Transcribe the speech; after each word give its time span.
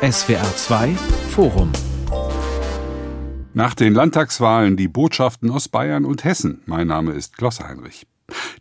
SWR 0.00 0.54
2 0.54 0.94
Forum 1.30 1.72
nach 3.52 3.74
den 3.74 3.94
Landtagswahlen 3.94 4.76
die 4.76 4.86
Botschaften 4.86 5.50
aus 5.50 5.68
Bayern 5.68 6.04
und 6.04 6.22
Hessen. 6.22 6.62
Mein 6.66 6.86
Name 6.86 7.14
ist 7.14 7.36
Gloss 7.36 7.58
Heinrich. 7.58 8.06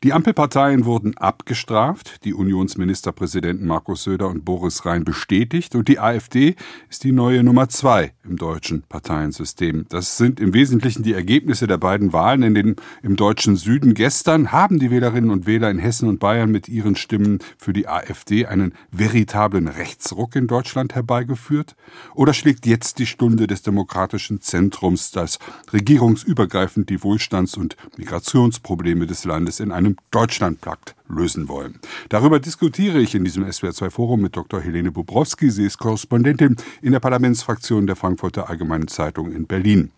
Die 0.04 0.14
Ampelparteien 0.14 0.86
wurden 0.86 1.18
abgestraft, 1.18 2.24
die 2.24 2.36
Unionsministerpräsidenten 2.36 3.66
Markus 3.66 4.04
Söder 4.04 4.28
und 4.28 4.46
Boris 4.46 4.86
Rhein 4.86 5.04
bestätigt 5.04 5.74
und 5.74 5.88
die 5.88 5.98
AfD 5.98 6.56
ist 6.88 7.04
die 7.04 7.12
neue 7.12 7.44
Nummer 7.44 7.68
zwei 7.68 8.14
im 8.24 8.38
deutschen 8.38 8.84
Parteiensystem. 8.84 9.88
Das 9.90 10.18
sind 10.18 10.40
im 10.40 10.54
Wesentlichen 10.54 11.02
die 11.02 11.14
Ergebnisse 11.14 11.66
der 11.66 11.80
beiden 11.80 12.14
Wahlen 12.14 12.44
in 12.44 12.54
den, 12.54 12.76
im 13.02 13.16
deutschen 13.16 13.56
Süden. 13.56 13.96
Gestern 13.96 14.52
haben 14.52 14.78
die 14.78 14.92
Wählerinnen 14.92 15.32
und 15.32 15.48
Wähler 15.48 15.72
in 15.72 15.80
Hessen 15.80 16.08
und 16.08 16.20
Bayern 16.20 16.52
mit 16.52 16.70
ihren 16.70 16.96
Stimmen 16.96 17.40
für 17.58 17.74
die 17.74 17.88
AfD 17.88 18.46
einen 18.46 18.74
veritablen 18.92 19.68
Rechtsruck 19.68 20.36
in 20.36 20.46
Deutschland 20.46 20.94
herbeigeführt? 20.94 21.76
Oder 22.14 22.36
schlägt 22.36 22.68
jetzt 22.68 23.00
die 23.00 23.08
Stunde 23.08 23.48
des 23.48 23.64
demokratischen 23.64 24.42
Zentrums, 24.42 25.10
das 25.10 25.40
regierungsübergreifend 25.74 26.88
die 26.92 27.02
Wohlstands- 27.02 27.58
und 27.58 27.78
Migrationsprobleme 27.98 29.08
des 29.08 29.26
Landes 29.26 29.60
in 29.60 29.72
einem 29.88 29.98
Deutschlandpakt 30.12 30.96
lösen 31.08 31.48
wollen. 31.48 31.80
Darüber 32.10 32.40
diskutiere 32.40 33.00
ich 33.00 33.16
in 33.16 33.24
diesem 33.24 33.46
SWR2-Forum 33.46 34.22
mit 34.22 34.36
Dr. 34.36 34.62
Helene 34.62 34.92
Bubrowski. 34.92 35.50
Sie 35.50 35.66
ist 35.66 35.78
Korrespondentin 35.78 36.56
in 36.82 36.92
der 36.92 37.00
Parlamentsfraktion 37.00 37.88
der 37.88 37.96
Frankfurter 37.96 38.50
Allgemeinen 38.50 38.88
Zeitung 38.88 39.32
in 39.32 39.48
Berlin. 39.48 39.92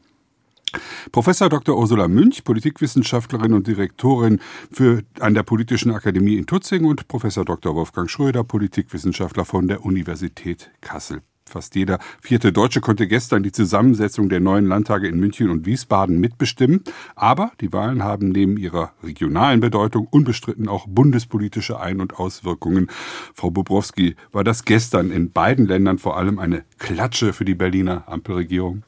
Professor 1.12 1.50
Dr. 1.50 1.76
Ursula 1.76 2.08
Münch, 2.08 2.44
Politikwissenschaftlerin 2.44 3.54
und 3.54 3.66
Direktorin 3.66 4.40
für, 4.72 5.02
an 5.20 5.34
der 5.34 5.42
Politischen 5.42 5.92
Akademie 5.92 6.38
in 6.38 6.46
Tutzing 6.46 6.86
und 6.86 7.08
Professor 7.08 7.44
Dr. 7.44 7.74
Wolfgang 7.74 8.08
Schröder, 8.08 8.44
Politikwissenschaftler 8.44 9.46
von 9.46 9.68
der 9.68 9.84
Universität 9.84 10.70
Kassel. 10.82 11.22
Fast 11.50 11.76
jeder 11.76 12.00
vierte 12.22 12.54
Deutsche 12.54 12.80
konnte 12.80 13.08
gestern 13.08 13.42
die 13.42 13.52
Zusammensetzung 13.52 14.30
der 14.30 14.40
neuen 14.40 14.68
Landtage 14.68 15.08
in 15.08 15.20
München 15.20 15.50
und 15.50 15.66
Wiesbaden 15.66 16.20
mitbestimmen. 16.20 16.84
Aber 17.16 17.52
die 17.60 17.74
Wahlen 17.74 18.04
haben 18.04 18.30
neben 18.30 18.56
ihrer 18.58 18.94
regionalen 19.04 19.60
Bedeutung 19.60 20.08
unbestritten 20.10 20.70
auch 20.70 20.86
bundespolitische 20.88 21.80
Ein- 21.80 22.02
und 22.02 22.20
Auswirkungen. 22.20 22.88
Frau 23.34 23.50
Bobrowski, 23.50 24.16
war 24.32 24.44
das 24.44 24.64
gestern 24.64 25.12
in 25.12 25.32
beiden 25.32 25.66
Ländern 25.68 25.98
vor 25.98 26.18
allem 26.18 26.38
eine 26.38 26.64
Klatsche 26.78 27.34
für 27.34 27.46
die 27.46 27.56
Berliner 27.56 28.04
Ampelregierung? 28.08 28.84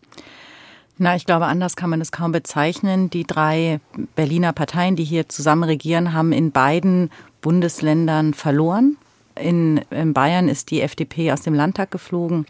Na, 1.00 1.16
ich 1.16 1.26
glaube, 1.26 1.48
anders 1.48 1.76
kann 1.76 1.90
man 1.90 2.00
es 2.00 2.12
kaum 2.12 2.32
bezeichnen. 2.32 3.10
Die 3.10 3.24
drei 3.24 3.80
Berliner 4.16 4.54
Parteien, 4.54 4.96
die 4.96 5.04
hier 5.04 5.28
zusammen 5.28 5.64
regieren, 5.64 6.14
haben 6.14 6.32
in 6.32 6.52
beiden 6.52 7.10
Bundesländern 7.42 8.36
verloren. 8.36 8.98
In, 9.36 9.78
in 9.90 10.14
Bayern 10.14 10.50
ist 10.50 10.72
die 10.72 10.82
FDP 10.82 11.32
aus 11.32 11.42
dem 11.42 11.54
Landtag 11.54 11.92
geflogen. 11.92 12.46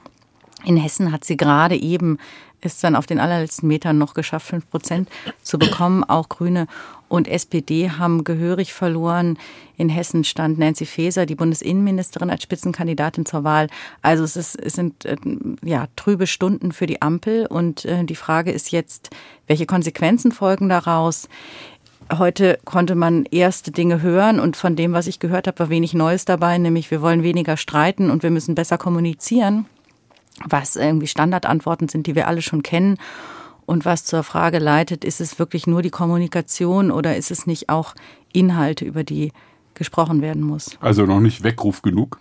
In 0.63 0.77
Hessen 0.77 1.11
hat 1.11 1.25
sie 1.25 1.37
gerade 1.37 1.75
eben 1.75 2.17
ist 2.61 2.83
dann 2.83 2.95
auf 2.95 3.07
den 3.07 3.19
allerletzten 3.19 3.67
Metern 3.67 3.97
noch 3.97 4.13
geschafft, 4.13 4.47
fünf 4.47 4.69
Prozent 4.69 5.09
zu 5.41 5.57
bekommen. 5.57 6.03
Auch 6.03 6.29
Grüne 6.29 6.67
und 7.09 7.27
SPD 7.27 7.89
haben 7.89 8.23
gehörig 8.23 8.73
verloren. 8.73 9.37
In 9.77 9.89
Hessen 9.89 10.23
stand 10.23 10.59
Nancy 10.59 10.85
Faeser, 10.85 11.25
die 11.25 11.35
Bundesinnenministerin, 11.35 12.29
als 12.29 12.43
Spitzenkandidatin 12.43 13.25
zur 13.25 13.43
Wahl. 13.43 13.67
Also 14.01 14.23
es, 14.23 14.35
ist, 14.35 14.55
es 14.55 14.73
sind 14.73 15.05
äh, 15.05 15.17
ja 15.63 15.87
trübe 15.95 16.27
Stunden 16.27 16.71
für 16.71 16.85
die 16.85 17.01
Ampel. 17.01 17.47
Und 17.47 17.85
äh, 17.85 18.03
die 18.03 18.15
Frage 18.15 18.51
ist 18.51 18.71
jetzt, 18.71 19.09
welche 19.47 19.65
Konsequenzen 19.65 20.31
folgen 20.31 20.69
daraus? 20.69 21.27
Heute 22.17 22.59
konnte 22.65 22.95
man 22.95 23.23
erste 23.25 23.71
Dinge 23.71 24.01
hören 24.01 24.39
und 24.41 24.57
von 24.57 24.75
dem, 24.75 24.91
was 24.91 25.07
ich 25.07 25.19
gehört 25.19 25.47
habe, 25.47 25.59
war 25.59 25.69
wenig 25.69 25.93
Neues 25.93 26.25
dabei, 26.25 26.57
nämlich 26.57 26.91
wir 26.91 27.01
wollen 27.01 27.23
weniger 27.23 27.55
streiten 27.55 28.11
und 28.11 28.21
wir 28.21 28.31
müssen 28.31 28.53
besser 28.53 28.77
kommunizieren, 28.77 29.65
was 30.45 30.75
irgendwie 30.75 31.07
Standardantworten 31.07 31.87
sind, 31.87 32.07
die 32.07 32.15
wir 32.15 32.27
alle 32.27 32.41
schon 32.41 32.63
kennen. 32.63 32.97
Und 33.65 33.85
was 33.85 34.03
zur 34.03 34.23
Frage 34.23 34.59
leitet, 34.59 35.05
ist 35.05 35.21
es 35.21 35.39
wirklich 35.39 35.67
nur 35.67 35.81
die 35.81 35.89
Kommunikation 35.89 36.91
oder 36.91 37.15
ist 37.15 37.31
es 37.31 37.47
nicht 37.47 37.69
auch 37.69 37.95
Inhalte, 38.33 38.83
über 38.83 39.05
die 39.05 39.31
gesprochen 39.73 40.21
werden 40.21 40.41
muss? 40.41 40.77
Also 40.81 41.05
noch 41.05 41.21
nicht 41.21 41.43
Weckruf 41.43 41.81
genug? 41.81 42.19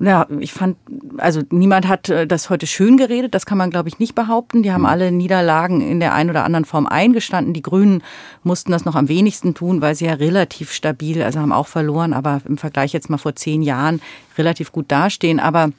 Ja, 0.00 0.26
ich 0.38 0.52
fand, 0.52 0.76
also 1.16 1.42
niemand 1.50 1.88
hat 1.88 2.08
äh, 2.08 2.26
das 2.26 2.50
heute 2.50 2.68
schön 2.68 2.96
geredet, 2.96 3.34
das 3.34 3.46
kann 3.46 3.58
man, 3.58 3.70
glaube 3.70 3.88
ich, 3.88 3.98
nicht 3.98 4.14
behaupten. 4.14 4.62
Die 4.62 4.70
haben 4.70 4.82
hm. 4.82 4.90
alle 4.90 5.10
Niederlagen 5.10 5.80
in 5.80 5.98
der 5.98 6.14
einen 6.14 6.30
oder 6.30 6.44
anderen 6.44 6.64
Form 6.64 6.86
eingestanden. 6.86 7.52
Die 7.52 7.62
Grünen 7.62 8.02
mussten 8.44 8.70
das 8.70 8.84
noch 8.84 8.94
am 8.94 9.08
wenigsten 9.08 9.54
tun, 9.54 9.80
weil 9.80 9.96
sie 9.96 10.06
ja 10.06 10.14
relativ 10.14 10.72
stabil, 10.72 11.22
also 11.22 11.40
haben 11.40 11.52
auch 11.52 11.66
verloren, 11.66 12.12
aber 12.12 12.40
im 12.46 12.58
Vergleich 12.58 12.92
jetzt 12.92 13.10
mal 13.10 13.18
vor 13.18 13.34
zehn 13.34 13.62
Jahren 13.62 14.00
relativ 14.36 14.70
gut 14.70 14.86
dastehen. 14.88 15.40
Aber 15.40 15.70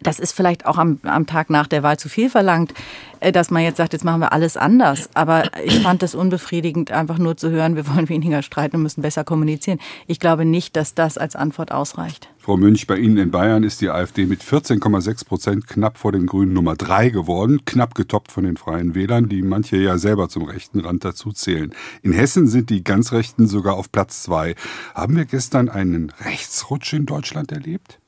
das 0.00 0.18
ist 0.18 0.32
vielleicht 0.32 0.66
auch 0.66 0.78
am, 0.78 0.98
am 1.02 1.26
Tag 1.26 1.50
nach 1.50 1.66
der 1.66 1.82
Wahl 1.82 1.98
zu 1.98 2.08
viel 2.08 2.30
verlangt, 2.30 2.74
äh, 3.20 3.32
dass 3.32 3.50
man 3.50 3.62
jetzt 3.62 3.76
sagt, 3.76 3.92
jetzt 3.92 4.04
machen 4.04 4.20
wir 4.20 4.32
alles 4.32 4.56
anders. 4.56 5.08
Aber 5.14 5.44
ich 5.64 5.80
fand 5.80 6.02
es 6.02 6.14
unbefriedigend, 6.14 6.90
einfach 6.90 7.18
nur 7.18 7.36
zu 7.36 7.50
hören, 7.50 7.76
wir 7.76 7.86
wollen 7.88 8.08
weniger 8.08 8.42
streiten 8.42 8.76
und 8.76 8.82
müssen 8.82 9.02
besser 9.02 9.24
kommunizieren. 9.24 9.78
Ich 10.06 10.20
glaube 10.20 10.44
nicht, 10.44 10.76
dass 10.76 10.94
das 10.94 11.18
als 11.18 11.36
Antwort 11.36 11.72
ausreicht. 11.72 12.28
Frau 12.38 12.56
Münch, 12.56 12.88
bei 12.88 12.96
Ihnen 12.96 13.18
in 13.18 13.30
Bayern 13.30 13.62
ist 13.62 13.80
die 13.80 13.90
AfD 13.90 14.26
mit 14.26 14.42
14,6 14.42 15.24
Prozent 15.24 15.68
knapp 15.68 15.96
vor 15.96 16.10
den 16.10 16.26
Grünen 16.26 16.52
Nummer 16.52 16.74
drei 16.74 17.08
geworden, 17.08 17.64
knapp 17.64 17.94
getoppt 17.94 18.32
von 18.32 18.42
den 18.42 18.56
Freien 18.56 18.96
Wählern, 18.96 19.28
die 19.28 19.42
manche 19.42 19.76
ja 19.76 19.96
selber 19.96 20.28
zum 20.28 20.42
rechten 20.42 20.80
Rand 20.80 21.04
dazu 21.04 21.30
zählen. 21.30 21.72
In 22.02 22.12
Hessen 22.12 22.48
sind 22.48 22.70
die 22.70 22.82
ganz 22.82 23.12
Rechten 23.12 23.46
sogar 23.46 23.74
auf 23.74 23.92
Platz 23.92 24.24
zwei. 24.24 24.56
Haben 24.94 25.14
wir 25.14 25.24
gestern 25.24 25.68
einen 25.68 26.10
Rechtsrutsch 26.24 26.94
in 26.94 27.06
Deutschland 27.06 27.52
erlebt? 27.52 28.00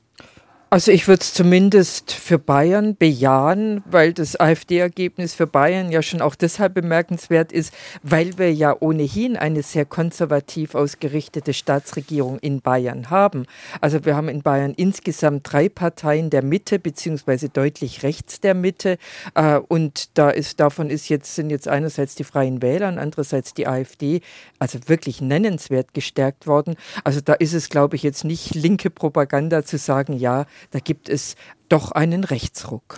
Also 0.75 0.91
ich 0.91 1.07
würde 1.07 1.21
es 1.21 1.33
zumindest 1.33 2.11
für 2.11 2.37
Bayern 2.37 2.97
bejahen, 2.97 3.81
weil 3.89 4.11
das 4.11 4.37
AfD-Ergebnis 4.37 5.33
für 5.33 5.47
Bayern 5.47 5.89
ja 5.89 6.01
schon 6.01 6.19
auch 6.19 6.35
deshalb 6.35 6.73
bemerkenswert 6.73 7.53
ist, 7.53 7.73
weil 8.03 8.37
wir 8.37 8.53
ja 8.53 8.75
ohnehin 8.77 9.37
eine 9.37 9.63
sehr 9.63 9.85
konservativ 9.85 10.75
ausgerichtete 10.75 11.53
Staatsregierung 11.53 12.39
in 12.39 12.59
Bayern 12.59 13.09
haben. 13.09 13.45
Also 13.79 14.03
wir 14.03 14.17
haben 14.17 14.27
in 14.27 14.41
Bayern 14.41 14.73
insgesamt 14.75 15.49
drei 15.49 15.69
Parteien 15.69 16.29
der 16.29 16.43
Mitte 16.43 16.77
beziehungsweise 16.77 17.47
deutlich 17.47 18.03
rechts 18.03 18.41
der 18.41 18.53
Mitte 18.53 18.97
äh, 19.33 19.59
und 19.59 20.17
da 20.17 20.29
ist 20.29 20.59
davon 20.59 20.89
ist 20.89 21.07
jetzt 21.07 21.35
sind 21.35 21.51
jetzt 21.51 21.69
einerseits 21.69 22.15
die 22.15 22.25
Freien 22.25 22.61
Wähler 22.61 22.89
und 22.89 22.99
andererseits 22.99 23.53
die 23.53 23.65
AfD 23.65 24.19
also 24.59 24.77
wirklich 24.87 25.21
nennenswert 25.21 25.93
gestärkt 25.93 26.47
worden. 26.47 26.75
Also 27.05 27.21
da 27.21 27.31
ist 27.31 27.53
es 27.53 27.69
glaube 27.69 27.95
ich 27.95 28.03
jetzt 28.03 28.25
nicht 28.25 28.55
linke 28.55 28.89
Propaganda 28.89 29.63
zu 29.63 29.77
sagen, 29.77 30.11
ja 30.11 30.45
da 30.71 30.79
gibt 30.79 31.09
es 31.09 31.35
doch 31.69 31.91
einen 31.91 32.23
Rechtsruck. 32.23 32.97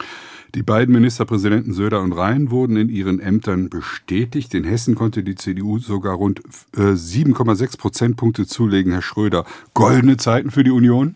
Die 0.56 0.64
beiden 0.64 0.94
Ministerpräsidenten 0.94 1.74
Söder 1.74 2.02
und 2.02 2.14
Rhein 2.14 2.50
wurden 2.52 2.78
in 2.78 2.90
ihren 2.90 3.20
Ämtern 3.20 3.70
bestätigt. 3.70 4.54
In 4.54 4.64
Hessen 4.64 4.96
konnte 4.96 5.22
die 5.22 5.36
CDU 5.36 5.78
sogar 5.78 6.16
rund 6.16 6.42
7,6 6.74 7.64
äh, 7.64 7.78
Prozentpunkte 7.78 8.48
zulegen. 8.48 8.94
Herr 8.94 9.02
Schröder, 9.02 9.46
goldene 9.74 10.18
Zeiten 10.18 10.50
für 10.50 10.64
die 10.64 10.72
Union? 10.72 11.16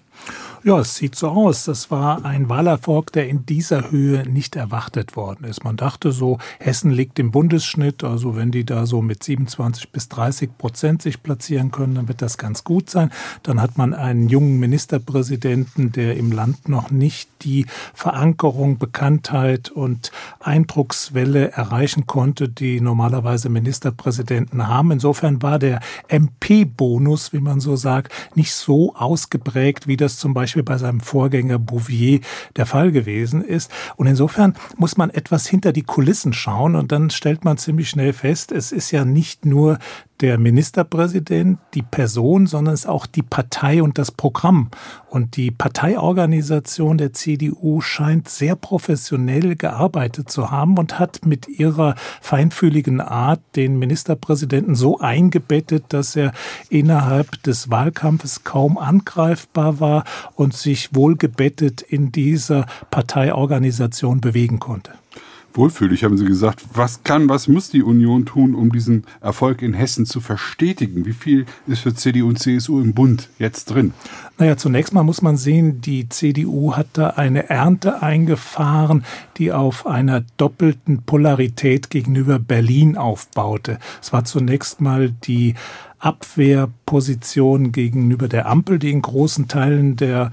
Ja, 0.63 0.77
es 0.79 0.95
sieht 0.95 1.15
so 1.15 1.29
aus. 1.29 1.65
Das 1.65 1.89
war 1.89 2.23
ein 2.23 2.47
Wahlerfolg, 2.47 3.11
der 3.13 3.27
in 3.27 3.47
dieser 3.47 3.89
Höhe 3.89 4.29
nicht 4.29 4.55
erwartet 4.55 5.15
worden 5.15 5.45
ist. 5.45 5.63
Man 5.63 5.75
dachte 5.75 6.11
so, 6.11 6.37
Hessen 6.59 6.91
liegt 6.91 7.17
im 7.17 7.31
Bundesschnitt, 7.31 8.03
also 8.03 8.35
wenn 8.35 8.51
die 8.51 8.63
da 8.63 8.85
so 8.85 9.01
mit 9.01 9.23
27 9.23 9.91
bis 9.91 10.07
30 10.09 10.59
Prozent 10.59 11.01
sich 11.01 11.23
platzieren 11.23 11.71
können, 11.71 11.95
dann 11.95 12.07
wird 12.07 12.21
das 12.21 12.37
ganz 12.37 12.63
gut 12.63 12.91
sein. 12.91 13.09
Dann 13.41 13.59
hat 13.59 13.79
man 13.79 13.95
einen 13.95 14.29
jungen 14.29 14.59
Ministerpräsidenten, 14.59 15.93
der 15.93 16.15
im 16.15 16.31
Land 16.31 16.69
noch 16.69 16.91
nicht 16.91 17.31
die 17.41 17.65
Verankerung, 17.95 18.77
Bekanntheit 18.77 19.71
und 19.71 20.11
Eindruckswelle 20.39 21.53
erreichen 21.53 22.05
konnte, 22.05 22.49
die 22.49 22.81
normalerweise 22.81 23.49
Ministerpräsidenten 23.49 24.67
haben. 24.67 24.91
Insofern 24.91 25.41
war 25.41 25.57
der 25.57 25.79
MP-Bonus, 26.07 27.33
wie 27.33 27.39
man 27.39 27.59
so 27.59 27.75
sagt, 27.75 28.13
nicht 28.35 28.53
so 28.53 28.93
ausgeprägt, 28.95 29.87
wie 29.87 29.97
das 29.97 30.10
zum 30.17 30.33
Beispiel 30.33 30.51
Beispiel 30.51 30.63
bei 30.63 30.77
seinem 30.77 30.99
Vorgänger 30.99 31.59
Bouvier 31.59 32.19
der 32.55 32.65
Fall 32.65 32.91
gewesen 32.91 33.43
ist. 33.43 33.71
Und 33.95 34.07
insofern 34.07 34.55
muss 34.77 34.97
man 34.97 35.09
etwas 35.09 35.47
hinter 35.47 35.71
die 35.71 35.83
Kulissen 35.83 36.33
schauen 36.33 36.75
und 36.75 36.91
dann 36.91 37.09
stellt 37.09 37.45
man 37.45 37.57
ziemlich 37.57 37.89
schnell 37.89 38.11
fest, 38.11 38.51
es 38.51 38.71
ist 38.71 38.91
ja 38.91 39.05
nicht 39.05 39.45
nur 39.45 39.79
der 40.21 40.37
Ministerpräsident, 40.37 41.59
die 41.73 41.81
Person, 41.81 42.45
sondern 42.45 42.73
es 42.73 42.81
ist 42.81 42.89
auch 42.89 43.07
die 43.07 43.23
Partei 43.23 43.81
und 43.81 43.97
das 43.97 44.11
Programm. 44.11 44.69
Und 45.09 45.35
die 45.35 45.51
Parteiorganisation 45.51 46.97
der 46.97 47.13
CDU 47.13 47.81
scheint 47.81 48.29
sehr 48.29 48.55
professionell 48.55 49.55
gearbeitet 49.55 50.29
zu 50.29 50.51
haben 50.51 50.77
und 50.77 50.99
hat 50.99 51.25
mit 51.25 51.47
ihrer 51.47 51.95
feinfühligen 52.21 53.01
Art 53.01 53.41
den 53.55 53.79
Ministerpräsidenten 53.79 54.75
so 54.75 54.99
eingebettet, 54.99 55.85
dass 55.89 56.15
er 56.15 56.31
innerhalb 56.69 57.41
des 57.43 57.69
Wahlkampfes 57.71 58.43
kaum 58.43 58.77
angreifbar 58.77 59.79
war 59.79 60.03
und 60.35 60.53
sich 60.53 60.95
wohlgebettet 60.95 61.81
in 61.81 62.11
dieser 62.11 62.67
Parteiorganisation 62.91 64.21
bewegen 64.21 64.59
konnte. 64.59 65.00
Wohlfühlig 65.53 66.03
haben 66.03 66.17
Sie 66.17 66.25
gesagt. 66.25 66.63
Was 66.73 67.03
kann, 67.03 67.27
was 67.27 67.47
muss 67.47 67.69
die 67.69 67.83
Union 67.83 68.25
tun, 68.25 68.55
um 68.55 68.71
diesen 68.71 69.03
Erfolg 69.19 69.61
in 69.61 69.73
Hessen 69.73 70.05
zu 70.05 70.21
verstetigen? 70.21 71.05
Wie 71.05 71.13
viel 71.13 71.45
ist 71.67 71.81
für 71.81 71.93
CDU 71.93 72.29
und 72.29 72.39
CSU 72.39 72.79
im 72.79 72.93
Bund 72.93 73.29
jetzt 73.37 73.65
drin? 73.65 73.93
Naja, 74.37 74.55
zunächst 74.57 74.93
mal 74.93 75.03
muss 75.03 75.21
man 75.21 75.37
sehen, 75.37 75.81
die 75.81 76.07
CDU 76.09 76.73
hat 76.73 76.87
da 76.93 77.11
eine 77.11 77.49
Ernte 77.49 78.01
eingefahren, 78.01 79.03
die 79.37 79.51
auf 79.51 79.85
einer 79.85 80.23
doppelten 80.37 81.03
Polarität 81.03 81.89
gegenüber 81.89 82.39
Berlin 82.39 82.97
aufbaute. 82.97 83.77
Es 84.01 84.13
war 84.13 84.23
zunächst 84.23 84.81
mal 84.81 85.11
die 85.11 85.55
Abwehrposition 85.99 87.71
gegenüber 87.71 88.27
der 88.27 88.47
Ampel, 88.47 88.79
die 88.79 88.91
in 88.91 89.01
großen 89.01 89.47
Teilen 89.47 89.95
der 89.95 90.31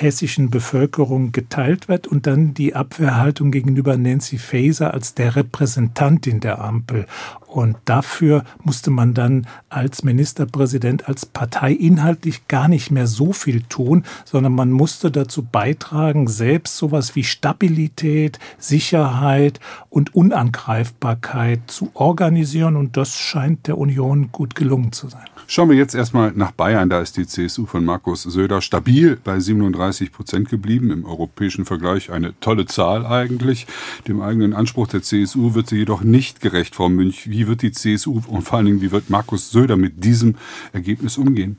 hessischen 0.00 0.50
Bevölkerung 0.50 1.32
geteilt 1.32 1.88
wird 1.88 2.06
und 2.06 2.26
dann 2.26 2.54
die 2.54 2.74
Abwehrhaltung 2.74 3.50
gegenüber 3.50 3.96
Nancy 3.96 4.38
Faeser 4.38 4.94
als 4.94 5.14
der 5.14 5.36
Repräsentantin 5.36 6.40
der 6.40 6.60
Ampel. 6.60 7.06
Und 7.48 7.78
dafür 7.86 8.44
musste 8.62 8.90
man 8.90 9.14
dann 9.14 9.46
als 9.70 10.04
Ministerpräsident, 10.04 11.08
als 11.08 11.24
Partei 11.24 11.72
inhaltlich 11.72 12.46
gar 12.46 12.68
nicht 12.68 12.90
mehr 12.90 13.06
so 13.06 13.32
viel 13.32 13.62
tun, 13.62 14.04
sondern 14.26 14.52
man 14.52 14.70
musste 14.70 15.10
dazu 15.10 15.42
beitragen, 15.42 16.28
selbst 16.28 16.76
sowas 16.76 17.16
wie 17.16 17.24
Stabilität, 17.24 18.38
Sicherheit 18.58 19.60
und 19.88 20.14
Unangreifbarkeit 20.14 21.60
zu 21.68 21.90
organisieren. 21.94 22.76
Und 22.76 22.98
das 22.98 23.16
scheint 23.16 23.66
der 23.66 23.78
Union 23.78 24.28
gut 24.30 24.54
gelungen 24.54 24.92
zu 24.92 25.08
sein. 25.08 25.24
Schauen 25.46 25.70
wir 25.70 25.76
jetzt 25.76 25.94
erstmal 25.94 26.32
nach 26.32 26.52
Bayern. 26.52 26.90
Da 26.90 27.00
ist 27.00 27.16
die 27.16 27.26
CSU 27.26 27.64
von 27.64 27.82
Markus 27.82 28.24
Söder 28.24 28.60
stabil 28.60 29.18
bei 29.24 29.40
37 29.40 30.12
Prozent 30.12 30.50
geblieben. 30.50 30.90
Im 30.90 31.06
europäischen 31.06 31.64
Vergleich 31.64 32.10
eine 32.12 32.38
tolle 32.40 32.66
Zahl 32.66 33.06
eigentlich. 33.06 33.66
Dem 34.06 34.20
eigenen 34.20 34.52
Anspruch 34.52 34.88
der 34.88 35.02
CSU 35.02 35.54
wird 35.54 35.68
sie 35.68 35.76
jedoch 35.76 36.02
nicht 36.02 36.42
gerecht, 36.42 36.74
Frau 36.74 36.90
Münch. 36.90 37.30
Wie 37.30 37.37
wird 37.46 37.62
die 37.62 37.72
CSU 37.72 38.20
und 38.26 38.42
vor 38.42 38.58
allen 38.58 38.66
Dingen, 38.66 38.80
wie 38.80 38.90
wird 38.90 39.10
Markus 39.10 39.50
Söder 39.50 39.76
mit 39.76 40.02
diesem 40.02 40.36
Ergebnis 40.72 41.18
umgehen? 41.18 41.58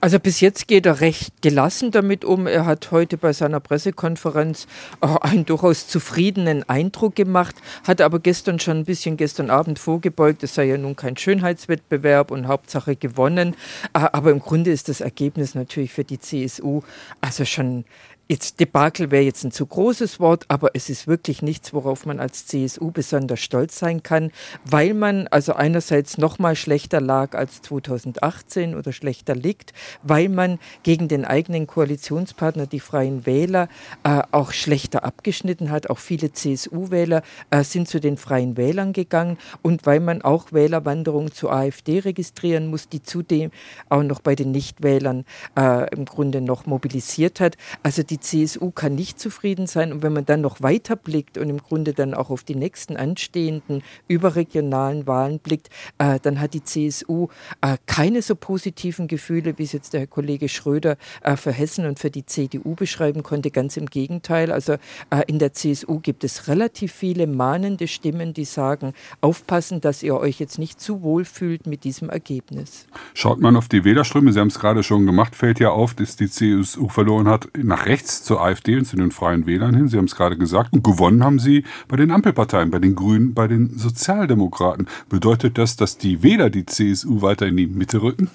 Also 0.00 0.20
bis 0.20 0.40
jetzt 0.40 0.68
geht 0.68 0.84
er 0.84 1.00
recht 1.00 1.40
gelassen 1.40 1.90
damit 1.90 2.24
um. 2.24 2.46
Er 2.46 2.66
hat 2.66 2.90
heute 2.90 3.16
bei 3.16 3.32
seiner 3.32 3.60
Pressekonferenz 3.60 4.66
äh, 5.00 5.06
einen 5.06 5.46
durchaus 5.46 5.88
zufriedenen 5.88 6.68
Eindruck 6.68 7.16
gemacht, 7.16 7.56
hat 7.84 8.02
aber 8.02 8.20
gestern 8.20 8.60
schon 8.60 8.78
ein 8.78 8.84
bisschen 8.84 9.16
gestern 9.16 9.50
Abend 9.50 9.78
vorgebeugt, 9.78 10.42
es 10.42 10.54
sei 10.54 10.66
ja 10.66 10.76
nun 10.76 10.96
kein 10.96 11.16
Schönheitswettbewerb 11.16 12.30
und 12.30 12.46
Hauptsache 12.46 12.94
gewonnen. 12.94 13.56
Äh, 13.94 14.06
aber 14.12 14.30
im 14.30 14.40
Grunde 14.40 14.70
ist 14.70 14.90
das 14.90 15.00
Ergebnis 15.00 15.54
natürlich 15.54 15.92
für 15.92 16.04
die 16.04 16.20
CSU 16.20 16.82
also 17.22 17.44
schon 17.46 17.84
Jetzt 18.28 18.58
Debakel 18.58 19.12
wäre 19.12 19.22
jetzt 19.22 19.44
ein 19.44 19.52
zu 19.52 19.64
großes 19.64 20.18
Wort, 20.18 20.46
aber 20.48 20.70
es 20.74 20.90
ist 20.90 21.06
wirklich 21.06 21.42
nichts, 21.42 21.72
worauf 21.72 22.06
man 22.06 22.18
als 22.18 22.44
CSU 22.46 22.90
besonders 22.90 23.38
stolz 23.38 23.78
sein 23.78 24.02
kann, 24.02 24.32
weil 24.64 24.94
man 24.94 25.28
also 25.28 25.52
einerseits 25.52 26.18
noch 26.18 26.40
mal 26.40 26.56
schlechter 26.56 27.00
lag 27.00 27.36
als 27.36 27.62
2018 27.62 28.74
oder 28.74 28.92
schlechter 28.92 29.36
liegt, 29.36 29.74
weil 30.02 30.28
man 30.28 30.58
gegen 30.82 31.06
den 31.06 31.24
eigenen 31.24 31.68
Koalitionspartner, 31.68 32.66
die 32.66 32.80
Freien 32.80 33.26
Wähler, 33.26 33.68
äh, 34.02 34.22
auch 34.32 34.50
schlechter 34.50 35.04
abgeschnitten 35.04 35.70
hat. 35.70 35.88
Auch 35.88 35.98
viele 35.98 36.32
CSU-Wähler 36.32 37.22
äh, 37.50 37.62
sind 37.62 37.86
zu 37.86 38.00
den 38.00 38.16
Freien 38.16 38.56
Wählern 38.56 38.92
gegangen 38.92 39.38
und 39.62 39.86
weil 39.86 40.00
man 40.00 40.22
auch 40.22 40.50
Wählerwanderungen 40.50 41.30
zur 41.30 41.52
AfD 41.52 42.00
registrieren 42.00 42.66
muss, 42.66 42.88
die 42.88 43.04
zudem 43.04 43.52
auch 43.88 44.02
noch 44.02 44.18
bei 44.18 44.34
den 44.34 44.50
Nichtwählern 44.50 45.24
äh, 45.56 45.88
im 45.94 46.06
Grunde 46.06 46.40
noch 46.40 46.66
mobilisiert 46.66 47.38
hat. 47.38 47.56
Also 47.84 48.02
die 48.02 48.15
die 48.16 48.20
CSU 48.46 48.70
kann 48.70 48.94
nicht 48.94 49.20
zufrieden 49.20 49.66
sein. 49.66 49.92
Und 49.92 50.02
wenn 50.02 50.12
man 50.12 50.24
dann 50.24 50.40
noch 50.40 50.62
weiter 50.62 50.96
blickt 50.96 51.36
und 51.36 51.50
im 51.50 51.58
Grunde 51.58 51.92
dann 51.92 52.14
auch 52.14 52.30
auf 52.30 52.44
die 52.44 52.54
nächsten 52.54 52.96
anstehenden 52.96 53.82
überregionalen 54.08 55.06
Wahlen 55.06 55.38
blickt, 55.38 55.68
äh, 55.98 56.18
dann 56.22 56.40
hat 56.40 56.54
die 56.54 56.64
CSU 56.64 57.28
äh, 57.60 57.76
keine 57.86 58.22
so 58.22 58.34
positiven 58.34 59.06
Gefühle, 59.06 59.58
wie 59.58 59.64
es 59.64 59.72
jetzt 59.72 59.92
der 59.92 60.00
Herr 60.00 60.06
Kollege 60.06 60.48
Schröder 60.48 60.96
äh, 61.22 61.36
für 61.36 61.52
Hessen 61.52 61.84
und 61.86 61.98
für 61.98 62.10
die 62.10 62.24
CDU 62.24 62.74
beschreiben 62.74 63.22
konnte. 63.22 63.50
Ganz 63.50 63.76
im 63.76 63.86
Gegenteil. 63.86 64.50
Also 64.50 64.74
äh, 65.10 65.22
in 65.26 65.38
der 65.38 65.52
CSU 65.52 66.00
gibt 66.00 66.24
es 66.24 66.48
relativ 66.48 66.92
viele 66.92 67.26
mahnende 67.26 67.88
Stimmen, 67.88 68.32
die 68.32 68.44
sagen, 68.44 68.94
aufpassen, 69.20 69.80
dass 69.80 70.02
ihr 70.02 70.16
euch 70.16 70.40
jetzt 70.40 70.58
nicht 70.58 70.80
zu 70.80 71.02
wohl 71.02 71.24
fühlt 71.24 71.66
mit 71.66 71.84
diesem 71.84 72.08
Ergebnis. 72.08 72.86
Schaut 73.14 73.40
man 73.40 73.56
auf 73.56 73.68
die 73.68 73.84
Wählerströme, 73.84 74.32
Sie 74.32 74.40
haben 74.40 74.48
es 74.48 74.58
gerade 74.58 74.82
schon 74.82 75.04
gemacht, 75.04 75.36
fällt 75.36 75.60
ja 75.60 75.70
auf, 75.70 75.94
dass 75.94 76.16
die 76.16 76.30
CSU 76.30 76.88
verloren 76.88 77.28
hat 77.28 77.48
nach 77.56 77.84
rechts 77.86 78.05
rechts 78.06 78.22
zur 78.22 78.40
AfD 78.40 78.76
und 78.76 78.84
zu 78.84 78.96
den 78.96 79.10
Freien 79.10 79.46
Wählern 79.46 79.74
hin. 79.74 79.88
Sie 79.88 79.98
haben 79.98 80.04
es 80.04 80.14
gerade 80.14 80.36
gesagt. 80.36 80.72
Und 80.72 80.84
gewonnen 80.84 81.24
haben 81.24 81.40
sie 81.40 81.64
bei 81.88 81.96
den 81.96 82.12
Ampelparteien, 82.12 82.70
bei 82.70 82.78
den 82.78 82.94
Grünen, 82.94 83.34
bei 83.34 83.48
den 83.48 83.76
Sozialdemokraten. 83.76 84.86
Bedeutet 85.08 85.58
das, 85.58 85.76
dass 85.76 85.98
die 85.98 86.22
Wähler 86.22 86.48
die 86.48 86.66
CSU 86.66 87.20
weiter 87.22 87.46
in 87.46 87.56
die 87.56 87.66
Mitte 87.66 88.02
rücken? 88.02 88.30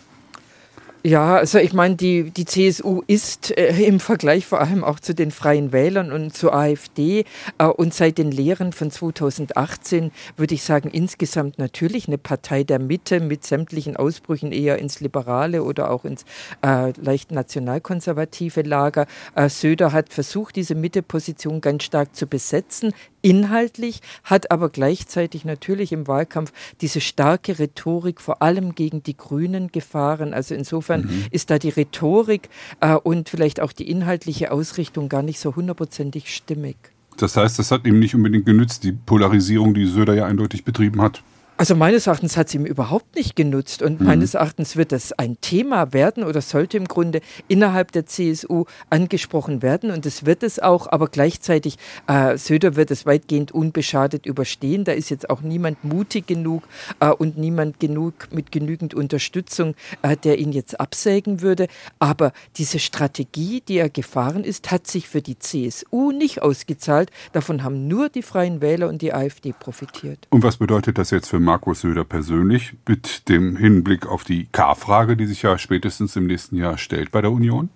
Ja, 1.03 1.38
also 1.38 1.57
ich 1.57 1.74
meine, 1.74 1.95
die, 1.95 2.30
die 2.30 2.45
CSU 2.45 3.01
ist 3.07 3.57
äh, 3.57 3.75
im 3.86 4.00
Vergleich 4.00 4.45
vor 4.45 4.62
allem 4.62 4.83
auch 4.83 5.00
zu 5.00 5.15
den 5.15 5.31
Freien 5.31 5.71
Wählern 5.71 6.12
und 6.12 6.38
zur 6.38 6.53
AfD 6.53 7.25
äh, 7.57 7.65
und 7.65 7.92
seit 7.92 8.19
den 8.19 8.30
Lehren 8.30 8.71
von 8.71 8.92
2018 8.92 10.12
würde 10.38 10.53
ich 10.53 10.62
sagen, 10.62 10.92
insgesamt 10.92 11.57
natürlich 11.57 12.07
eine 12.07 12.19
Partei 12.19 12.63
der 12.63 12.77
Mitte 12.77 13.19
mit 13.19 13.44
sämtlichen 13.45 13.95
Ausbrüchen 13.98 14.51
eher 14.51 14.77
ins 14.77 15.00
Liberale 15.00 15.63
oder 15.63 15.89
auch 15.89 16.06
ins 16.06 16.24
äh, 16.63 16.92
leicht 17.01 17.31
nationalkonservative 17.31 18.62
Lager. 18.62 19.07
Äh, 19.33 19.50
Söder 19.50 19.94
hat 19.94 20.13
versucht, 20.13 20.56
diese 20.56 20.75
Mitteposition 20.75 21.62
ganz 21.62 21.83
stark 21.83 22.15
zu 22.15 22.27
besetzen, 22.27 22.94
inhaltlich, 23.21 24.01
hat 24.23 24.51
aber 24.51 24.69
gleichzeitig 24.69 25.45
natürlich 25.45 25.91
im 25.91 26.07
Wahlkampf 26.07 26.51
diese 26.81 27.01
starke 27.01 27.59
Rhetorik 27.59 28.21
vor 28.21 28.41
allem 28.41 28.75
gegen 28.75 29.03
die 29.03 29.18
Grünen 29.18 29.71
gefahren. 29.71 30.33
Also 30.33 30.56
insofern 30.56 31.01
mhm. 31.01 31.25
ist 31.31 31.50
da 31.50 31.59
die 31.59 31.69
Rhetorik 31.69 32.50
äh, 32.79 32.95
und 32.95 33.29
vielleicht 33.29 33.59
auch 33.59 33.71
die 33.71 33.89
inhaltliche 33.89 34.51
Ausrichtung 34.51 35.09
gar 35.09 35.21
nicht 35.21 35.39
so 35.39 35.56
hundertprozentig 35.56 36.33
stimmig. 36.33 36.77
Das 37.18 37.38
heißt, 37.38 37.59
das 37.59 37.71
hat 37.71 37.85
ihm 37.85 38.00
nicht 38.00 38.15
unbedingt 38.15 38.45
genützt, 38.45 38.83
die 38.83 38.94
Polarisierung, 38.94 39.74
die 39.74 39.85
Söder 39.85 40.13
ja 40.13 40.25
eindeutig 40.25 40.63
betrieben 40.63 41.01
hat. 41.01 41.24
Also 41.61 41.75
meines 41.75 42.07
Erachtens 42.07 42.37
hat 42.37 42.47
es 42.47 42.55
ihm 42.55 42.65
überhaupt 42.65 43.15
nicht 43.15 43.35
genutzt 43.35 43.83
und 43.83 43.99
mhm. 43.99 44.07
meines 44.07 44.33
Erachtens 44.33 44.77
wird 44.77 44.91
das 44.91 45.13
ein 45.13 45.39
Thema 45.41 45.93
werden 45.93 46.23
oder 46.23 46.41
sollte 46.41 46.75
im 46.75 46.85
Grunde 46.85 47.21
innerhalb 47.47 47.91
der 47.91 48.07
CSU 48.07 48.65
angesprochen 48.89 49.61
werden 49.61 49.91
und 49.91 50.07
es 50.07 50.25
wird 50.25 50.41
es 50.41 50.57
auch, 50.57 50.87
aber 50.91 51.07
gleichzeitig 51.07 51.77
äh, 52.07 52.35
Söder 52.35 52.75
wird 52.75 52.89
es 52.89 53.05
weitgehend 53.05 53.51
unbeschadet 53.51 54.25
überstehen. 54.25 54.85
Da 54.85 54.93
ist 54.93 55.11
jetzt 55.11 55.29
auch 55.29 55.41
niemand 55.41 55.83
mutig 55.83 56.25
genug 56.25 56.63
äh, 56.99 57.09
und 57.09 57.37
niemand 57.37 57.79
genug 57.79 58.29
mit 58.31 58.51
genügend 58.51 58.95
Unterstützung, 58.95 59.75
äh, 60.01 60.17
der 60.17 60.39
ihn 60.39 60.53
jetzt 60.53 60.79
absägen 60.79 61.41
würde. 61.41 61.67
Aber 61.99 62.33
diese 62.57 62.79
Strategie, 62.79 63.61
die 63.67 63.77
er 63.77 63.91
gefahren 63.91 64.45
ist, 64.45 64.71
hat 64.71 64.87
sich 64.87 65.07
für 65.07 65.21
die 65.21 65.37
CSU 65.37 66.09
nicht 66.09 66.41
ausgezahlt. 66.41 67.12
Davon 67.33 67.63
haben 67.63 67.88
nur 67.88 68.09
die 68.09 68.24
Freien 68.24 68.62
Wähler 68.62 68.89
und 68.89 69.03
die 69.03 69.13
AfD 69.13 69.53
profitiert. 69.53 70.25
Und 70.31 70.41
was 70.41 70.57
bedeutet 70.57 70.97
das 70.97 71.12
jetzt 71.12 71.29
für 71.29 71.39
Markus 71.51 71.81
Söder 71.81 72.05
persönlich 72.05 72.75
mit 72.88 73.27
dem 73.27 73.58
Hinblick 73.58 74.08
auf 74.08 74.24
die 74.24 74.48
K-Frage, 74.53 75.17
die 75.17 75.25
sich 75.25 75.41
ja 75.41 75.58
spätestens 75.58 76.15
im 76.15 76.25
nächsten 76.25 76.55
Jahr 76.55 76.77
stellt 76.77 77.12
bei 77.12 77.20
der 77.20 77.29
Union? 77.29 77.70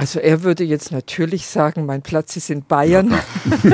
Also 0.00 0.18
er 0.18 0.42
würde 0.42 0.64
jetzt 0.64 0.92
natürlich 0.92 1.46
sagen, 1.46 1.84
mein 1.84 2.00
Platz 2.00 2.34
ist 2.34 2.48
in 2.48 2.64
Bayern. 2.64 3.12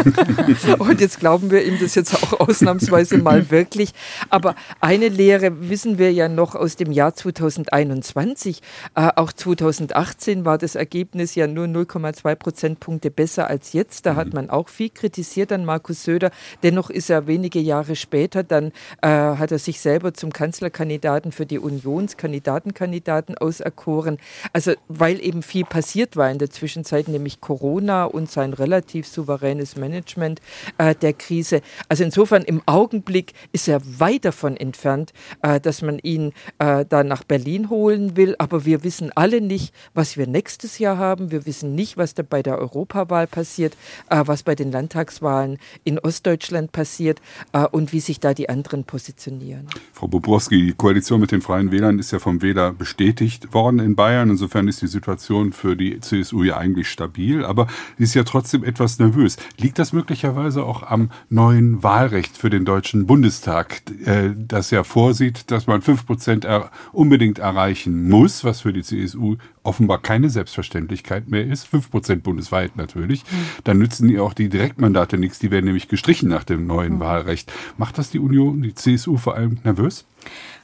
und 0.80 1.00
jetzt 1.00 1.20
glauben 1.20 1.52
wir 1.52 1.64
ihm 1.64 1.78
das 1.78 1.94
jetzt 1.94 2.16
auch 2.16 2.40
ausnahmsweise 2.40 3.18
mal 3.18 3.48
wirklich. 3.52 3.92
Aber 4.28 4.56
eine 4.80 5.06
Lehre 5.06 5.70
wissen 5.70 5.98
wir 5.98 6.12
ja 6.12 6.28
noch 6.28 6.56
aus 6.56 6.74
dem 6.74 6.90
Jahr 6.90 7.14
2021. 7.14 8.60
Äh, 8.96 9.10
auch 9.14 9.32
2018 9.32 10.44
war 10.44 10.58
das 10.58 10.74
Ergebnis 10.74 11.36
ja 11.36 11.46
nur 11.46 11.66
0,2 11.66 12.34
Prozentpunkte 12.34 13.12
besser 13.12 13.48
als 13.48 13.72
jetzt. 13.72 14.04
Da 14.04 14.16
hat 14.16 14.26
mhm. 14.26 14.34
man 14.34 14.50
auch 14.50 14.68
viel 14.68 14.90
kritisiert 14.90 15.52
an 15.52 15.64
Markus 15.64 16.02
Söder. 16.02 16.32
Dennoch 16.64 16.90
ist 16.90 17.08
er 17.08 17.28
wenige 17.28 17.60
Jahre 17.60 17.94
später, 17.94 18.42
dann 18.42 18.72
äh, 19.00 19.06
hat 19.06 19.52
er 19.52 19.60
sich 19.60 19.78
selber 19.78 20.12
zum 20.12 20.32
Kanzlerkandidaten 20.32 21.30
für 21.30 21.46
die 21.46 21.60
Unionskandidatenkandidaten 21.60 23.38
auserkoren. 23.38 24.18
Also 24.52 24.72
weil 24.88 25.24
eben 25.24 25.44
viel 25.44 25.64
passiert 25.64 26.15
war 26.16 26.30
in 26.30 26.38
der 26.38 26.50
Zwischenzeit, 26.50 27.08
nämlich 27.08 27.40
Corona 27.40 28.04
und 28.04 28.30
sein 28.30 28.52
relativ 28.52 29.06
souveränes 29.06 29.76
Management 29.76 30.40
äh, 30.78 30.94
der 30.94 31.12
Krise. 31.12 31.60
Also 31.88 32.04
insofern 32.04 32.42
im 32.42 32.62
Augenblick 32.66 33.32
ist 33.52 33.68
er 33.68 33.80
weit 33.98 34.24
davon 34.24 34.56
entfernt, 34.56 35.12
äh, 35.42 35.60
dass 35.60 35.82
man 35.82 35.98
ihn 35.98 36.32
äh, 36.58 36.84
da 36.88 37.04
nach 37.04 37.24
Berlin 37.24 37.70
holen 37.70 38.16
will. 38.16 38.34
Aber 38.38 38.64
wir 38.64 38.84
wissen 38.84 39.10
alle 39.14 39.40
nicht, 39.40 39.74
was 39.94 40.16
wir 40.16 40.26
nächstes 40.26 40.78
Jahr 40.78 40.98
haben. 40.98 41.30
Wir 41.30 41.46
wissen 41.46 41.74
nicht, 41.74 41.96
was 41.96 42.14
da 42.14 42.22
bei 42.22 42.42
der 42.42 42.58
Europawahl 42.58 43.26
passiert, 43.26 43.76
äh, 44.10 44.22
was 44.26 44.42
bei 44.42 44.54
den 44.54 44.72
Landtagswahlen 44.72 45.58
in 45.84 45.98
Ostdeutschland 45.98 46.72
passiert 46.72 47.20
äh, 47.52 47.66
und 47.66 47.92
wie 47.92 48.00
sich 48.00 48.20
da 48.20 48.34
die 48.34 48.48
anderen 48.48 48.84
positionieren. 48.84 49.66
Frau 49.92 50.08
Bobrowski, 50.08 50.66
die 50.66 50.72
Koalition 50.72 51.20
mit 51.20 51.32
den 51.32 51.42
Freien 51.42 51.70
Wählern 51.70 51.98
ist 51.98 52.12
ja 52.12 52.18
vom 52.18 52.42
Wähler 52.42 52.72
bestätigt 52.72 53.52
worden 53.54 53.78
in 53.78 53.96
Bayern. 53.96 54.30
Insofern 54.30 54.68
ist 54.68 54.82
die 54.82 54.86
Situation 54.86 55.52
für 55.52 55.76
die 55.76 56.00
CSU 56.08 56.42
ja 56.42 56.56
eigentlich 56.56 56.88
stabil, 56.88 57.44
aber 57.44 57.66
sie 57.98 58.04
ist 58.04 58.14
ja 58.14 58.24
trotzdem 58.24 58.64
etwas 58.64 58.98
nervös. 58.98 59.36
Liegt 59.58 59.78
das 59.78 59.92
möglicherweise 59.92 60.64
auch 60.64 60.82
am 60.82 61.10
neuen 61.28 61.82
Wahlrecht 61.82 62.36
für 62.36 62.50
den 62.50 62.64
Deutschen 62.64 63.06
Bundestag, 63.06 63.82
äh, 64.04 64.30
das 64.36 64.70
ja 64.70 64.84
vorsieht, 64.84 65.50
dass 65.50 65.66
man 65.66 65.82
fünf 65.82 66.06
Prozent 66.06 66.46
unbedingt 66.92 67.38
erreichen 67.38 68.08
muss, 68.08 68.44
was 68.44 68.60
für 68.60 68.72
die 68.72 68.82
CSU 68.82 69.36
offenbar 69.66 70.00
keine 70.00 70.30
Selbstverständlichkeit 70.30 71.28
mehr 71.28 71.44
ist, 71.44 71.64
fünf 71.64 71.90
Prozent 71.90 72.22
bundesweit 72.22 72.76
natürlich, 72.76 73.24
mhm. 73.24 73.36
dann 73.64 73.78
nützen 73.78 74.08
die 74.08 74.18
auch 74.18 74.32
die 74.32 74.48
Direktmandate 74.48 75.18
nichts, 75.18 75.38
die 75.38 75.50
werden 75.50 75.66
nämlich 75.66 75.88
gestrichen 75.88 76.28
nach 76.28 76.44
dem 76.44 76.66
neuen 76.66 76.94
mhm. 76.94 77.00
Wahlrecht. 77.00 77.52
Macht 77.76 77.98
das 77.98 78.10
die 78.10 78.20
Union, 78.20 78.62
die 78.62 78.74
CSU 78.74 79.16
vor 79.16 79.34
allem 79.34 79.58
nervös? 79.64 80.06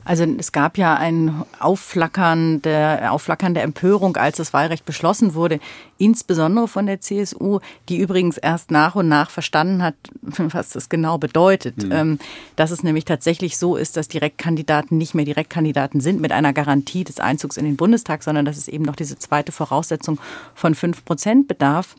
Also 0.04 0.24
es 0.24 0.52
gab 0.52 0.78
ja 0.78 0.94
ein 0.94 1.44
Aufflackern 1.60 2.62
der, 2.62 3.12
Aufflackern 3.12 3.54
der 3.54 3.62
Empörung, 3.62 4.16
als 4.16 4.36
das 4.38 4.52
Wahlrecht 4.52 4.84
beschlossen 4.84 5.34
wurde, 5.34 5.60
insbesondere 5.98 6.66
von 6.66 6.86
der 6.86 7.00
CSU, 7.00 7.60
die 7.88 7.98
übrigens 7.98 8.36
erst 8.38 8.70
nach 8.70 8.94
und 8.94 9.08
nach 9.08 9.30
verstanden 9.30 9.82
hat, 9.82 9.94
was 10.22 10.70
das 10.70 10.88
genau 10.88 11.18
bedeutet. 11.18 11.84
Mhm. 11.84 11.92
Ähm, 11.92 12.18
dass 12.56 12.70
es 12.70 12.82
nämlich 12.82 13.04
tatsächlich 13.04 13.56
so 13.56 13.76
ist, 13.76 13.96
dass 13.96 14.08
Direktkandidaten 14.08 14.98
nicht 14.98 15.14
mehr 15.14 15.24
Direktkandidaten 15.24 16.00
sind 16.00 16.20
mit 16.20 16.32
einer 16.32 16.52
Garantie 16.52 17.04
des 17.04 17.20
Einzugs 17.20 17.56
in 17.56 17.64
den 17.64 17.76
Bundestag, 17.76 18.22
sondern 18.22 18.44
dass 18.44 18.56
es 18.56 18.68
eben 18.68 18.84
noch 18.84 18.96
diese 18.96 19.18
zweite 19.18 19.52
Voraussetzung 19.52 20.18
von 20.54 20.74
fünf 20.74 21.04
Prozent 21.04 21.46
bedarf. 21.46 21.96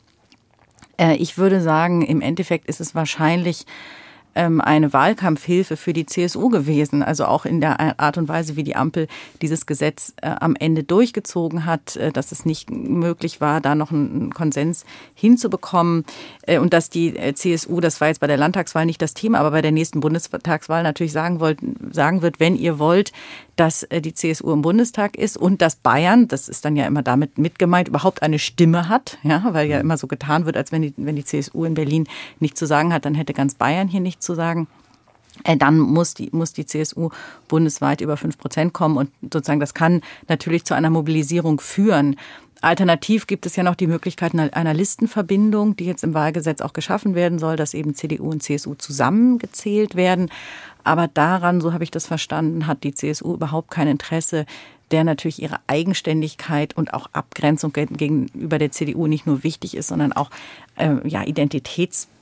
Äh, 0.98 1.16
ich 1.16 1.38
würde 1.38 1.62
sagen, 1.62 2.02
im 2.02 2.22
Endeffekt 2.22 2.68
ist 2.68 2.82
es 2.82 2.96
wahrscheinlich 2.96 3.66
eine 4.36 4.94
Wahlkampfhilfe 4.94 5.78
für 5.78 5.94
die 5.94 6.06
CSU 6.06 6.50
gewesen. 6.50 7.04
Also 7.04 7.26
auch 7.26 7.46
in 7.46 7.62
der 7.62 8.00
Art 8.00 8.18
und 8.18 8.28
Weise, 8.28 8.56
wie 8.56 8.64
die 8.64 8.76
Ampel 8.76 9.08
dieses 9.42 9.66
Gesetz 9.66 10.14
äh, 10.22 10.28
am 10.28 10.56
Ende 10.56 10.84
durchgezogen 10.84 11.66
hat, 11.66 11.96
äh, 11.98 12.12
dass 12.12 12.32
es 12.32 12.46
nicht 12.46 12.72
möglich 12.72 13.42
war, 13.42 13.62
da 13.62 13.76
noch 13.76 13.92
einen 13.92 14.34
Konsens 14.34 14.86
hinzubekommen. 15.14 16.06
Äh, 16.48 16.60
und 16.60 16.74
dass 16.74 16.90
die 16.90 17.14
CSU, 17.36 17.80
das 17.80 18.02
war 18.02 18.08
jetzt 18.08 18.20
bei 18.20 18.28
der 18.28 18.38
Landtagswahl 18.38 18.86
nicht 18.86 19.02
das 19.02 19.14
Thema, 19.14 19.40
aber 19.40 19.52
bei 19.52 19.62
der 19.62 19.72
nächsten 19.72 20.00
Bundestagswahl 20.00 20.84
natürlich 20.84 21.14
sagen, 21.14 21.40
wollt, 21.40 21.60
sagen 21.92 22.22
wird, 22.22 22.40
wenn 22.40 22.56
ihr 22.56 22.80
wollt, 22.80 23.12
dass 23.56 23.88
die 23.92 24.14
CSU 24.16 24.52
im 24.52 24.64
Bundestag 24.64 25.16
ist 25.16 25.38
und 25.38 25.62
dass 25.62 25.76
Bayern, 25.76 26.28
das 26.28 26.50
ist 26.50 26.66
dann 26.66 26.76
ja 26.76 26.88
immer 26.88 27.04
damit 27.04 27.38
mitgemeint, 27.38 27.88
überhaupt 27.88 28.24
eine 28.24 28.40
Stimme 28.40 28.90
hat, 28.90 29.20
ja, 29.22 29.46
weil 29.52 29.70
ja 29.70 29.80
immer 29.80 29.98
so 29.98 30.08
getan 30.08 30.46
wird, 30.46 30.58
als 30.58 30.72
wenn 30.72 30.82
die, 30.82 30.94
wenn 30.98 31.16
die 31.16 31.24
CSU 31.24 31.64
in 31.64 31.76
Berlin 31.76 32.08
nichts 32.40 32.60
zu 32.60 32.66
sagen 32.66 32.92
hat, 32.92 33.06
dann 33.06 33.14
hätte 33.14 33.34
ganz 33.34 33.54
Bayern 33.54 33.88
hier 33.88 34.00
nichts 34.00 34.23
zu 34.24 34.36
sagen 34.36 34.68
äh, 35.44 35.58
dann 35.58 35.80
muss 35.80 36.14
die, 36.14 36.30
muss 36.32 36.54
die 36.54 36.66
CSU 36.66 37.10
bundesweit 37.48 38.02
über 38.02 38.18
fünf 38.18 38.38
Prozent 38.38 38.74
kommen. 38.74 38.98
Und 38.98 39.10
sozusagen 39.22 39.60
das 39.60 39.74
kann 39.74 40.02
natürlich 40.28 40.64
zu 40.66 40.76
einer 40.76 40.90
Mobilisierung 40.90 41.60
führen. 41.60 42.16
Alternativ 42.62 43.28
gibt 43.28 43.46
es 43.46 43.58
ja 43.58 43.64
noch 43.64 43.76
die 43.76 43.88
Möglichkeit 43.88 44.34
einer 44.34 44.74
Listenverbindung, 44.74 45.76
die 45.76 45.84
jetzt 45.84 46.04
im 46.04 46.14
Wahlgesetz 46.14 46.62
auch 46.62 46.72
geschaffen 46.72 47.14
werden 47.14 47.38
soll, 47.38 47.58
dass 47.58 47.74
eben 47.74 47.94
CDU 47.94 48.30
und 48.30 48.42
CSU 48.42 48.76
zusammengezählt 48.76 49.96
werden. 49.96 50.30
Aber 50.86 51.10
daran, 51.10 51.60
so 51.60 51.74
habe 51.74 51.84
ich 51.84 51.92
das 51.92 52.08
verstanden, 52.08 52.66
hat 52.66 52.86
die 52.86 52.94
CSU 52.94 53.34
überhaupt 53.34 53.70
kein 53.70 53.90
Interesse, 53.90 54.46
der 54.92 55.04
natürlich 55.04 55.42
ihre 55.42 55.60
Eigenständigkeit 55.68 56.78
und 56.78 56.94
auch 56.94 57.08
Abgrenzung 57.12 57.74
gegenüber 57.74 58.60
der 58.60 58.72
CDU 58.72 59.08
nicht 59.08 59.28
nur 59.28 59.44
wichtig 59.44 59.76
ist, 59.76 59.88
sondern 59.88 60.14
auch 60.14 60.30
äh, 60.78 61.06
ja, 61.06 61.24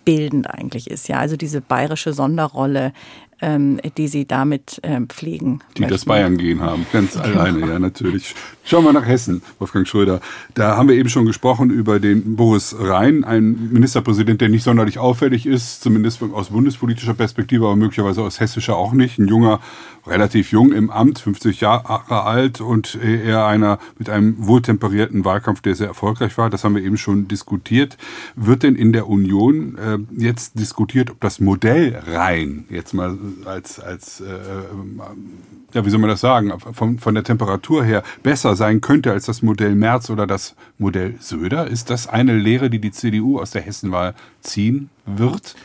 identitätsbildend 0.05 0.49
eigentlich 0.49 0.89
ist. 0.89 1.07
Ja, 1.07 1.19
also 1.19 1.37
diese 1.37 1.61
bayerische 1.61 2.13
Sonderrolle 2.13 2.93
ähm, 3.41 3.79
die 3.97 4.07
sie 4.07 4.25
damit 4.25 4.79
ähm, 4.83 5.09
pflegen. 5.09 5.59
Die 5.75 5.81
möchten. 5.81 5.93
das 5.93 6.05
Bayern 6.05 6.37
gehen 6.37 6.61
haben, 6.61 6.85
ganz 6.91 7.13
genau. 7.13 7.25
alleine, 7.25 7.67
ja 7.67 7.79
natürlich. 7.79 8.35
Schauen 8.63 8.85
wir 8.85 8.93
nach 8.93 9.07
Hessen, 9.07 9.41
Wolfgang 9.57 9.87
Schröder. 9.87 10.21
Da 10.53 10.77
haben 10.77 10.87
wir 10.87 10.95
eben 10.95 11.09
schon 11.09 11.25
gesprochen 11.25 11.71
über 11.71 11.99
den 11.99 12.35
Boris 12.35 12.75
Rhein, 12.77 13.23
ein 13.23 13.71
Ministerpräsident, 13.71 14.39
der 14.39 14.49
nicht 14.49 14.63
sonderlich 14.63 14.99
auffällig 14.99 15.47
ist, 15.47 15.81
zumindest 15.81 16.21
aus 16.21 16.49
bundespolitischer 16.49 17.15
Perspektive, 17.15 17.65
aber 17.65 17.75
möglicherweise 17.75 18.21
aus 18.21 18.39
hessischer 18.39 18.77
auch 18.77 18.93
nicht. 18.93 19.17
Ein 19.17 19.27
junger, 19.27 19.59
relativ 20.05 20.51
jung 20.51 20.71
im 20.73 20.89
Amt, 20.89 21.19
50 21.19 21.61
Jahre 21.61 22.23
alt 22.23 22.61
und 22.61 22.99
eher 23.03 23.45
einer 23.45 23.79
mit 23.97 24.09
einem 24.09 24.35
wohltemperierten 24.37 25.25
Wahlkampf, 25.25 25.61
der 25.61 25.75
sehr 25.75 25.87
erfolgreich 25.87 26.37
war. 26.37 26.49
Das 26.49 26.63
haben 26.63 26.75
wir 26.75 26.83
eben 26.83 26.97
schon 26.97 27.27
diskutiert. 27.27 27.97
Wird 28.35 28.63
denn 28.63 28.75
in 28.75 28.93
der 28.93 29.07
Union 29.07 29.77
äh, 29.77 29.97
jetzt 30.15 30.59
diskutiert, 30.59 31.09
ob 31.09 31.19
das 31.19 31.39
Modell 31.39 32.01
Rhein 32.07 32.65
jetzt 32.69 32.93
mal 32.93 33.17
als, 33.45 33.79
als 33.79 34.21
äh, 34.21 34.39
ja, 35.73 35.85
wie 35.85 35.89
soll 35.89 35.99
man 35.99 36.09
das 36.09 36.21
sagen, 36.21 36.53
von, 36.73 36.99
von 36.99 37.15
der 37.15 37.23
Temperatur 37.23 37.83
her 37.83 38.03
besser 38.23 38.55
sein 38.55 38.81
könnte 38.81 39.11
als 39.11 39.25
das 39.25 39.41
Modell 39.41 39.75
Merz 39.75 40.09
oder 40.09 40.27
das 40.27 40.55
Modell 40.77 41.15
Söder? 41.19 41.67
Ist 41.67 41.89
das 41.89 42.07
eine 42.07 42.37
Lehre, 42.37 42.69
die 42.69 42.79
die 42.79 42.91
CDU 42.91 43.39
aus 43.39 43.51
der 43.51 43.61
Hessenwahl 43.61 44.13
ziehen 44.41 44.89
wird? 45.05 45.55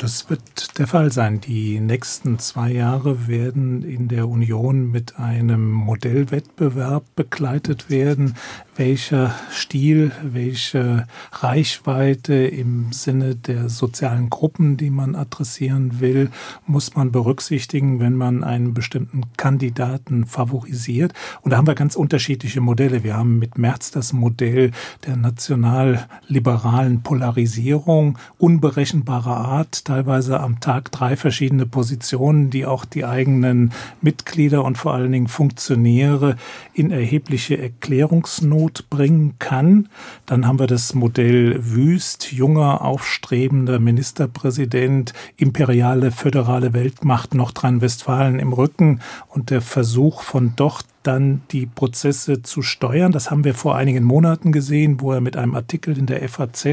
Das 0.00 0.30
wird 0.30 0.78
der 0.78 0.86
Fall 0.86 1.12
sein. 1.12 1.42
Die 1.42 1.78
nächsten 1.78 2.38
zwei 2.38 2.72
Jahre 2.72 3.28
werden 3.28 3.82
in 3.82 4.08
der 4.08 4.30
Union 4.30 4.90
mit 4.90 5.18
einem 5.18 5.70
Modellwettbewerb 5.72 7.04
begleitet 7.16 7.90
werden, 7.90 8.34
welcher 8.76 9.34
Stil, 9.52 10.10
welche 10.22 11.06
Reichweite 11.32 12.32
im 12.32 12.92
Sinne 12.92 13.36
der 13.36 13.68
sozialen 13.68 14.30
Gruppen, 14.30 14.78
die 14.78 14.88
man 14.88 15.14
adressieren 15.14 16.00
will, 16.00 16.30
muss 16.66 16.94
man 16.94 17.12
berücksichtigen, 17.12 18.00
wenn 18.00 18.14
man 18.14 18.42
einen 18.42 18.72
bestimmten 18.72 19.24
Kandidaten 19.36 20.24
favorisiert. 20.24 21.12
Und 21.42 21.50
da 21.50 21.58
haben 21.58 21.66
wir 21.66 21.74
ganz 21.74 21.94
unterschiedliche 21.94 22.62
Modelle. 22.62 23.04
Wir 23.04 23.18
haben 23.18 23.38
mit 23.38 23.58
März 23.58 23.90
das 23.90 24.14
Modell 24.14 24.70
der 25.04 25.16
nationalliberalen 25.16 27.02
Polarisierung, 27.02 28.16
unberechenbarer 28.38 29.36
Art, 29.36 29.89
teilweise 29.90 30.38
am 30.38 30.60
Tag 30.60 30.92
drei 30.92 31.16
verschiedene 31.16 31.66
Positionen, 31.66 32.48
die 32.48 32.64
auch 32.64 32.84
die 32.84 33.04
eigenen 33.04 33.72
Mitglieder 34.00 34.64
und 34.64 34.78
vor 34.78 34.94
allen 34.94 35.10
Dingen 35.10 35.26
Funktionäre 35.26 36.36
in 36.74 36.92
erhebliche 36.92 37.58
Erklärungsnot 37.58 38.50
Not 38.60 38.90
bringen 38.90 39.34
kann. 39.40 39.88
Dann 40.26 40.46
haben 40.46 40.60
wir 40.60 40.68
das 40.68 40.94
Modell 40.94 41.58
Wüst, 41.60 42.30
junger, 42.30 42.82
aufstrebender 42.82 43.80
Ministerpräsident, 43.80 45.12
imperiale, 45.36 46.12
föderale 46.12 46.72
Weltmacht 46.72 47.34
Nordrhein-Westfalen 47.34 48.38
im 48.38 48.52
Rücken 48.52 49.00
und 49.28 49.50
der 49.50 49.60
Versuch 49.60 50.22
von 50.22 50.52
dort 50.54 50.84
dann 51.02 51.42
die 51.50 51.66
Prozesse 51.66 52.42
zu 52.42 52.62
steuern. 52.62 53.12
Das 53.12 53.30
haben 53.30 53.44
wir 53.44 53.54
vor 53.54 53.76
einigen 53.76 54.04
Monaten 54.04 54.52
gesehen, 54.52 55.00
wo 55.00 55.12
er 55.12 55.20
mit 55.20 55.36
einem 55.36 55.54
Artikel 55.54 55.96
in 55.96 56.06
der 56.06 56.26
FAZ 56.28 56.66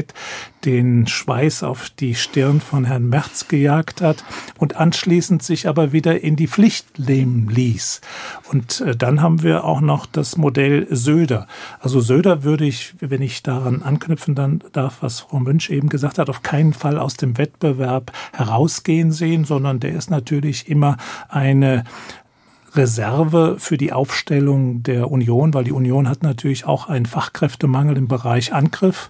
den 0.64 1.06
Schweiß 1.06 1.62
auf 1.62 1.88
die 1.90 2.14
Stirn 2.14 2.60
von 2.60 2.84
Herrn 2.84 3.08
Merz 3.08 3.48
gejagt 3.48 4.02
hat 4.02 4.24
und 4.58 4.76
anschließend 4.76 5.42
sich 5.42 5.68
aber 5.68 5.92
wieder 5.92 6.22
in 6.22 6.36
die 6.36 6.48
Pflicht 6.48 6.98
nehmen 6.98 7.48
ließ. 7.48 8.00
Und 8.50 8.82
äh, 8.82 8.96
dann 8.96 9.22
haben 9.22 9.42
wir 9.42 9.64
auch 9.64 9.80
noch 9.80 10.04
das 10.06 10.36
Modell 10.36 10.86
Söder. 10.90 11.46
Also 11.80 12.00
Söder 12.00 12.42
würde 12.42 12.66
ich, 12.66 12.94
wenn 13.00 13.22
ich 13.22 13.42
daran 13.42 13.82
anknüpfen 13.82 14.34
dann 14.34 14.62
darf, 14.72 14.98
was 15.00 15.20
Frau 15.20 15.38
Münch 15.40 15.70
eben 15.70 15.88
gesagt 15.88 16.18
hat, 16.18 16.28
auf 16.28 16.42
keinen 16.42 16.74
Fall 16.74 16.98
aus 16.98 17.16
dem 17.16 17.38
Wettbewerb 17.38 18.12
herausgehen 18.32 19.12
sehen, 19.12 19.44
sondern 19.44 19.80
der 19.80 19.94
ist 19.94 20.10
natürlich 20.10 20.68
immer 20.68 20.96
eine 21.28 21.84
Reserve 22.74 23.56
für 23.58 23.76
die 23.76 23.92
Aufstellung 23.92 24.82
der 24.82 25.10
Union, 25.10 25.54
weil 25.54 25.64
die 25.64 25.72
Union 25.72 26.08
hat 26.08 26.22
natürlich 26.22 26.66
auch 26.66 26.88
einen 26.88 27.06
Fachkräftemangel 27.06 27.96
im 27.96 28.08
Bereich 28.08 28.52
Angriff 28.52 29.08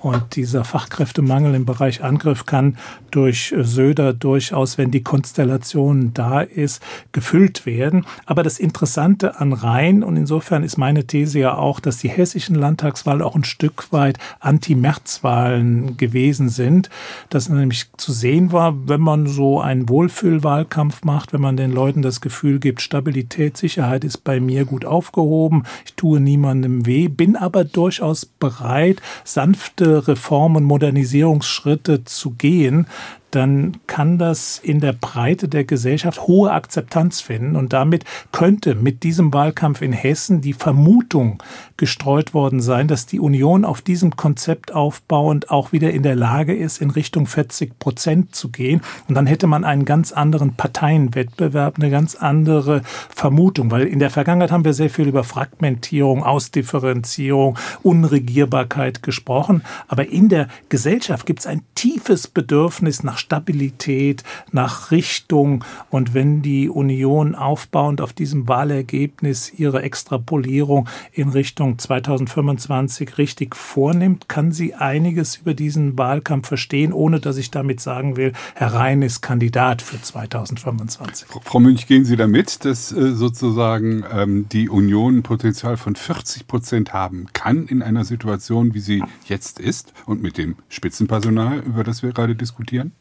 und 0.00 0.36
dieser 0.36 0.64
Fachkräftemangel 0.64 1.54
im 1.54 1.66
Bereich 1.66 2.02
Angriff 2.02 2.46
kann 2.46 2.78
durch 3.10 3.54
Söder 3.60 4.12
durchaus, 4.14 4.78
wenn 4.78 4.90
die 4.90 5.02
Konstellation 5.02 6.14
da 6.14 6.40
ist, 6.40 6.82
gefüllt 7.12 7.66
werden. 7.66 8.06
Aber 8.24 8.42
das 8.42 8.58
Interessante 8.58 9.38
an 9.40 9.52
Rhein, 9.52 10.02
und 10.02 10.16
insofern 10.16 10.62
ist 10.62 10.78
meine 10.78 11.06
These 11.06 11.40
ja 11.40 11.54
auch, 11.56 11.80
dass 11.80 11.98
die 11.98 12.08
hessischen 12.08 12.54
Landtagswahlen 12.54 13.20
auch 13.20 13.34
ein 13.34 13.44
Stück 13.44 13.92
weit 13.92 14.18
Anti-Merz-Wahlen 14.40 15.96
gewesen 15.96 16.48
sind, 16.48 16.88
dass 17.28 17.48
nämlich 17.48 17.90
zu 17.96 18.12
sehen 18.12 18.52
war, 18.52 18.88
wenn 18.88 19.00
man 19.00 19.26
so 19.26 19.60
einen 19.60 19.88
Wohlfühlwahlkampf 19.88 21.04
macht, 21.04 21.32
wenn 21.32 21.40
man 21.40 21.56
den 21.56 21.72
Leuten 21.72 22.02
das 22.02 22.20
Gefühl 22.20 22.58
gibt, 22.58 22.80
Stabilität, 22.80 23.56
Sicherheit 23.56 24.04
ist 24.04 24.24
bei 24.24 24.40
mir 24.40 24.64
gut 24.64 24.84
aufgehoben, 24.84 25.64
ich 25.84 25.94
tue 25.94 26.20
niemandem 26.20 26.86
weh, 26.86 27.08
bin 27.08 27.36
aber 27.36 27.64
durchaus 27.64 28.24
bereit, 28.24 29.02
sanfte 29.24 29.89
Reform- 29.98 30.56
und 30.56 30.64
Modernisierungsschritte 30.64 32.04
zu 32.04 32.30
gehen, 32.32 32.86
dann 33.30 33.78
kann 33.86 34.18
das 34.18 34.58
in 34.58 34.80
der 34.80 34.92
Breite 34.92 35.48
der 35.48 35.64
Gesellschaft 35.64 36.26
hohe 36.26 36.50
Akzeptanz 36.50 37.20
finden. 37.20 37.56
Und 37.56 37.72
damit 37.72 38.04
könnte 38.32 38.74
mit 38.74 39.02
diesem 39.02 39.32
Wahlkampf 39.32 39.82
in 39.82 39.92
Hessen 39.92 40.40
die 40.40 40.52
Vermutung 40.52 41.42
gestreut 41.76 42.34
worden 42.34 42.60
sein, 42.60 42.88
dass 42.88 43.06
die 43.06 43.20
Union 43.20 43.64
auf 43.64 43.82
diesem 43.82 44.16
Konzept 44.16 44.72
aufbauend 44.72 45.50
auch 45.50 45.72
wieder 45.72 45.90
in 45.92 46.02
der 46.02 46.16
Lage 46.16 46.54
ist, 46.54 46.80
in 46.80 46.90
Richtung 46.90 47.26
40 47.26 47.78
Prozent 47.78 48.34
zu 48.34 48.50
gehen. 48.50 48.80
Und 49.08 49.14
dann 49.14 49.26
hätte 49.26 49.46
man 49.46 49.64
einen 49.64 49.84
ganz 49.84 50.12
anderen 50.12 50.54
Parteienwettbewerb, 50.54 51.76
eine 51.76 51.90
ganz 51.90 52.16
andere 52.16 52.82
Vermutung, 53.08 53.70
weil 53.70 53.86
in 53.86 53.98
der 53.98 54.10
Vergangenheit 54.10 54.50
haben 54.50 54.64
wir 54.64 54.74
sehr 54.74 54.90
viel 54.90 55.08
über 55.08 55.24
Fragmentierung, 55.24 56.24
Ausdifferenzierung, 56.24 57.58
Unregierbarkeit 57.82 59.02
gesprochen. 59.02 59.62
Aber 59.88 60.08
in 60.08 60.28
der 60.28 60.48
Gesellschaft 60.68 61.26
gibt 61.26 61.40
es 61.40 61.46
ein 61.46 61.62
tiefes 61.74 62.26
Bedürfnis 62.26 63.02
nach 63.02 63.19
Stabilität, 63.20 64.24
nach 64.50 64.90
Richtung. 64.90 65.64
Und 65.90 66.14
wenn 66.14 66.42
die 66.42 66.68
Union 66.68 67.34
aufbauend 67.34 68.00
auf 68.00 68.12
diesem 68.12 68.48
Wahlergebnis 68.48 69.52
ihre 69.56 69.82
Extrapolierung 69.82 70.88
in 71.12 71.28
Richtung 71.28 71.78
2025 71.78 73.18
richtig 73.18 73.54
vornimmt, 73.54 74.28
kann 74.28 74.52
sie 74.52 74.74
einiges 74.74 75.36
über 75.36 75.54
diesen 75.54 75.96
Wahlkampf 75.96 76.48
verstehen, 76.48 76.92
ohne 76.92 77.20
dass 77.20 77.36
ich 77.36 77.50
damit 77.50 77.80
sagen 77.80 78.16
will, 78.16 78.32
Herr 78.54 78.74
Rhein 78.74 79.02
ist 79.02 79.20
Kandidat 79.20 79.82
für 79.82 80.00
2025. 80.00 81.28
Frau 81.42 81.60
Münch, 81.60 81.86
gehen 81.86 82.04
Sie 82.04 82.16
damit, 82.16 82.64
dass 82.64 82.92
äh, 82.92 83.12
sozusagen 83.12 84.04
ähm, 84.12 84.48
die 84.48 84.68
Union 84.68 85.18
ein 85.18 85.22
Potenzial 85.22 85.76
von 85.76 85.96
40 85.96 86.46
Prozent 86.46 86.92
haben 86.92 87.26
kann 87.32 87.66
in 87.66 87.82
einer 87.82 88.04
Situation, 88.04 88.74
wie 88.74 88.80
sie 88.80 89.02
jetzt 89.26 89.60
ist 89.60 89.92
und 90.06 90.22
mit 90.22 90.38
dem 90.38 90.56
Spitzenpersonal, 90.68 91.60
über 91.60 91.84
das 91.84 92.02
wir 92.02 92.12
gerade 92.12 92.34
diskutieren? 92.34 92.92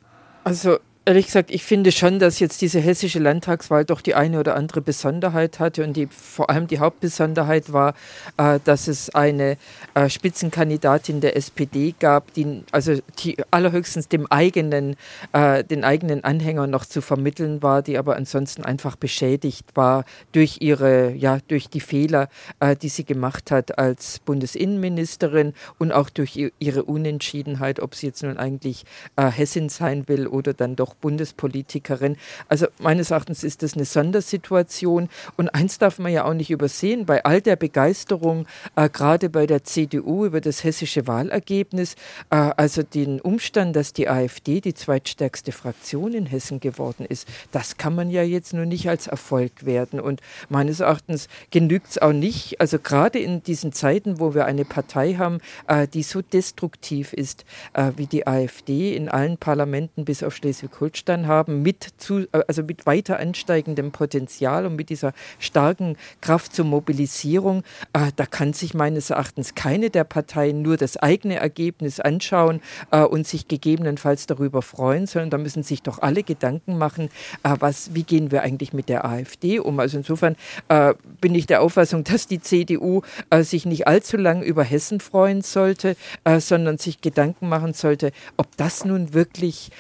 Also 0.50 0.80
ehrlich 1.10 1.26
gesagt, 1.26 1.50
ich 1.50 1.64
finde 1.64 1.92
schon, 1.92 2.20
dass 2.20 2.40
jetzt 2.40 2.62
diese 2.62 2.80
hessische 2.80 3.18
Landtagswahl 3.18 3.84
doch 3.84 4.02
die 4.02 4.14
eine 4.14 4.40
oder 4.40 4.56
andere 4.56 4.80
Besonderheit 4.80 5.60
hatte 5.60 5.84
und 5.84 5.94
die, 5.94 6.06
vor 6.06 6.52
allem 6.52 6.68
die 6.68 6.78
Hauptbesonderheit 6.78 7.74
war, 7.74 7.96
äh, 8.38 8.60
dass 8.64 8.88
es 8.88 9.10
eine 9.16 9.58
äh, 9.96 10.08
Spitzenkandidatin 10.08 11.20
der 11.20 11.36
SPD 11.36 11.96
gab, 12.00 12.32
die 12.36 12.62
also 12.72 12.94
die 13.24 13.38
allerhöchstens 13.50 14.08
dem 14.08 14.28
eigenen, 14.28 14.98
äh, 15.34 15.64
den 15.64 15.84
eigenen 15.84 16.24
Anhängern 16.24 16.70
noch 16.70 16.86
zu 16.86 17.02
vermitteln 17.02 17.64
war, 17.64 17.82
die 17.82 17.98
aber 17.98 18.16
ansonsten 18.16 18.64
einfach 18.64 18.96
beschädigt 18.96 19.66
war 19.74 20.06
durch 20.32 20.58
ihre, 20.62 21.14
ja, 21.14 21.40
durch 21.48 21.70
die 21.70 21.82
Fehler, 21.82 22.30
äh, 22.60 22.76
die 22.76 22.90
sie 22.90 23.04
gemacht 23.04 23.50
hat 23.50 23.80
als 23.80 24.20
Bundesinnenministerin 24.20 25.54
und 25.80 25.92
auch 25.92 26.12
durch 26.12 26.52
ihre 26.60 26.84
Unentschiedenheit, 26.84 27.80
ob 27.80 27.96
sie 27.96 28.06
jetzt 28.06 28.22
nun 28.22 28.38
eigentlich 28.38 28.84
äh, 29.16 29.32
Hessin 29.32 29.70
sein 29.70 30.08
will 30.08 30.28
oder 30.28 30.54
dann 30.54 30.76
doch 30.76 30.99
Bundespolitikerin. 31.02 32.18
Also 32.48 32.68
meines 32.80 33.12
Erachtens 33.12 33.44
ist 33.44 33.64
das 33.64 33.74
eine 33.74 33.86
Sondersituation. 33.86 35.10
Und 35.38 35.50
eins 35.50 35.78
darf 35.78 36.00
man 36.00 36.12
ja 36.12 36.26
auch 36.26 36.34
nicht 36.34 36.52
übersehen, 36.52 37.06
bei 37.06 37.24
all 37.26 37.42
der 37.42 37.56
Begeisterung, 37.56 38.48
äh, 38.76 38.90
gerade 38.90 39.30
bei 39.30 39.46
der 39.46 39.64
CDU 39.64 40.26
über 40.26 40.42
das 40.42 40.64
hessische 40.64 41.08
Wahlergebnis, 41.08 41.96
äh, 42.30 42.36
also 42.36 42.84
den 42.84 43.20
Umstand, 43.22 43.76
dass 43.76 43.94
die 43.94 44.08
AfD 44.10 44.62
die 44.62 44.74
zweitstärkste 44.74 45.52
Fraktion 45.52 46.14
in 46.14 46.26
Hessen 46.26 46.60
geworden 46.60 47.06
ist, 47.08 47.28
das 47.52 47.78
kann 47.78 47.96
man 47.96 48.10
ja 48.10 48.24
jetzt 48.24 48.54
nur 48.54 48.66
nicht 48.66 48.90
als 48.90 49.08
Erfolg 49.08 49.66
werden. 49.66 50.00
Und 50.00 50.22
meines 50.50 50.80
Erachtens 50.80 51.28
genügt 51.52 51.90
es 51.90 51.98
auch 51.98 52.14
nicht, 52.14 52.62
also 52.62 52.80
gerade 52.80 53.20
in 53.20 53.44
diesen 53.44 53.74
Zeiten, 53.74 54.20
wo 54.20 54.34
wir 54.34 54.46
eine 54.46 54.66
Partei 54.66 55.16
haben, 55.16 55.40
äh, 55.68 55.88
die 55.88 56.04
so 56.04 56.22
destruktiv 56.22 57.14
ist 57.14 57.46
äh, 57.74 57.92
wie 57.96 58.06
die 58.06 58.28
AfD 58.28 58.96
in 58.96 59.10
allen 59.10 59.38
Parlamenten 59.38 60.06
bis 60.06 60.24
auf 60.24 60.36
Schleswig-Holstein, 60.36 60.89
Holstein 60.90 61.28
haben, 61.28 61.62
mit, 61.62 61.88
zu, 61.98 62.22
äh, 62.32 62.42
also 62.48 62.64
mit 62.64 62.86
weiter 62.86 63.20
ansteigendem 63.20 63.92
Potenzial 63.92 64.66
und 64.66 64.76
mit 64.76 64.90
dieser 64.90 65.14
starken 65.38 65.98
Kraft 66.22 66.56
zur 66.56 66.66
Mobilisierung, 66.66 67.64
äh, 67.94 68.12
da 68.16 68.26
kann 68.26 68.54
sich 68.54 68.74
meines 68.74 69.12
Erachtens 69.12 69.54
keine 69.54 69.92
der 69.92 70.04
Parteien 70.04 70.62
nur 70.64 70.78
das 70.78 70.98
eigene 70.98 71.36
Ergebnis 71.36 72.00
anschauen 72.00 72.62
äh, 72.92 73.02
und 73.02 73.28
sich 73.28 73.48
gegebenenfalls 73.48 74.26
darüber 74.26 74.64
freuen, 74.64 75.06
sondern 75.06 75.30
da 75.30 75.38
müssen 75.38 75.62
sich 75.62 75.84
doch 75.84 76.00
alle 76.00 76.24
Gedanken 76.24 76.78
machen, 76.78 77.10
äh, 77.44 77.56
was, 77.60 77.94
wie 77.94 78.04
gehen 78.04 78.32
wir 78.32 78.42
eigentlich 78.42 78.74
mit 78.74 78.90
der 78.90 79.06
AfD 79.06 79.60
um. 79.60 79.80
Also 79.80 79.98
insofern 79.98 80.36
äh, 80.70 80.96
bin 81.22 81.36
ich 81.36 81.46
der 81.46 81.62
Auffassung, 81.62 82.04
dass 82.04 82.26
die 82.26 82.42
CDU 82.42 83.02
äh, 83.30 83.44
sich 83.44 83.66
nicht 83.68 83.86
allzu 83.88 84.18
lang 84.18 84.42
über 84.42 84.64
Hessen 84.64 85.00
freuen 85.00 85.42
sollte, 85.42 85.96
sondern 86.40 86.78
sich 86.78 87.02
Gedanken 87.02 87.50
machen 87.50 87.74
sollte, 87.74 88.12
ob 88.38 88.48
das 88.58 88.86
nun 88.86 89.14
wirklich 89.14 89.72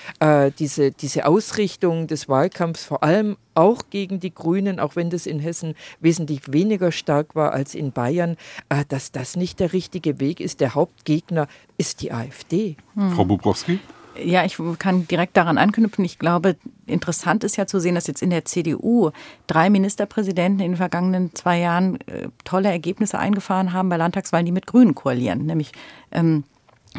diese 0.59 0.88
diese 0.91 1.25
Ausrichtung 1.25 2.07
des 2.07 2.29
Wahlkampfs 2.29 2.85
vor 2.85 3.03
allem 3.03 3.37
auch 3.55 3.83
gegen 3.89 4.19
die 4.19 4.33
Grünen, 4.33 4.79
auch 4.79 4.95
wenn 4.95 5.09
das 5.09 5.25
in 5.25 5.39
Hessen 5.39 5.75
wesentlich 5.99 6.51
weniger 6.51 6.91
stark 6.91 7.35
war 7.35 7.53
als 7.53 7.75
in 7.75 7.91
Bayern, 7.91 8.37
äh, 8.69 8.85
dass 8.87 9.11
das 9.11 9.35
nicht 9.35 9.59
der 9.59 9.73
richtige 9.73 10.19
Weg 10.19 10.39
ist. 10.39 10.61
Der 10.61 10.75
Hauptgegner 10.75 11.47
ist 11.77 12.01
die 12.01 12.11
AfD. 12.11 12.77
Hm. 12.95 13.11
Frau 13.13 13.25
Bubrowski? 13.25 13.79
Ja, 14.23 14.43
ich 14.43 14.57
kann 14.79 15.07
direkt 15.07 15.37
daran 15.37 15.57
anknüpfen. 15.57 16.03
Ich 16.03 16.19
glaube, 16.19 16.57
interessant 16.85 17.43
ist 17.43 17.55
ja 17.57 17.67
zu 17.67 17.79
sehen, 17.79 17.95
dass 17.95 18.07
jetzt 18.07 18.21
in 18.21 18.31
der 18.31 18.45
CDU 18.45 19.11
drei 19.47 19.69
Ministerpräsidenten 19.69 20.59
in 20.59 20.71
den 20.71 20.77
vergangenen 20.77 21.33
zwei 21.35 21.59
Jahren 21.59 22.01
äh, 22.07 22.27
tolle 22.43 22.69
Ergebnisse 22.69 23.17
eingefahren 23.17 23.71
haben 23.71 23.89
bei 23.89 23.97
Landtagswahlen, 23.97 24.45
die 24.45 24.51
mit 24.51 24.67
Grünen 24.67 24.95
koalieren. 24.95 25.45
Nämlich 25.45 25.71
ähm, 26.11 26.43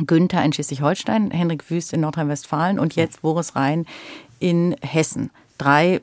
Günther 0.06 0.44
in 0.44 0.52
Schleswig-Holstein, 0.52 1.30
Henrik 1.30 1.70
Wüst 1.70 1.92
in 1.92 2.00
Nordrhein-Westfalen 2.00 2.78
und 2.78 2.96
jetzt 2.96 3.22
Boris 3.22 3.56
Rhein 3.56 3.86
in 4.38 4.76
Hessen. 4.82 5.30
Drei 5.58 6.00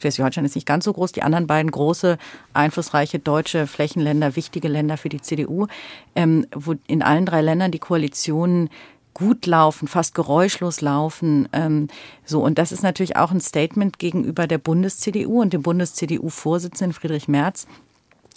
Schleswig-Holstein 0.00 0.44
ist 0.44 0.54
nicht 0.54 0.66
ganz 0.66 0.84
so 0.84 0.92
groß, 0.92 1.12
die 1.12 1.22
anderen 1.22 1.46
beiden 1.46 1.70
große, 1.70 2.18
einflussreiche 2.52 3.18
deutsche 3.18 3.66
Flächenländer, 3.66 4.36
wichtige 4.36 4.68
Länder 4.68 4.96
für 4.96 5.08
die 5.08 5.20
CDU, 5.20 5.66
ähm, 6.14 6.46
wo 6.54 6.74
in 6.86 7.02
allen 7.02 7.26
drei 7.26 7.40
Ländern 7.40 7.72
die 7.72 7.78
Koalitionen 7.78 8.68
gut 9.14 9.46
laufen, 9.46 9.88
fast 9.88 10.14
geräuschlos 10.14 10.82
laufen. 10.82 11.48
Ähm, 11.54 11.88
so 12.26 12.42
und 12.42 12.58
das 12.58 12.70
ist 12.70 12.82
natürlich 12.82 13.16
auch 13.16 13.30
ein 13.30 13.40
Statement 13.40 13.98
gegenüber 13.98 14.46
der 14.46 14.58
Bundes-CDU 14.58 15.40
und 15.40 15.54
dem 15.54 15.62
Bundes-CDU-Vorsitzenden 15.62 16.92
Friedrich 16.92 17.26
Merz, 17.26 17.66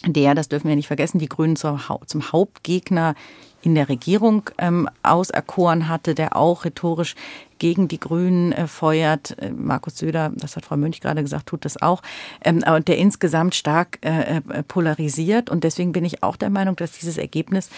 der, 0.05 0.33
das 0.33 0.47
dürfen 0.47 0.69
wir 0.69 0.75
nicht 0.75 0.87
vergessen, 0.87 1.19
die 1.19 1.27
Grünen 1.27 1.55
zum, 1.55 1.79
Hauptgegner 2.31 3.15
in 3.61 3.75
der 3.75 3.89
Regierung 3.89 4.43
ähm, 4.57 4.87
auserkoren 5.03 5.89
hatte, 5.89 6.15
der 6.15 6.37
auch 6.37 6.63
rhetorisch 6.63 7.15
gegen 7.57 7.89
die 7.89 7.99
Grünen 7.99 8.53
äh, 8.53 8.67
feuert. 8.67 9.37
Äh, 9.39 9.51
Markus 9.51 9.97
Söder, 9.97 10.31
das 10.33 10.55
hat 10.55 10.65
Frau 10.65 10.77
Münch 10.77 11.01
gerade 11.01 11.21
gesagt, 11.21 11.47
tut 11.47 11.65
das 11.65 11.81
auch. 11.81 12.01
Ähm, 12.43 12.63
aber 12.63 12.79
der 12.79 12.97
insgesamt 12.97 13.55
stark 13.55 13.99
äh, 14.01 14.37
äh 14.37 14.63
polarisiert. 14.63 15.49
Und 15.49 15.65
deswegen 15.65 15.91
bin 15.91 16.05
ich 16.05 16.23
auch 16.23 16.37
der 16.37 16.49
Meinung, 16.49 16.77
dass 16.77 16.93
dieses 16.93 17.17
Ergebnis 17.17 17.69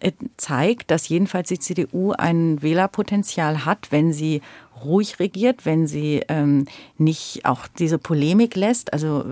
äh, 0.00 0.12
zeigt, 0.36 0.90
dass 0.90 1.08
jedenfalls 1.08 1.48
die 1.48 1.58
CDU 1.58 2.12
ein 2.12 2.60
Wählerpotenzial 2.60 3.64
hat, 3.64 3.88
wenn 3.90 4.12
sie 4.12 4.42
ruhig 4.84 5.18
regiert, 5.18 5.64
wenn 5.64 5.86
sie 5.86 6.22
ähm, 6.28 6.66
nicht 6.98 7.44
auch 7.44 7.66
diese 7.66 7.98
Polemik 7.98 8.56
lässt. 8.56 8.92
Also 8.92 9.24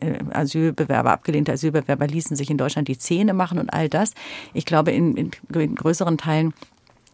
äh, 0.00 0.18
Asylbewerber, 0.32 1.12
abgelehnte 1.12 1.52
Asylbewerber 1.52 2.06
ließen 2.06 2.36
sich 2.36 2.50
in 2.50 2.58
Deutschland 2.58 2.88
die 2.88 2.98
Zähne 2.98 3.34
machen 3.34 3.58
und 3.58 3.72
all 3.72 3.88
das. 3.88 4.12
Ich 4.52 4.64
glaube, 4.64 4.92
in, 4.92 5.16
in, 5.16 5.30
größeren 5.74 6.18
Teilen 6.18 6.54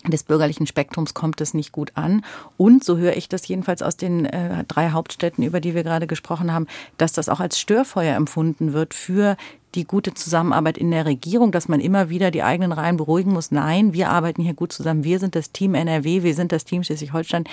des 0.08 0.22
bürgerlichen 0.22 0.66
Spektrums 0.66 1.12
kommt 1.12 1.40
es 1.40 1.52
nicht 1.52 1.72
gut 1.72 1.92
an. 1.94 2.24
Und 2.56 2.84
so 2.84 2.96
höre 2.96 3.16
ich 3.16 3.28
das 3.28 3.46
jedenfalls 3.46 3.82
aus 3.82 3.96
den 3.96 4.24
äh, 4.24 4.64
drei 4.64 4.90
Hauptstädten, 4.90 5.44
über 5.44 5.60
die 5.60 5.74
wir 5.74 5.82
gerade 5.82 6.06
gesprochen 6.06 6.52
haben, 6.52 6.66
dass 6.96 7.12
das 7.12 7.28
auch 7.28 7.40
als 7.40 7.60
Störfeuer 7.60 8.16
empfunden 8.16 8.72
wird 8.72 8.94
für 8.94 9.36
die 9.74 9.84
gute 9.84 10.14
Zusammenarbeit 10.14 10.78
in 10.78 10.90
der 10.90 11.06
Regierung, 11.06 11.52
dass 11.52 11.68
man 11.68 11.80
immer 11.80 12.08
wieder 12.08 12.30
die 12.30 12.42
eigenen 12.42 12.72
Reihen 12.72 12.96
beruhigen 12.96 13.32
muss. 13.32 13.50
Nein, 13.50 13.92
wir 13.92 14.10
arbeiten 14.10 14.42
hier 14.42 14.54
gut 14.54 14.72
zusammen. 14.72 15.04
Wir 15.04 15.18
sind 15.18 15.34
das 15.34 15.52
Team 15.52 15.74
NRW, 15.74 16.22
wir 16.22 16.34
sind 16.34 16.52
das 16.52 16.64
Team 16.64 16.82
Schleswig-Holstein. 16.82 17.44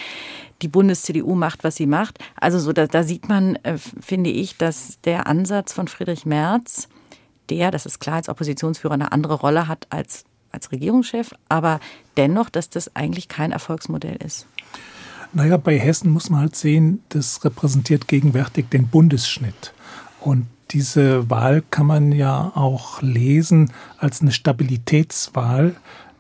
Die 0.62 0.68
Bundes-CDU 0.68 1.36
macht, 1.36 1.64
was 1.64 1.76
sie 1.76 1.86
macht. 1.86 2.20
Also 2.36 2.60
so, 2.60 2.74
da, 2.74 2.88
da 2.88 3.04
sieht 3.04 3.30
man, 3.30 3.56
äh, 3.58 3.78
finde 3.78 4.30
ich, 4.30 4.58
dass 4.58 5.00
der 5.04 5.28
Ansatz 5.28 5.74
von 5.74 5.88
Friedrich 5.88 6.26
Merz, 6.26 6.90
der, 7.50 7.72
das 7.72 7.86
ist 7.86 8.00
klar, 8.00 8.18
als 8.18 8.30
Oppositionsführer 8.30 8.96
eine 8.96 9.12
andere 9.12 9.36
Rolle 9.36 9.68
hat 9.68 9.88
als 9.90 10.26
als 10.52 10.72
Regierungschef, 10.72 11.34
aber 11.50 11.80
dennoch, 12.16 12.50
dass 12.50 12.70
das 12.70 12.96
eigentlich 12.96 13.28
kein 13.28 13.52
Erfolgsmodell 13.52 14.18
ist. 14.18 14.48
Naja, 15.34 15.58
bei 15.58 15.78
Hessen 15.78 16.10
muss 16.12 16.30
man 16.30 16.40
halt 16.40 16.56
sehen, 16.56 17.04
das 17.10 17.44
repräsentiert 17.44 18.08
gegenwärtig 18.08 18.70
den 18.70 18.88
Bundesschnitt. 18.88 19.74
Und 20.20 20.48
diese 20.72 21.30
Wahl 21.30 21.64
kann 21.70 21.86
man 21.86 22.12
ja 22.12 22.52
auch 22.56 23.02
lesen 23.02 23.72
als 23.98 24.22
eine 24.22 24.32
Stabilitätswahl 24.32 25.76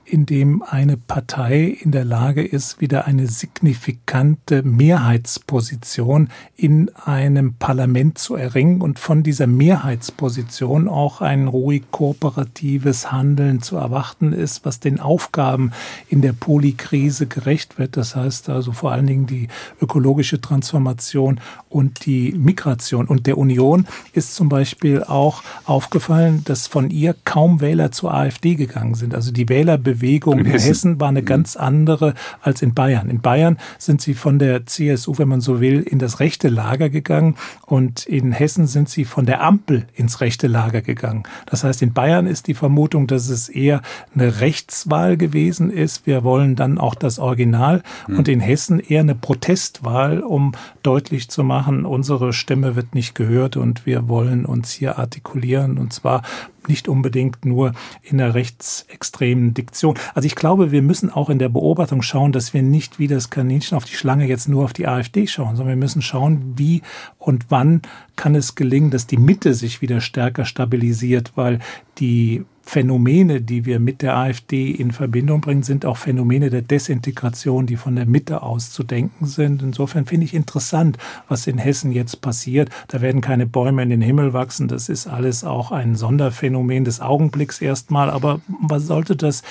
in 0.10 0.26
dem 0.26 0.64
eine 0.64 0.96
Partei 0.96 1.66
in 1.66 1.92
der 1.92 2.06
Lage 2.06 2.44
ist, 2.44 2.80
wieder 2.80 3.06
eine 3.06 3.28
signifikante 3.28 4.64
Mehrheitsposition 4.64 6.30
in 6.56 6.90
einem 6.96 7.56
Parlament 7.56 8.18
zu 8.18 8.36
erringen 8.36 8.82
und 8.82 9.00
von 9.00 9.22
dieser 9.22 9.48
Mehrheitsposition 9.48 10.88
auch 10.88 11.20
ein 11.20 11.48
ruhig 11.48 11.84
kooperatives 11.92 13.12
Handeln 13.12 13.62
zu 13.62 13.76
erwarten 13.76 14.32
ist, 14.32 14.64
was 14.66 14.80
den 14.80 15.02
Aufgaben 15.02 15.72
in 16.08 16.22
der 16.22 16.34
Polikrise 16.34 17.28
gerecht 17.28 17.78
wird. 17.78 17.98
Das 17.98 18.16
heißt 18.16 18.50
also 18.50 18.72
vor 18.72 18.94
allen 18.94 19.08
Dingen 19.08 19.28
die 19.28 19.50
ökologische 19.82 20.40
Transformation 20.40 21.42
und 21.68 22.06
die 22.06 22.32
Migration. 22.32 23.08
Und 23.08 23.28
der 23.28 23.38
Union 23.38 23.88
ist 24.14 24.36
zum 24.36 24.48
Beispiel 24.48 25.04
auch 25.04 25.44
aufgefallen, 25.66 26.44
dass 26.46 26.68
von 26.68 26.90
ihr 26.90 27.14
kaum 27.26 27.60
Wähler 27.60 27.92
zur 27.92 28.14
AfD 28.14 28.56
gegangen 28.56 28.96
sind. 28.96 29.14
Also 29.14 29.32
die 29.32 29.50
Wählerbewegung 29.50 29.97
in, 30.34 30.40
in 30.40 30.46
Hessen. 30.46 30.68
Hessen 30.68 31.00
war 31.00 31.10
eine 31.10 31.22
mhm. 31.22 31.26
ganz 31.26 31.56
andere 31.56 32.14
als 32.42 32.62
in 32.62 32.74
Bayern. 32.74 33.10
In 33.10 33.22
Bayern 33.22 33.58
sind 33.78 34.02
sie 34.02 34.14
von 34.14 34.40
der 34.40 34.66
CSU, 34.66 35.18
wenn 35.18 35.28
man 35.28 35.42
so 35.42 35.62
will, 35.62 35.82
in 35.82 36.00
das 36.00 36.20
rechte 36.20 36.50
Lager 36.50 36.90
gegangen 36.90 37.36
und 37.66 38.06
in 38.06 38.32
Hessen 38.32 38.68
sind 38.68 38.90
sie 38.90 39.06
von 39.06 39.26
der 39.26 39.42
Ampel 39.42 39.86
ins 39.94 40.22
rechte 40.22 40.48
Lager 40.48 40.82
gegangen. 40.82 41.24
Das 41.46 41.64
heißt, 41.64 41.82
in 41.82 41.94
Bayern 41.94 42.28
ist 42.28 42.48
die 42.48 42.54
Vermutung, 42.54 43.08
dass 43.08 43.30
es 43.30 43.50
eher 43.50 43.82
eine 44.14 44.42
Rechtswahl 44.42 45.18
gewesen 45.18 45.70
ist. 45.70 46.06
Wir 46.06 46.24
wollen 46.24 46.56
dann 46.56 46.78
auch 46.78 46.96
das 46.96 47.20
Original 47.20 47.84
mhm. 48.08 48.20
und 48.20 48.28
in 48.28 48.40
Hessen 48.40 48.80
eher 48.80 49.02
eine 49.02 49.16
Protestwahl, 49.16 50.22
um 50.22 50.54
deutlich 50.84 51.30
zu 51.30 51.44
machen, 51.44 51.86
unsere 51.86 52.34
Stimme 52.34 52.76
wird 52.76 52.96
nicht 52.96 53.14
gehört 53.14 53.58
und 53.58 53.86
wir 53.86 54.08
wollen 54.08 54.46
uns 54.46 54.72
hier 54.72 54.98
artikulieren 54.98 55.78
und 55.78 55.92
zwar 55.92 56.22
nicht 56.70 56.88
unbedingt 56.88 57.46
nur 57.46 57.74
in 58.04 58.18
der 58.18 58.34
rechtsextremen 58.34 59.54
Diktion. 59.54 59.96
Also 60.14 60.26
ich 60.26 60.36
glaube, 60.36 60.72
wir 60.72 60.82
müssen 60.82 61.10
auch 61.10 61.30
in 61.30 61.40
der 61.40 61.50
Beobachtung 61.50 62.02
schauen, 62.02 62.32
dass 62.32 62.54
wir 62.54 62.62
nicht 62.62 63.00
wie 63.00 63.08
das 63.08 63.30
Kaninchen 63.30 63.78
auf 63.78 63.86
die 63.86 63.96
Schlange 63.96 64.28
jetzt 64.28 64.48
nur 64.48 64.64
auf 64.64 64.74
die 64.74 64.88
AfD 64.88 65.28
schauen, 65.28 65.56
sondern 65.56 65.76
wir 65.76 65.84
müssen 65.84 66.02
schauen, 66.02 66.54
wie 66.56 66.82
und 67.18 67.46
wann 67.50 67.82
kann 68.16 68.36
es 68.36 68.56
gelingen, 68.56 68.92
dass 68.92 69.08
die 69.08 69.18
Mitte 69.18 69.54
sich 69.54 69.82
wieder 69.82 70.02
stärker 70.02 70.46
stabilisiert, 70.46 71.34
weil 71.36 71.60
die 72.00 72.46
Phänomene, 72.68 73.40
die 73.40 73.64
wir 73.64 73.80
mit 73.80 74.02
der 74.02 74.18
AfD 74.18 74.70
in 74.72 74.92
Verbindung 74.92 75.40
bringen, 75.40 75.64
sind 75.64 75.86
auch 75.86 75.96
Phänomene 75.96 76.50
der 76.50 76.62
Desintegration, 76.62 77.66
die 77.66 77.78
von 77.78 77.96
der 77.96 78.06
Mitte 78.06 78.42
aus 78.44 78.72
zu 78.72 78.84
denken 78.84 79.26
sind. 79.26 79.64
Insofern 79.64 80.06
finde 80.06 80.26
ich 80.26 80.34
interessant, 80.34 80.98
was 81.30 81.48
in 81.48 81.60
Hessen 81.60 81.94
jetzt 81.94 82.20
passiert. 82.20 82.70
Da 82.90 83.00
werden 83.00 83.22
keine 83.22 83.46
Bäume 83.48 83.84
in 83.84 83.90
den 83.90 84.02
Himmel 84.02 84.34
wachsen. 84.34 84.68
Das 84.68 84.90
ist 84.90 85.08
alles 85.08 85.46
auch 85.46 85.72
ein 85.72 85.96
Sonderphänomen 85.96 86.84
des 86.84 87.00
Augenblicks 87.00 87.62
erstmal. 87.62 88.10
Aber 88.10 88.42
man 88.48 88.82
sollte 88.82 89.16
das 89.16 89.44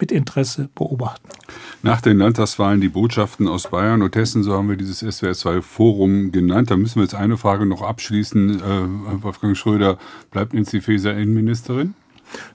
mit 0.00 0.10
Interesse 0.10 0.68
beobachten. 0.74 1.28
Nach 1.84 2.00
den 2.00 2.18
Landtagswahlen 2.18 2.80
die 2.80 2.88
Botschaften 2.88 3.46
aus 3.46 3.70
Bayern 3.70 4.02
und 4.02 4.16
Hessen, 4.16 4.42
so 4.42 4.54
haben 4.54 4.68
wir 4.68 4.76
dieses 4.76 5.00
SWR2-Forum 5.00 6.32
genannt. 6.32 6.72
Da 6.72 6.76
müssen 6.76 6.96
wir 6.96 7.04
jetzt 7.04 7.14
eine 7.14 7.36
Frage 7.36 7.66
noch 7.66 7.82
abschließen. 7.82 8.60
Äh, 8.60 9.22
Wolfgang 9.22 9.56
Schröder, 9.56 9.96
bleibt 10.32 10.54
Nancy 10.54 10.80
Faeser 10.80 11.16
Innenministerin? 11.16 11.94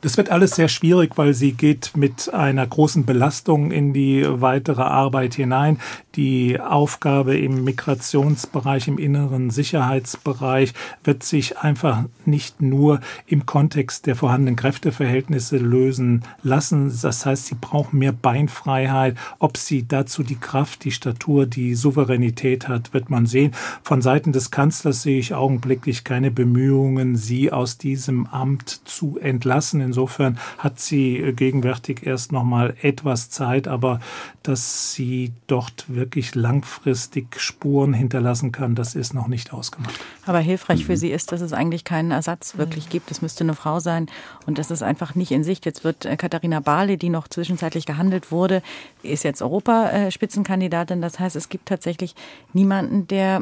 Das 0.02 0.18
wird 0.18 0.30
alles 0.30 0.52
sehr 0.52 0.68
schwierig, 0.68 1.18
weil 1.18 1.34
sie 1.34 1.54
geht 1.54 1.96
mit 1.96 2.34
einer 2.34 2.66
großen 2.66 3.06
Belastung 3.06 3.72
in 3.72 3.94
die 3.94 4.26
weitere 4.28 4.82
Arbeit 4.82 5.36
hinein. 5.36 5.80
Die 6.18 6.60
Aufgabe 6.60 7.38
im 7.38 7.64
Migrationsbereich, 7.64 8.88
im 8.88 8.98
inneren 8.98 9.50
Sicherheitsbereich 9.50 10.74
wird 11.04 11.24
sich 11.24 11.60
einfach 11.60 12.04
nicht 12.26 12.62
nur 12.62 13.00
im 13.28 13.46
Kontext 13.46 14.08
der 14.08 14.16
vorhandenen 14.16 14.56
Kräfteverhältnisse 14.56 15.58
lösen 15.58 16.24
lassen. 16.44 16.92
Das 17.02 17.26
heißt, 17.26 17.46
sie 17.46 17.56
brauchen 17.56 18.00
mehr 18.00 18.12
Beinfreiheit. 18.12 19.16
Ob 19.40 19.58
sie 19.58 19.88
dazu 19.88 20.24
die 20.24 20.36
Kraft, 20.36 20.84
die 20.84 20.92
Statur, 20.92 21.46
die 21.46 21.76
Souveränität 21.76 22.68
hat, 22.68 22.94
wird 22.94 23.10
man 23.10 23.26
sehen. 23.26 23.52
Von 23.84 24.02
Seiten 24.02 24.34
des 24.34 24.52
Kanzlers 24.52 25.04
sehe 25.04 25.20
ich 25.20 25.34
augenblicklich 25.34 26.04
keine 26.04 26.32
Bemühungen, 26.32 27.16
sie 27.16 27.52
aus 27.52 27.78
diesem 27.78 28.26
Amt 28.26 28.82
zu 28.86 29.18
entlassen 29.20 29.78
lassen. 29.78 29.82
Insofern 29.82 30.38
hat 30.58 30.80
sie 30.80 31.34
gegenwärtig 31.36 32.06
erst 32.06 32.32
noch 32.32 32.44
mal 32.44 32.76
etwas 32.82 33.30
Zeit, 33.30 33.68
aber 33.68 34.00
dass 34.44 34.94
sie 34.94 35.34
dort 35.48 35.86
wirklich 35.88 36.07
langfristig 36.36 37.40
Spuren 37.40 37.94
hinterlassen 37.94 38.52
kann, 38.52 38.76
das 38.76 38.96
ist 38.96 39.14
noch 39.14 39.28
nicht 39.28 39.54
ausgemacht. 39.54 40.00
Aber 40.26 40.40
hilfreich 40.40 40.82
mhm. 40.82 40.86
für 40.86 40.98
sie 40.98 41.10
ist, 41.10 41.32
dass 41.32 41.42
es 41.42 41.54
eigentlich 41.54 41.84
keinen 41.84 42.12
Ersatz 42.12 42.58
wirklich 42.58 42.90
gibt. 42.90 43.12
Es 43.12 43.22
müsste 43.22 43.44
eine 43.44 43.54
Frau 43.54 43.80
sein 43.80 44.08
und 44.46 44.58
das 44.58 44.72
ist 44.72 44.84
einfach 44.84 45.16
nicht 45.16 45.32
in 45.32 45.44
Sicht. 45.44 45.66
Jetzt 45.66 45.84
wird 45.84 46.06
äh, 46.06 46.18
Katharina 46.18 46.60
Barley, 46.60 46.98
die 46.98 47.10
noch 47.10 47.28
zwischenzeitlich 47.28 47.86
gehandelt 47.86 48.32
wurde, 48.32 48.62
ist 49.04 49.24
jetzt 49.24 49.42
Europaspitzenkandidatin. 49.42 51.02
Das 51.02 51.20
heißt, 51.20 51.36
es 51.36 51.50
gibt 51.50 51.68
tatsächlich 51.68 52.16
niemanden, 52.54 53.08
der 53.08 53.42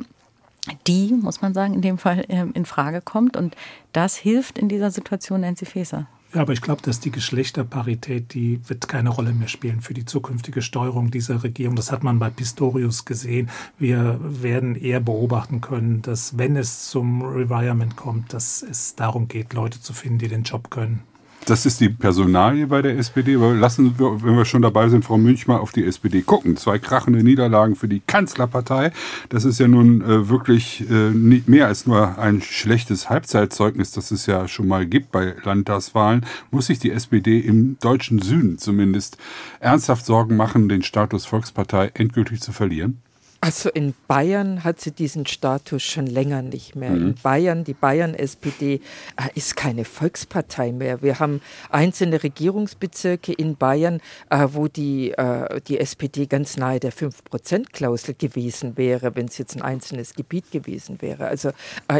die, 0.87 1.13
muss 1.13 1.41
man 1.41 1.53
sagen, 1.53 1.73
in 1.73 1.81
dem 1.81 1.97
Fall 1.97 2.25
ähm, 2.29 2.51
in 2.53 2.65
Frage 2.65 3.01
kommt. 3.01 3.37
Und 3.37 3.55
das 3.93 4.15
hilft 4.15 4.57
in 4.57 4.69
dieser 4.69 4.91
Situation 4.91 5.41
Nancy 5.41 5.65
Faeser. 5.65 6.07
Ja, 6.35 6.41
aber 6.41 6.51
ich 6.51 6.61
glaube, 6.61 6.81
dass 6.81 6.99
die 6.99 7.11
Geschlechterparität, 7.11 8.33
die 8.33 8.59
wird 8.67 8.89
keine 8.89 9.07
Rolle 9.07 9.31
mehr 9.31 9.47
spielen 9.47 9.79
für 9.79 9.93
die 9.93 10.03
zukünftige 10.03 10.61
Steuerung 10.61 11.09
dieser 11.09 11.43
Regierung. 11.43 11.77
Das 11.77 11.93
hat 11.93 12.03
man 12.03 12.19
bei 12.19 12.29
Pistorius 12.29 13.05
gesehen. 13.05 13.49
Wir 13.79 14.19
werden 14.21 14.75
eher 14.75 14.99
beobachten 14.99 15.61
können, 15.61 16.01
dass 16.01 16.37
wenn 16.37 16.57
es 16.57 16.89
zum 16.89 17.21
Revirement 17.21 17.95
kommt, 17.95 18.33
dass 18.33 18.61
es 18.63 18.95
darum 18.95 19.29
geht, 19.29 19.53
Leute 19.53 19.79
zu 19.79 19.93
finden, 19.93 20.17
die 20.17 20.27
den 20.27 20.43
Job 20.43 20.69
können. 20.69 21.03
Das 21.45 21.67
ist 21.67 21.79
die 21.79 21.89
Personalie 21.89 22.65
bei 22.65 22.81
der 22.81 22.97
SPD. 22.97 23.35
Aber 23.35 23.53
lassen 23.53 23.99
wir, 23.99 24.23
wenn 24.23 24.35
wir 24.35 24.45
schon 24.45 24.63
dabei 24.63 24.89
sind, 24.89 25.05
Frau 25.05 25.19
Münch 25.19 25.45
mal 25.45 25.57
auf 25.57 25.71
die 25.71 25.85
SPD 25.85 26.23
gucken. 26.23 26.57
Zwei 26.57 26.79
krachende 26.79 27.23
Niederlagen 27.23 27.75
für 27.75 27.87
die 27.87 27.99
Kanzlerpartei. 27.99 28.91
Das 29.29 29.45
ist 29.45 29.59
ja 29.59 29.67
nun 29.67 30.01
äh, 30.01 30.27
wirklich 30.27 30.89
äh, 30.89 31.11
nicht 31.11 31.47
mehr 31.47 31.67
als 31.67 31.85
nur 31.85 32.17
ein 32.17 32.41
schlechtes 32.41 33.11
Halbzeitzeugnis, 33.11 33.91
das 33.91 34.09
es 34.09 34.25
ja 34.25 34.47
schon 34.47 34.67
mal 34.67 34.87
gibt 34.87 35.11
bei 35.11 35.35
Landtagswahlen. 35.43 36.25
Muss 36.49 36.65
sich 36.65 36.79
die 36.79 36.89
SPD 36.89 37.39
im 37.39 37.77
deutschen 37.79 38.19
Süden 38.19 38.57
zumindest 38.57 39.17
ernsthaft 39.59 40.07
Sorgen 40.07 40.35
machen, 40.35 40.67
den 40.67 40.81
Status 40.81 41.27
Volkspartei 41.27 41.91
endgültig 41.93 42.41
zu 42.41 42.53
verlieren? 42.53 43.04
Also 43.45 43.69
in 43.69 43.93
Bayern 44.07 44.63
hat 44.63 44.81
sie 44.81 44.89
diesen 44.89 45.27
Status 45.27 45.83
schon 45.83 46.07
länger 46.07 46.41
nicht 46.41 46.75
mehr. 46.75 46.89
Mhm. 46.89 47.09
In 47.09 47.13
Bayern, 47.13 47.63
die 47.63 47.75
Bayern-SPD 47.75 48.81
äh, 49.17 49.29
ist 49.35 49.55
keine 49.55 49.85
Volkspartei 49.85 50.71
mehr. 50.71 51.03
Wir 51.03 51.19
haben 51.19 51.41
einzelne 51.69 52.23
Regierungsbezirke 52.23 53.33
in 53.33 53.55
Bayern, 53.55 54.01
äh, 54.31 54.47
wo 54.53 54.67
die, 54.67 55.11
äh, 55.11 55.61
die 55.67 55.79
SPD 55.79 56.25
ganz 56.25 56.57
nahe 56.57 56.79
der 56.79 56.91
5-Prozent-Klausel 56.91 58.15
gewesen 58.15 58.77
wäre, 58.77 59.15
wenn 59.15 59.27
es 59.27 59.37
jetzt 59.37 59.55
ein 59.55 59.61
einzelnes 59.61 60.15
Gebiet 60.15 60.49
gewesen 60.49 61.03
wäre. 61.03 61.27
Also 61.27 61.51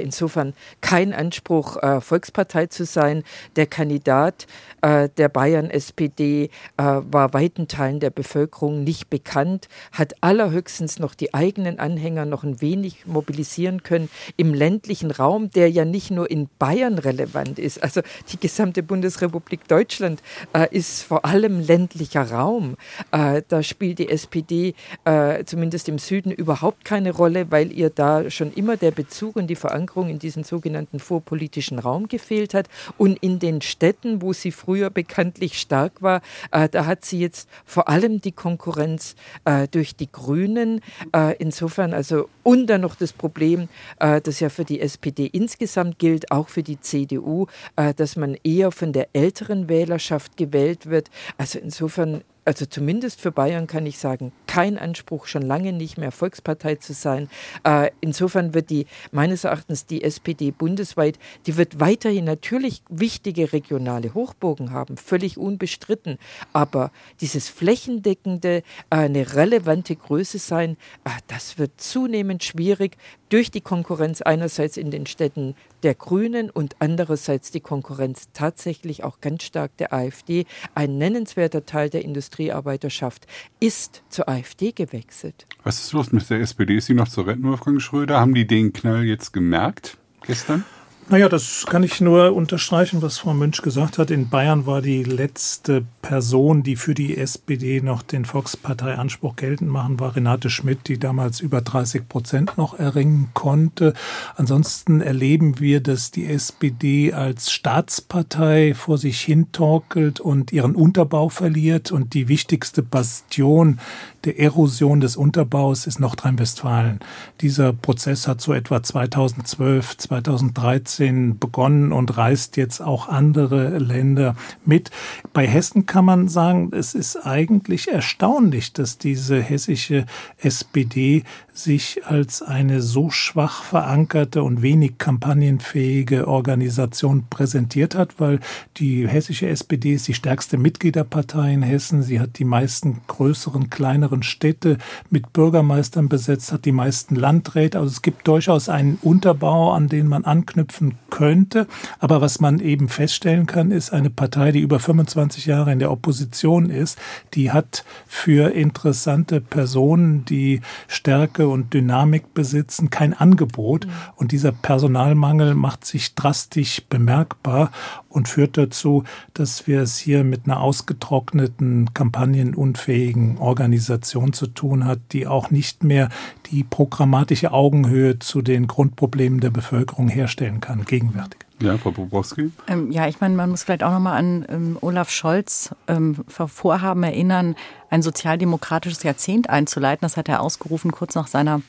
insofern 0.01 0.53
kein 0.81 1.13
Anspruch, 1.13 1.77
Volkspartei 2.01 2.65
zu 2.67 2.85
sein. 2.85 3.23
Der 3.55 3.67
Kandidat 3.67 4.47
der 4.83 5.29
Bayern-SPD 5.29 6.49
war 6.77 7.33
weiten 7.33 7.67
Teilen 7.67 7.99
der 7.99 8.09
Bevölkerung 8.09 8.83
nicht 8.83 9.09
bekannt, 9.09 9.67
hat 9.91 10.15
allerhöchstens 10.21 10.99
noch 10.99 11.13
die 11.13 11.34
eigenen 11.35 11.77
Anhänger 11.77 12.25
noch 12.25 12.43
ein 12.43 12.61
wenig 12.61 13.05
mobilisieren 13.05 13.83
können 13.83 14.09
im 14.37 14.53
ländlichen 14.53 15.11
Raum, 15.11 15.51
der 15.51 15.69
ja 15.69 15.85
nicht 15.85 16.09
nur 16.09 16.31
in 16.31 16.49
Bayern 16.57 16.97
relevant 16.97 17.59
ist. 17.59 17.83
Also 17.83 18.01
die 18.31 18.39
gesamte 18.39 18.81
Bundesrepublik 18.81 19.67
Deutschland 19.67 20.23
äh, 20.53 20.67
ist 20.71 21.03
vor 21.03 21.25
allem 21.25 21.59
ländlicher 21.59 22.31
Raum. 22.31 22.77
Äh, 23.11 23.41
da 23.47 23.61
spielt 23.61 23.99
die 23.99 24.09
SPD 24.09 24.73
äh, 25.03 25.43
zumindest 25.43 25.89
im 25.89 25.99
Süden 25.99 26.31
überhaupt 26.31 26.85
keine 26.85 27.11
Rolle, 27.11 27.51
weil 27.51 27.71
ihr 27.71 27.89
da 27.89 28.29
schon 28.29 28.53
immer 28.53 28.77
der 28.77 28.91
Bezug 28.91 29.35
und 29.35 29.47
die 29.47 29.55
Verankerung 29.55 30.09
in 30.09 30.19
diesen 30.19 30.43
sogenannten 30.43 30.99
vorpolitischen 30.99 31.79
Raum 31.79 32.07
gefehlt 32.07 32.53
hat. 32.53 32.67
Und 32.97 33.17
in 33.21 33.39
den 33.39 33.61
Städten, 33.61 34.21
wo 34.21 34.31
sie 34.31 34.51
früher 34.51 34.89
bekanntlich 34.89 35.59
stark 35.59 36.01
war, 36.01 36.21
äh, 36.51 36.69
da 36.69 36.85
hat 36.85 37.03
sie 37.03 37.19
jetzt 37.19 37.49
vor 37.65 37.89
allem 37.89 38.21
die 38.21 38.31
Konkurrenz 38.31 39.15
äh, 39.43 39.67
durch 39.67 39.95
die 39.95 40.11
Grünen. 40.11 40.81
Äh, 41.11 41.24
äh, 41.31 41.35
insofern 41.39 41.93
also 41.93 42.29
und 42.43 42.67
dann 42.67 42.81
noch 42.81 42.95
das 42.95 43.13
Problem, 43.13 43.67
äh, 43.99 44.21
das 44.21 44.39
ja 44.39 44.49
für 44.49 44.65
die 44.65 44.81
SPD 44.81 45.27
insgesamt 45.27 45.99
gilt, 45.99 46.31
auch 46.31 46.49
für 46.49 46.63
die 46.63 46.79
CDU, 46.79 47.47
äh, 47.75 47.93
dass 47.93 48.15
man 48.15 48.37
eher 48.43 48.71
von 48.71 48.93
der 48.93 49.09
älteren 49.13 49.69
Wählerschaft 49.69 50.37
gewählt 50.37 50.87
wird. 50.87 51.09
Also 51.37 51.59
insofern 51.59 52.23
also 52.45 52.65
zumindest 52.65 53.21
für 53.21 53.31
Bayern 53.31 53.67
kann 53.67 53.85
ich 53.85 53.97
sagen, 53.97 54.31
kein 54.47 54.77
Anspruch, 54.77 55.25
schon 55.25 55.41
lange 55.41 55.73
nicht 55.73 55.97
mehr 55.97 56.11
Volkspartei 56.11 56.75
zu 56.75 56.93
sein. 56.93 57.27
Äh, 57.63 57.89
insofern 58.01 58.53
wird 58.53 58.69
die, 58.69 58.85
meines 59.11 59.43
Erachtens, 59.43 59.87
die 59.87 60.03
SPD 60.03 60.51
bundesweit, 60.51 61.17
die 61.47 61.57
wird 61.57 61.79
weiterhin 61.79 62.25
natürlich 62.25 62.83
wichtige 62.87 63.51
regionale 63.51 64.13
Hochburgen 64.13 64.71
haben, 64.71 64.95
völlig 64.97 65.37
unbestritten. 65.37 66.19
Aber 66.53 66.91
dieses 67.19 67.49
flächendeckende, 67.49 68.57
äh, 68.57 68.63
eine 68.89 69.35
relevante 69.35 69.95
Größe 69.95 70.37
sein, 70.37 70.77
äh, 71.03 71.09
das 71.27 71.57
wird 71.57 71.81
zunehmend 71.81 72.43
schwierig 72.43 72.97
durch 73.29 73.49
die 73.49 73.61
Konkurrenz 73.61 74.21
einerseits 74.21 74.77
in 74.77 74.91
den 74.91 75.07
Städten 75.07 75.55
der 75.85 75.93
Grünen 75.93 76.49
und 76.49 76.77
andererseits 76.79 77.51
die 77.51 77.59
Konkurrenz 77.59 78.29
tatsächlich 78.33 79.03
auch 79.03 79.21
ganz 79.21 79.43
stark 79.43 79.77
der 79.77 79.93
AfD. 79.93 80.45
Ein 80.73 80.97
nennenswerter 80.97 81.67
Teil 81.67 81.91
der 81.91 82.03
Industriearbeiterschaft 82.03 83.27
ist 83.59 84.01
zur 84.09 84.27
AfD 84.27 84.71
gewechselt. 84.71 85.45
Was 85.63 85.79
ist 85.79 85.93
los 85.93 86.11
mit 86.11 86.27
der 86.27 86.39
SPD? 86.39 86.77
Ist 86.77 86.87
sie 86.87 86.95
noch 86.95 87.07
zu 87.07 87.21
retten, 87.21 87.43
Wolfgang 87.43 87.79
Schröder? 87.79 88.19
Haben 88.19 88.33
die 88.33 88.47
den 88.47 88.73
Knall 88.73 89.03
jetzt 89.03 89.31
gemerkt 89.31 89.97
gestern? 90.25 90.65
Naja, 91.07 91.29
das 91.29 91.67
kann 91.67 91.83
ich 91.83 92.01
nur 92.01 92.33
unterstreichen, 92.33 93.03
was 93.03 93.19
Frau 93.19 93.35
Münch 93.35 93.61
gesagt 93.61 93.99
hat. 93.99 94.09
In 94.09 94.27
Bayern 94.27 94.65
war 94.65 94.81
die 94.81 95.03
letzte 95.03 95.85
Person, 96.01 96.63
die 96.63 96.75
für 96.75 96.95
die 96.95 97.15
SPD 97.15 97.79
noch 97.79 98.01
den 98.01 98.25
Volksparteianspruch 98.25 99.35
geltend 99.35 99.69
machen, 99.69 99.99
war 99.99 100.15
Renate 100.15 100.49
Schmidt, 100.49 100.87
die 100.87 100.97
damals 100.97 101.41
über 101.41 101.61
30 101.61 102.09
Prozent 102.09 102.57
noch 102.57 102.79
erringen 102.79 103.29
konnte. 103.35 103.93
Ansonsten 104.35 104.99
erleben 104.99 105.59
wir, 105.59 105.79
dass 105.79 106.09
die 106.09 106.25
SPD 106.25 107.13
als 107.13 107.51
Staatspartei 107.51 108.73
vor 108.73 108.97
sich 108.97 109.21
hintorkelt 109.21 110.19
und 110.19 110.53
ihren 110.53 110.73
Unterbau 110.73 111.29
verliert. 111.29 111.91
Und 111.91 112.15
die 112.15 112.29
wichtigste 112.29 112.81
Bastion 112.81 113.79
der 114.23 114.39
Erosion 114.39 115.01
des 115.01 115.17
Unterbaus 115.17 115.85
ist 115.85 115.99
Nordrhein-Westfalen. 115.99 116.99
Dieser 117.41 117.73
Prozess 117.73 118.27
hat 118.27 118.41
so 118.41 118.53
etwa 118.53 118.81
2012, 118.81 119.97
2013 119.97 120.94
begonnen 121.39 121.91
und 121.91 122.17
reißt 122.17 122.57
jetzt 122.57 122.81
auch 122.81 123.07
andere 123.07 123.77
Länder 123.77 124.35
mit. 124.65 124.91
Bei 125.33 125.47
Hessen 125.47 125.85
kann 125.85 126.05
man 126.05 126.27
sagen, 126.27 126.71
es 126.73 126.93
ist 126.93 127.17
eigentlich 127.25 127.87
erstaunlich, 127.91 128.73
dass 128.73 128.97
diese 128.97 129.41
hessische 129.41 130.05
SPD 130.37 131.23
sich 131.57 132.05
als 132.05 132.41
eine 132.41 132.81
so 132.81 133.09
schwach 133.09 133.63
verankerte 133.63 134.43
und 134.43 134.61
wenig 134.61 134.97
kampagnenfähige 134.97 136.27
Organisation 136.27 137.25
präsentiert 137.29 137.95
hat, 137.95 138.19
weil 138.19 138.39
die 138.77 139.07
hessische 139.07 139.47
SPD 139.47 139.93
ist 139.93 140.07
die 140.07 140.13
stärkste 140.13 140.57
Mitgliederpartei 140.57 141.53
in 141.53 141.63
Hessen. 141.63 142.03
Sie 142.03 142.19
hat 142.19 142.39
die 142.39 142.45
meisten 142.45 143.01
größeren, 143.07 143.69
kleineren 143.69 144.21
Städte 144.21 144.77
mit 145.09 145.31
Bürgermeistern 145.31 146.09
besetzt, 146.09 146.51
hat 146.51 146.65
die 146.65 146.73
meisten 146.73 147.15
Landräte. 147.15 147.79
Also 147.79 147.89
es 147.89 148.01
gibt 148.01 148.27
durchaus 148.27 148.67
einen 148.67 148.99
Unterbau, 149.01 149.71
an 149.71 149.87
den 149.87 150.07
man 150.07 150.25
anknüpfen 150.25 150.95
könnte. 151.09 151.67
Aber 151.99 152.19
was 152.19 152.41
man 152.41 152.59
eben 152.59 152.89
feststellen 152.89 153.45
kann, 153.45 153.71
ist 153.71 153.93
eine 153.93 154.09
Partei, 154.09 154.51
die 154.51 154.59
über 154.59 154.79
25 154.79 155.45
Jahre 155.45 155.71
in 155.71 155.79
der 155.79 155.91
Opposition 155.91 156.69
ist, 156.69 156.99
die 157.33 157.51
hat 157.51 157.85
für 158.07 158.53
interessante 158.53 159.39
Personen, 159.39 160.25
die 160.25 160.59
Stärke 160.87 161.44
und 161.47 161.73
Dynamik 161.73 162.33
besitzen, 162.33 162.89
kein 162.89 163.13
Angebot. 163.13 163.85
Mhm. 163.85 163.91
Und 164.15 164.31
dieser 164.31 164.51
Personalmangel 164.51 165.55
macht 165.55 165.85
sich 165.85 166.15
drastisch 166.15 166.81
bemerkbar 166.89 167.71
und 168.09 168.27
führt 168.27 168.57
dazu, 168.57 169.03
dass 169.33 169.67
wir 169.67 169.81
es 169.81 169.97
hier 169.97 170.23
mit 170.23 170.45
einer 170.45 170.61
ausgetrockneten, 170.61 171.93
kampagnenunfähigen 171.93 173.37
Organisation 173.37 174.33
zu 174.33 174.47
tun 174.47 174.85
hat, 174.85 174.99
die 175.11 175.27
auch 175.27 175.51
nicht 175.51 175.83
mehr 175.83 176.09
die 176.51 176.63
programmatische 176.63 177.51
Augenhöhe 177.51 178.19
zu 178.19 178.41
den 178.41 178.67
Grundproblemen 178.67 179.39
der 179.39 179.49
Bevölkerung 179.49 180.07
herstellen 180.07 180.61
kann, 180.61 180.85
gegenwärtig. 180.85 181.44
Ja, 181.61 181.77
Frau 181.77 181.91
Bobrowski? 181.91 182.51
Ähm, 182.67 182.91
ja, 182.91 183.07
ich 183.07 183.21
meine, 183.21 183.35
man 183.35 183.49
muss 183.49 183.63
vielleicht 183.63 183.83
auch 183.83 183.91
nochmal 183.91 184.17
an 184.17 184.45
ähm, 184.49 184.77
Olaf 184.81 185.09
Scholz 185.09 185.73
ähm, 185.87 186.25
Vorhaben 186.27 187.03
erinnern, 187.03 187.55
ein 187.89 188.01
sozialdemokratisches 188.01 189.03
Jahrzehnt 189.03 189.49
einzuleiten. 189.49 190.01
Das 190.01 190.17
hat 190.17 190.27
er 190.27 190.41
ausgerufen 190.41 190.91
kurz 190.91 191.15
nach 191.15 191.27
seiner 191.27 191.61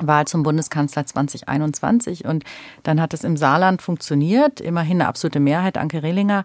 Wahl 0.00 0.26
zum 0.26 0.42
Bundeskanzler 0.42 1.06
2021 1.06 2.24
und 2.24 2.44
dann 2.82 3.00
hat 3.00 3.14
es 3.14 3.24
im 3.24 3.36
Saarland 3.36 3.82
funktioniert, 3.82 4.60
immerhin 4.60 5.00
eine 5.00 5.08
absolute 5.08 5.40
Mehrheit, 5.40 5.76
Anke 5.76 6.02
Rehlinger. 6.02 6.44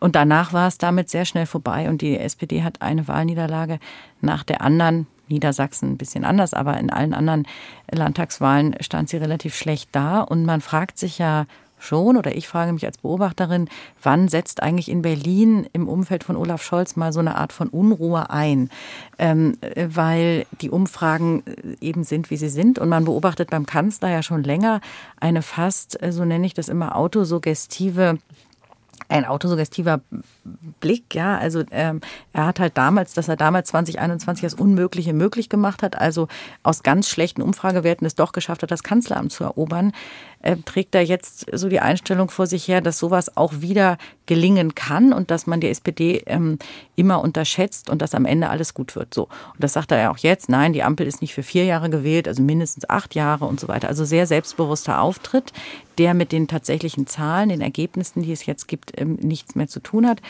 Und 0.00 0.16
danach 0.16 0.52
war 0.52 0.68
es 0.68 0.78
damit 0.78 1.08
sehr 1.08 1.24
schnell 1.24 1.46
vorbei 1.46 1.88
und 1.88 2.02
die 2.02 2.18
SPD 2.18 2.62
hat 2.62 2.82
eine 2.82 3.08
Wahlniederlage 3.08 3.78
nach 4.20 4.44
der 4.44 4.60
anderen. 4.60 5.06
Niedersachsen 5.28 5.92
ein 5.92 5.96
bisschen 5.96 6.24
anders, 6.24 6.54
aber 6.54 6.78
in 6.78 6.90
allen 6.90 7.14
anderen 7.14 7.46
Landtagswahlen 7.88 8.74
stand 8.80 9.08
sie 9.08 9.16
relativ 9.16 9.54
schlecht 9.54 9.90
da 9.92 10.22
und 10.22 10.44
man 10.44 10.60
fragt 10.60 10.98
sich 10.98 11.18
ja 11.18 11.46
schon, 11.80 12.16
oder 12.16 12.36
ich 12.36 12.46
frage 12.46 12.72
mich 12.72 12.86
als 12.86 12.98
Beobachterin, 12.98 13.68
wann 14.02 14.28
setzt 14.28 14.62
eigentlich 14.62 14.88
in 14.88 15.02
Berlin 15.02 15.66
im 15.72 15.88
Umfeld 15.88 16.24
von 16.24 16.36
Olaf 16.36 16.62
Scholz 16.62 16.96
mal 16.96 17.12
so 17.12 17.20
eine 17.20 17.36
Art 17.36 17.52
von 17.52 17.68
Unruhe 17.68 18.30
ein? 18.30 18.70
Ähm, 19.18 19.56
weil 19.76 20.46
die 20.60 20.70
Umfragen 20.70 21.42
äh, 21.46 21.76
eben 21.80 22.04
sind, 22.04 22.30
wie 22.30 22.36
sie 22.36 22.48
sind. 22.48 22.78
Und 22.78 22.88
man 22.88 23.04
beobachtet 23.04 23.50
beim 23.50 23.66
Kanzler 23.66 24.10
ja 24.10 24.22
schon 24.22 24.44
länger 24.44 24.80
eine 25.18 25.42
fast, 25.42 26.00
äh, 26.02 26.12
so 26.12 26.24
nenne 26.24 26.46
ich 26.46 26.54
das 26.54 26.68
immer, 26.68 26.96
autosuggestive 26.96 28.18
ein 29.08 29.24
autosuggestiver 29.24 30.00
Blick, 30.80 31.14
ja. 31.14 31.38
Also 31.38 31.62
ähm, 31.70 32.00
er 32.32 32.46
hat 32.46 32.60
halt 32.60 32.76
damals, 32.76 33.14
dass 33.14 33.28
er 33.28 33.36
damals 33.36 33.68
2021 33.68 34.42
das 34.42 34.54
Unmögliche 34.54 35.12
möglich 35.12 35.48
gemacht 35.48 35.82
hat, 35.82 35.96
also 35.96 36.28
aus 36.62 36.82
ganz 36.82 37.08
schlechten 37.08 37.42
Umfragewerten 37.42 38.06
es 38.06 38.14
doch 38.14 38.32
geschafft 38.32 38.62
hat, 38.62 38.70
das 38.70 38.82
Kanzleramt 38.82 39.32
zu 39.32 39.44
erobern 39.44 39.92
äh, 40.42 40.56
trägt 40.64 40.94
da 40.94 41.00
jetzt 41.00 41.46
so 41.52 41.68
die 41.68 41.80
Einstellung 41.80 42.30
vor 42.30 42.46
sich 42.46 42.66
her, 42.66 42.80
dass 42.80 42.98
sowas 42.98 43.36
auch 43.36 43.60
wieder 43.60 43.98
gelingen 44.26 44.74
kann 44.74 45.12
und 45.12 45.30
dass 45.30 45.46
man 45.46 45.60
die 45.60 45.68
SPD 45.68 46.22
ähm, 46.26 46.58
immer 46.96 47.20
unterschätzt 47.20 47.90
und 47.90 48.00
dass 48.00 48.14
am 48.14 48.24
Ende 48.24 48.48
alles 48.48 48.74
gut 48.74 48.96
wird. 48.96 49.12
So. 49.12 49.24
Und 49.24 49.62
das 49.62 49.74
sagt 49.74 49.92
er 49.92 49.98
ja 49.98 50.10
auch 50.10 50.18
jetzt. 50.18 50.48
Nein, 50.48 50.72
die 50.72 50.82
Ampel 50.82 51.06
ist 51.06 51.20
nicht 51.20 51.34
für 51.34 51.42
vier 51.42 51.64
Jahre 51.64 51.90
gewählt, 51.90 52.26
also 52.26 52.42
mindestens 52.42 52.88
acht 52.88 53.14
Jahre 53.14 53.44
und 53.44 53.60
so 53.60 53.68
weiter. 53.68 53.88
Also 53.88 54.04
sehr 54.04 54.26
selbstbewusster 54.26 55.00
Auftritt, 55.00 55.52
der 55.98 56.14
mit 56.14 56.32
den 56.32 56.48
tatsächlichen 56.48 57.06
Zahlen, 57.06 57.50
den 57.50 57.60
Ergebnissen, 57.60 58.22
die 58.22 58.32
es 58.32 58.46
jetzt 58.46 58.66
gibt, 58.68 58.98
ähm, 58.98 59.18
nichts 59.20 59.54
mehr 59.54 59.68
zu 59.68 59.80
tun 59.80 60.06
hat. 60.06 60.22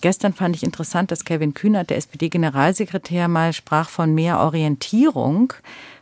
Gestern 0.00 0.32
fand 0.32 0.54
ich 0.54 0.62
interessant, 0.62 1.10
dass 1.10 1.24
Kevin 1.24 1.54
Kühnert, 1.54 1.90
der 1.90 1.96
SPD-Generalsekretär, 1.96 3.26
mal 3.26 3.52
sprach 3.52 3.88
von 3.88 4.14
mehr 4.14 4.38
Orientierung 4.38 5.54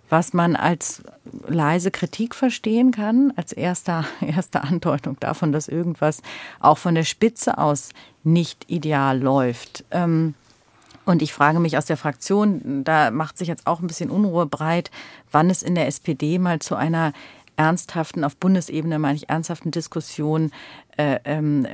was 0.08 0.32
man 0.32 0.56
als 0.56 1.02
leise 1.48 1.90
Kritik 1.90 2.34
verstehen 2.34 2.92
kann, 2.92 3.32
als 3.36 3.52
erster, 3.52 4.04
erste 4.20 4.62
Andeutung 4.62 5.18
davon, 5.20 5.52
dass 5.52 5.68
irgendwas 5.68 6.22
auch 6.60 6.78
von 6.78 6.94
der 6.94 7.04
Spitze 7.04 7.58
aus 7.58 7.90
nicht 8.24 8.64
ideal 8.68 9.20
läuft. 9.20 9.84
Ähm, 9.90 10.34
und 11.04 11.22
ich 11.22 11.32
frage 11.32 11.60
mich 11.60 11.78
aus 11.78 11.86
der 11.86 11.96
Fraktion, 11.96 12.82
da 12.82 13.12
macht 13.12 13.38
sich 13.38 13.46
jetzt 13.46 13.68
auch 13.68 13.78
ein 13.78 13.86
bisschen 13.86 14.10
Unruhe 14.10 14.46
breit, 14.46 14.90
wann 15.30 15.50
es 15.50 15.62
in 15.62 15.76
der 15.76 15.86
SPD 15.86 16.40
mal 16.40 16.58
zu 16.58 16.74
einer 16.74 17.12
ernsthaften, 17.56 18.24
auf 18.24 18.36
Bundesebene 18.36 18.98
meine 18.98 19.16
ich, 19.16 19.28
ernsthaften 19.28 19.70
Diskussion 19.70 20.50
äh, 20.96 21.18
ähm, 21.24 21.66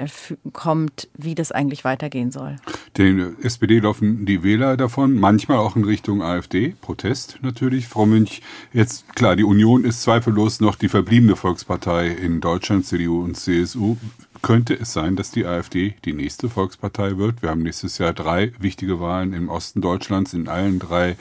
kommt, 0.52 1.08
wie 1.16 1.34
das 1.34 1.52
eigentlich 1.52 1.84
weitergehen 1.84 2.30
soll. 2.30 2.56
Den 2.98 3.36
SPD 3.42 3.78
laufen 3.78 4.26
die 4.26 4.42
Wähler 4.42 4.76
davon, 4.76 5.14
manchmal 5.14 5.58
auch 5.58 5.76
in 5.76 5.84
Richtung 5.84 6.22
AfD, 6.22 6.74
Protest 6.80 7.38
natürlich. 7.42 7.88
Frau 7.88 8.06
Münch, 8.06 8.42
jetzt 8.72 9.14
klar, 9.14 9.36
die 9.36 9.44
Union 9.44 9.84
ist 9.84 10.02
zweifellos 10.02 10.60
noch 10.60 10.74
die 10.76 10.88
verbliebene 10.88 11.36
Volkspartei 11.36 12.08
in 12.08 12.40
Deutschland, 12.40 12.86
CDU 12.86 13.22
und 13.22 13.36
CSU 13.36 13.96
könnte 14.42 14.74
es 14.74 14.92
sein, 14.92 15.16
dass 15.16 15.30
die 15.30 15.46
AfD 15.46 15.94
die 16.04 16.12
nächste 16.12 16.48
Volkspartei 16.48 17.16
wird. 17.16 17.42
Wir 17.42 17.50
haben 17.50 17.62
nächstes 17.62 17.98
Jahr 17.98 18.12
drei 18.12 18.52
wichtige 18.58 19.00
Wahlen 19.00 19.32
im 19.32 19.48
Osten 19.48 19.80
Deutschlands, 19.80 20.34
in 20.34 20.48
allen 20.48 20.78
drei 20.78 21.16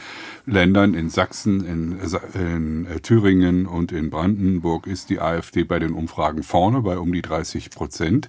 Ländern, 0.45 0.95
in 0.95 1.09
Sachsen, 1.09 1.63
in, 1.65 1.99
in 2.33 2.87
äh, 2.87 2.99
Thüringen 2.99 3.67
und 3.67 3.91
in 3.91 4.09
Brandenburg 4.09 4.87
ist 4.87 5.09
die 5.09 5.21
AfD 5.21 5.63
bei 5.63 5.79
den 5.79 5.93
Umfragen 5.93 6.43
vorne, 6.43 6.81
bei 6.81 6.97
um 6.97 7.13
die 7.13 7.21
30 7.21 7.69
Prozent. 7.69 8.27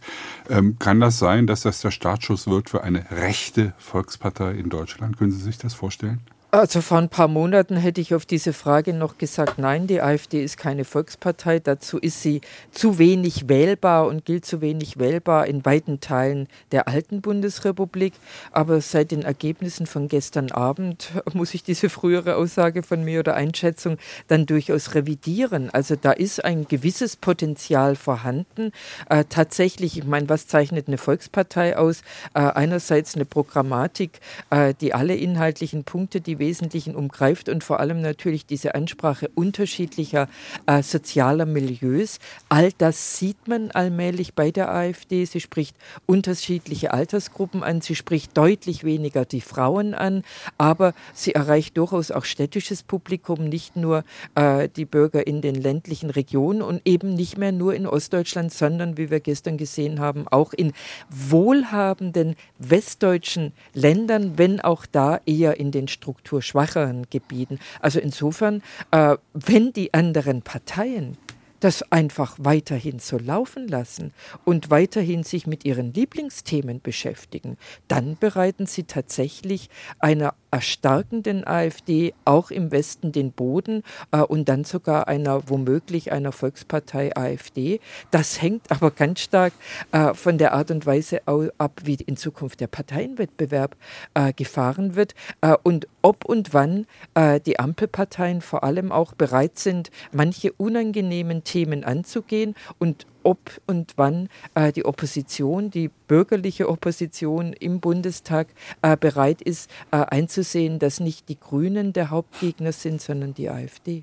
Ähm, 0.51 0.79
kann 0.79 1.01
das 1.01 1.19
sein, 1.19 1.47
dass 1.47 1.63
das 1.63 1.81
der 1.81 1.91
Startschuss 1.91 2.47
wird 2.47 2.69
für 2.69 2.85
eine 2.85 3.11
rechte 3.11 3.73
Volkspartei 3.79 4.53
in 4.53 4.69
Deutschland? 4.69 5.19
Können 5.19 5.33
Sie 5.33 5.43
sich 5.43 5.59
das 5.59 5.75
vorstellen? 5.75 6.21
Also 6.55 6.83
vor 6.83 6.99
ein 6.99 7.09
paar 7.09 7.29
Monaten 7.29 7.79
hätte 7.79 8.03
ich 8.03 8.15
auf 8.15 8.27
diese 8.27 8.53
Frage 8.53 8.93
noch 8.93 9.17
gesagt, 9.17 9.57
nein, 9.57 9.87
die 9.87 10.03
AfD 10.03 10.45
ist 10.45 10.59
keine 10.59 10.85
Volkspartei. 10.85 11.61
Dazu 11.61 11.97
ist 11.97 12.21
sie 12.21 12.43
zu 12.73 12.99
wenig 12.99 13.49
wählbar 13.49 14.07
und 14.07 14.27
gilt 14.27 14.45
zu 14.45 14.61
wenig 14.61 14.99
wählbar 14.99 15.47
in 15.47 15.65
weiten 15.65 16.01
Teilen 16.01 16.49
der 16.71 16.89
alten 16.89 17.23
Bundesrepublik. 17.23 18.13
Aber 18.51 18.83
seit 18.83 19.13
den 19.13 19.23
Ergebnissen 19.23 19.87
von 19.87 20.09
gestern 20.09 20.51
Abend 20.51 21.13
muss 21.33 21.55
ich 21.55 21.63
diese 21.63 21.89
frühere 21.89 22.37
Aussage 22.37 22.83
von 22.83 23.03
mir 23.03 23.21
oder 23.21 23.35
Einschätzung 23.35 23.97
dann 24.29 24.45
durchaus 24.45 24.95
revidieren. 24.95 25.71
Also 25.71 25.97
da 25.97 26.13
ist 26.13 26.45
ein 26.45 26.67
gewisses 26.69 27.17
Potenzial 27.17 27.97
vorhanden. 27.97 28.73
Äh, 29.09 29.25
tatsächlich, 29.27 29.97
ich 29.97 30.05
meine, 30.05 30.29
was 30.29 30.49
zeichnet 30.49 30.87
eine 30.87 30.99
Volkspartei 30.99 31.79
aus? 31.79 32.03
Äh, 32.35 32.41
einerseits 32.41 33.15
eine 33.15 33.25
Programmatik, 33.25 34.21
äh, 34.51 34.75
die 34.79 34.93
alle 34.93 35.17
inhaltlichen 35.17 35.85
Punkte, 35.85 36.21
die 36.21 36.42
Wesentlichen 36.43 36.97
umgreift 36.97 37.49
und 37.49 37.63
vor 37.63 37.79
allem 37.79 38.01
natürlich 38.01 38.47
diese 38.47 38.75
Ansprache 38.75 39.31
unterschiedlicher 39.37 40.29
äh, 40.67 40.83
sozialer 40.83 41.47
Milieus. 41.47 42.19
All 42.49 42.73
das 42.77 43.17
sieht 43.17 43.47
man 43.47 43.71
allmählich 43.71 44.35
bei 44.35 44.51
der 44.51 44.75
AfD. 44.75 45.25
Sie 45.25 45.39
spricht 45.39 45.77
unterschiedliche 46.05 46.93
Altersgruppen 46.93 47.63
an, 47.63 47.81
sie 47.81 47.95
spricht 47.95 48.37
deutlich 48.37 48.83
weniger 48.83 49.25
die 49.25 49.41
Frauen 49.41 49.95
an, 49.95 50.25
aber 50.59 50.95
sie 51.15 51.33
erreicht 51.37 51.77
durchaus 51.77 52.11
auch 52.11 52.25
städtisches 52.25 52.83
Publikum, 52.83 53.45
nicht 53.45 53.77
nur 53.77 54.03
äh, 54.35 54.69
die 54.69 54.85
Bürger 54.85 55.25
in 55.25 55.43
den 55.43 55.55
ländlichen 55.55 56.11
Regionen 56.11 56.61
und 56.63 56.83
eben 56.85 57.15
nicht 57.15 57.39
mehr 57.39 57.53
nur 57.53 57.73
in 57.73 57.87
Ostdeutschland, 57.87 58.53
sondern 58.53 58.97
wie 58.97 59.11
wir 59.11 59.21
gestern 59.21 59.59
gesehen 59.59 60.01
haben, 60.01 60.27
auch 60.27 60.53
in 60.53 60.73
wohlhabenden 61.09 62.35
westdeutschen 62.59 63.53
Ländern, 63.75 64.39
wenn 64.39 64.61
auch 64.61 64.87
da 64.87 65.21
eher 65.27 65.61
in 65.61 65.71
den 65.71 65.87
strukturschwacheren 66.33 67.07
Gebieten. 67.11 67.59
Also 67.81 68.01
insofern, 68.01 68.63
äh, 68.91 69.17
wenn 69.35 69.73
die 69.73 69.93
anderen 69.93 70.43
Parteien 70.43 71.17
das 71.63 71.93
einfach 71.93 72.35
weiterhin 72.39 72.99
so 72.99 73.19
laufen 73.19 73.69
lassen 73.69 74.13
und 74.45 74.71
weiterhin 74.71 75.23
sich 75.23 75.47
mit 75.47 75.65
ihren 75.65 75.95
Lieblingsthemen 75.95 76.81
beschäftigen, 76.83 77.57
dann 77.87 78.17
bereiten 78.19 78.67
sie 78.67 78.83
tatsächlich 78.83 79.71
einer 80.01 80.35
erstarkenden 80.51 81.47
AfD 81.47 82.15
auch 82.25 82.51
im 82.51 82.73
Westen 82.73 83.13
den 83.13 83.33
Boden 83.33 83.85
äh, 84.11 84.19
und 84.19 84.49
dann 84.49 84.65
sogar 84.65 85.09
einer 85.09 85.49
womöglich 85.49 86.13
einer 86.13 86.33
Volkspartei 86.33 87.17
AfD. 87.17 87.81
Das 88.11 88.43
hängt 88.43 88.71
aber 88.71 88.91
ganz 88.91 89.21
stark 89.21 89.53
äh, 89.93 90.15
von 90.15 90.39
der 90.39 90.53
Art 90.53 90.71
und 90.71 90.85
Weise 90.85 91.23
ab, 91.27 91.81
wie 91.85 91.95
in 91.95 92.17
Zukunft 92.17 92.61
der 92.61 92.67
Parteienwettbewerb 92.67 93.77
äh, 94.15 94.33
gefahren 94.33 94.95
wird 94.97 95.15
äh, 95.41 95.57
und 95.63 95.87
ob 96.03 96.25
und 96.25 96.53
wann 96.53 96.87
äh, 97.15 97.41
die 97.41 97.59
Ampelparteien 97.59 98.41
vor 98.41 98.65
allem 98.65 98.93
auch 98.93 99.15
bereit 99.15 99.59
sind, 99.59 99.91
manche 100.13 100.53
unangenehmen 100.53 101.45
Themen 101.53 101.85
anzugehen 101.85 102.55
und 102.79 103.07
ob 103.25 103.61
und 103.67 103.93
wann 103.97 104.31
äh, 104.55 104.73
die 104.73 104.87
Opposition, 104.87 105.71
die 105.71 105.91
bürgerliche 106.09 106.67
Opposition 106.71 107.53
im 107.53 107.79
Bundestag 107.79 108.49
äh, 108.81 108.97
bereit 108.97 109.43
ist, 109.43 109.71
äh, 109.91 109.97
einzusehen, 109.97 110.79
dass 110.79 110.99
nicht 110.99 111.29
die 111.29 111.39
Grünen 111.39 111.93
der 111.93 112.09
Hauptgegner 112.09 112.73
sind, 112.73 113.03
sondern 113.03 113.35
die 113.35 113.51
AfD. 113.51 114.03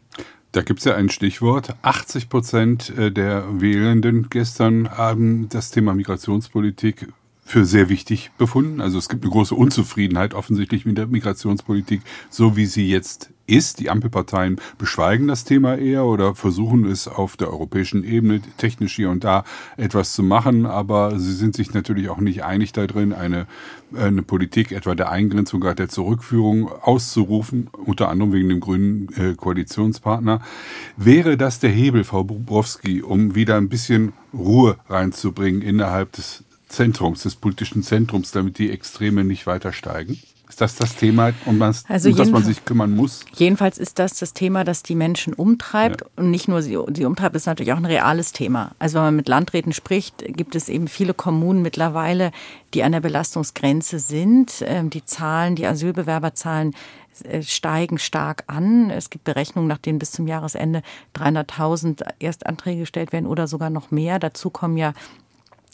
Da 0.51 0.61
gibt 0.61 0.79
es 0.79 0.85
ja 0.85 0.95
ein 0.95 1.09
Stichwort. 1.09 1.75
80 1.81 2.29
Prozent 2.29 2.89
äh, 2.95 3.11
der 3.11 3.45
Wählenden 3.59 4.29
gestern 4.29 4.91
haben 4.91 5.49
das 5.49 5.71
Thema 5.71 5.95
Migrationspolitik 5.95 7.07
für 7.49 7.65
sehr 7.65 7.89
wichtig 7.89 8.29
befunden. 8.37 8.79
Also 8.79 8.99
es 8.99 9.09
gibt 9.09 9.23
eine 9.23 9.31
große 9.31 9.55
Unzufriedenheit 9.55 10.35
offensichtlich 10.35 10.85
mit 10.85 10.99
der 10.99 11.07
Migrationspolitik, 11.07 12.01
so 12.29 12.55
wie 12.55 12.67
sie 12.67 12.87
jetzt 12.87 13.31
ist. 13.47 13.79
Die 13.79 13.89
Ampelparteien 13.89 14.61
beschweigen 14.77 15.27
das 15.27 15.45
Thema 15.45 15.75
eher 15.75 16.05
oder 16.05 16.35
versuchen 16.35 16.85
es 16.85 17.07
auf 17.07 17.37
der 17.37 17.49
europäischen 17.49 18.03
Ebene 18.03 18.41
technisch 18.57 18.95
hier 18.95 19.09
und 19.09 19.23
da 19.23 19.45
etwas 19.77 20.13
zu 20.13 20.21
machen, 20.21 20.67
aber 20.67 21.17
sie 21.19 21.33
sind 21.33 21.55
sich 21.55 21.73
natürlich 21.73 22.09
auch 22.09 22.19
nicht 22.19 22.43
einig 22.43 22.71
darin, 22.71 23.13
eine, 23.13 23.47
eine 23.95 24.21
Politik 24.21 24.71
etwa 24.71 24.93
der 24.93 25.09
Eingrenzung, 25.09 25.59
gerade 25.59 25.77
der 25.77 25.89
Zurückführung 25.89 26.69
auszurufen, 26.71 27.67
unter 27.83 28.09
anderem 28.09 28.31
wegen 28.31 28.49
dem 28.49 28.59
grünen 28.59 29.07
äh, 29.17 29.33
Koalitionspartner. 29.33 30.41
Wäre 30.97 31.35
das 31.35 31.59
der 31.59 31.71
Hebel, 31.71 32.03
Frau 32.03 32.23
Bobrowski, 32.23 33.01
um 33.01 33.33
wieder 33.33 33.57
ein 33.57 33.69
bisschen 33.69 34.13
Ruhe 34.35 34.77
reinzubringen 34.87 35.63
innerhalb 35.63 36.11
des 36.11 36.43
Zentrums, 36.69 37.23
des 37.23 37.35
politischen 37.35 37.83
Zentrums, 37.83 38.31
damit 38.31 38.57
die 38.57 38.71
Extreme 38.71 39.23
nicht 39.23 39.47
weiter 39.47 39.73
steigen? 39.73 40.19
Ist 40.49 40.61
das 40.61 40.75
das 40.75 40.95
Thema, 40.95 41.31
um 41.45 41.59
das, 41.59 41.83
also 41.87 42.09
um 42.09 42.15
das 42.15 42.31
man 42.31 42.43
sich 42.43 42.65
kümmern 42.65 42.95
muss? 42.95 43.23
Jedenfalls 43.35 43.77
ist 43.77 43.99
das 43.99 44.15
das 44.15 44.33
Thema, 44.33 44.63
das 44.63 44.81
die 44.81 44.95
Menschen 44.95 45.33
umtreibt. 45.33 46.01
Ja. 46.01 46.07
Und 46.15 46.31
nicht 46.31 46.47
nur 46.47 46.63
sie, 46.63 46.75
sie 46.95 47.05
umtreibt, 47.05 47.35
ist 47.35 47.45
natürlich 47.45 47.71
auch 47.71 47.77
ein 47.77 47.85
reales 47.85 48.31
Thema. 48.31 48.71
Also 48.79 48.95
wenn 48.95 49.03
man 49.03 49.15
mit 49.15 49.29
Landräten 49.29 49.73
spricht, 49.73 50.23
gibt 50.25 50.55
es 50.55 50.67
eben 50.67 50.87
viele 50.87 51.13
Kommunen 51.13 51.61
mittlerweile, 51.61 52.31
die 52.73 52.81
an 52.81 52.93
der 52.93 52.99
Belastungsgrenze 52.99 53.99
sind. 53.99 54.63
Ähm, 54.65 54.89
die 54.89 55.05
Zahlen, 55.05 55.55
die 55.55 55.67
Asylbewerberzahlen 55.67 56.73
äh, 57.23 57.43
steigen 57.43 57.99
stark 57.99 58.43
an. 58.47 58.89
Es 58.89 59.11
gibt 59.11 59.25
Berechnungen, 59.25 59.67
nach 59.67 59.77
denen 59.77 59.99
bis 59.99 60.11
zum 60.11 60.27
Jahresende 60.27 60.81
300.000 61.15 62.03
Erstanträge 62.19 62.81
gestellt 62.81 63.13
werden 63.13 63.27
oder 63.27 63.47
sogar 63.47 63.69
noch 63.69 63.91
mehr. 63.91 64.17
Dazu 64.17 64.49
kommen 64.49 64.77
ja 64.77 64.93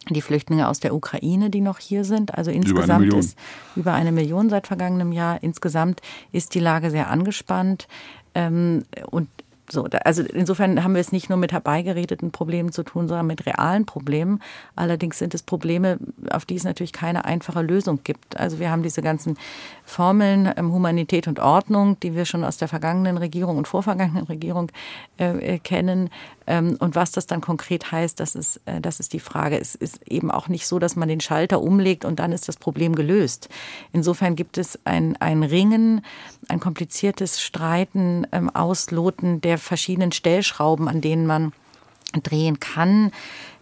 die 0.09 0.21
Flüchtlinge 0.21 0.67
aus 0.67 0.79
der 0.79 0.93
Ukraine, 0.93 1.49
die 1.49 1.61
noch 1.61 1.79
hier 1.79 2.03
sind. 2.03 2.35
Also 2.35 2.51
insgesamt 2.51 3.05
über 3.05 3.17
ist 3.17 3.37
über 3.75 3.93
eine 3.93 4.11
Million 4.11 4.49
seit 4.49 4.67
vergangenem 4.67 5.11
Jahr. 5.11 5.41
Insgesamt 5.41 6.01
ist 6.31 6.53
die 6.53 6.59
Lage 6.59 6.91
sehr 6.91 7.09
angespannt. 7.09 7.87
Ähm, 8.35 8.83
und 9.11 9.29
so, 9.69 9.87
also 10.03 10.23
insofern 10.23 10.83
haben 10.83 10.93
wir 10.93 11.01
es 11.01 11.11
nicht 11.11 11.29
nur 11.29 11.37
mit 11.37 11.51
herbeigeredeten 11.51 12.31
Problemen 12.31 12.71
zu 12.71 12.83
tun, 12.83 13.07
sondern 13.07 13.27
mit 13.27 13.45
realen 13.45 13.85
Problemen. 13.85 14.41
Allerdings 14.75 15.17
sind 15.17 15.33
es 15.33 15.43
Probleme, 15.43 15.97
auf 16.29 16.45
die 16.45 16.55
es 16.55 16.63
natürlich 16.63 16.93
keine 16.93 17.25
einfache 17.25 17.61
Lösung 17.61 17.99
gibt. 18.03 18.39
Also 18.39 18.59
wir 18.59 18.69
haben 18.69 18.83
diese 18.83 19.01
ganzen 19.01 19.37
Formeln 19.83 20.51
ähm, 20.55 20.71
Humanität 20.71 21.27
und 21.27 21.39
Ordnung, 21.39 21.99
die 22.01 22.15
wir 22.15 22.25
schon 22.25 22.43
aus 22.43 22.57
der 22.57 22.67
vergangenen 22.67 23.17
Regierung 23.17 23.57
und 23.57 23.67
vorvergangenen 23.67 24.25
Regierung 24.25 24.71
äh, 25.19 25.55
äh 25.55 25.59
kennen. 25.59 26.09
Ähm, 26.47 26.77
und 26.79 26.95
was 26.95 27.11
das 27.11 27.25
dann 27.25 27.41
konkret 27.41 27.91
heißt, 27.91 28.19
das 28.19 28.35
ist, 28.35 28.61
äh, 28.65 28.79
das 28.81 28.99
ist 28.99 29.13
die 29.13 29.19
Frage. 29.19 29.59
Es 29.59 29.75
ist 29.75 30.07
eben 30.07 30.31
auch 30.31 30.47
nicht 30.47 30.67
so, 30.67 30.79
dass 30.79 30.95
man 30.95 31.09
den 31.09 31.19
Schalter 31.19 31.61
umlegt 31.61 32.05
und 32.05 32.19
dann 32.19 32.31
ist 32.31 32.47
das 32.47 32.57
Problem 32.57 32.95
gelöst. 32.95 33.49
Insofern 33.93 34.35
gibt 34.35 34.57
es 34.57 34.79
ein, 34.85 35.15
ein 35.17 35.43
Ringen, 35.43 36.01
ein 36.47 36.59
kompliziertes 36.59 37.41
Streiten, 37.41 38.27
ähm, 38.31 38.49
Ausloten 38.49 39.41
der 39.41 39.54
verschiedenen 39.57 40.11
Stellschrauben, 40.11 40.87
an 40.87 41.01
denen 41.01 41.25
man 41.25 41.53
drehen 42.23 42.59
kann. 42.59 43.11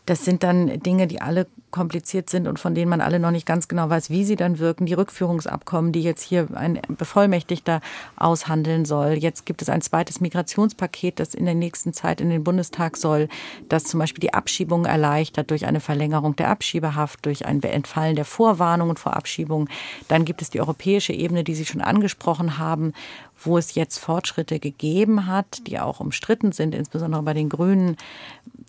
Das 0.05 0.25
sind 0.25 0.43
dann 0.43 0.79
Dinge, 0.81 1.07
die 1.07 1.21
alle 1.21 1.47
kompliziert 1.73 2.29
sind 2.29 2.47
und 2.47 2.57
von 2.59 2.73
denen 2.73 2.89
man 2.89 3.01
alle 3.01 3.19
noch 3.19 3.31
nicht 3.31 3.45
ganz 3.45 3.67
genau 3.67 3.89
weiß, 3.89 4.09
wie 4.09 4.23
sie 4.23 4.37
dann 4.37 4.59
wirken. 4.59 4.85
Die 4.85 4.93
Rückführungsabkommen, 4.93 5.91
die 5.91 6.01
jetzt 6.01 6.23
hier 6.23 6.47
ein 6.53 6.79
Bevollmächtigter 6.87 7.81
aushandeln 8.15 8.85
soll. 8.85 9.13
Jetzt 9.13 9.45
gibt 9.45 9.61
es 9.61 9.67
ein 9.67 9.81
zweites 9.81 10.21
Migrationspaket, 10.21 11.19
das 11.19 11.33
in 11.33 11.43
der 11.43 11.55
nächsten 11.55 11.91
Zeit 11.91 12.21
in 12.21 12.29
den 12.29 12.45
Bundestag 12.45 12.95
soll, 12.95 13.27
das 13.67 13.83
zum 13.83 13.99
Beispiel 13.99 14.21
die 14.21 14.33
Abschiebung 14.33 14.85
erleichtert 14.85 15.49
durch 15.49 15.65
eine 15.65 15.81
Verlängerung 15.81 16.37
der 16.37 16.49
Abschiebehaft, 16.49 17.25
durch 17.25 17.45
ein 17.45 17.61
Entfallen 17.61 18.15
der 18.15 18.25
Vorwarnungen 18.25 18.95
vor 18.95 19.17
Abschiebung. 19.17 19.67
Dann 20.07 20.23
gibt 20.23 20.41
es 20.41 20.51
die 20.51 20.61
europäische 20.61 21.11
Ebene, 21.11 21.43
die 21.43 21.55
Sie 21.55 21.65
schon 21.65 21.81
angesprochen 21.81 22.57
haben, 22.57 22.93
wo 23.41 23.57
es 23.57 23.75
jetzt 23.75 23.97
Fortschritte 23.97 24.59
gegeben 24.59 25.27
hat, 25.27 25.67
die 25.67 25.79
auch 25.79 25.99
umstritten 25.99 26.51
sind, 26.51 26.75
insbesondere 26.75 27.23
bei 27.23 27.33
den 27.33 27.49
Grünen, 27.49 27.97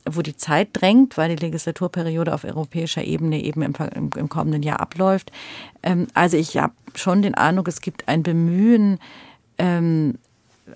wo 0.08 0.22
die 0.22 0.36
Zeit 0.36 0.68
drängt, 0.72 1.16
weil 1.16 1.34
die 1.34 1.44
Legislaturperiode 1.44 2.34
auf 2.34 2.44
europäischer 2.44 2.93
Ebene 3.02 3.42
eben 3.42 3.62
im, 3.62 3.74
im 4.16 4.28
kommenden 4.28 4.62
Jahr 4.62 4.80
abläuft. 4.80 5.32
Ähm, 5.82 6.06
also 6.14 6.36
ich 6.36 6.56
habe 6.56 6.74
schon 6.94 7.22
den 7.22 7.34
Eindruck, 7.34 7.68
es 7.68 7.80
gibt 7.80 8.08
ein 8.08 8.22
Bemühen, 8.22 8.98
ähm, 9.58 10.18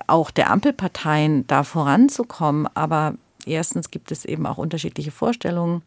auch 0.06 0.30
der 0.30 0.50
Ampelparteien 0.50 1.46
da 1.46 1.62
voranzukommen. 1.62 2.68
Aber 2.74 3.14
erstens 3.46 3.90
gibt 3.90 4.12
es 4.12 4.24
eben 4.24 4.46
auch 4.46 4.58
unterschiedliche 4.58 5.10
Vorstellungen 5.10 5.82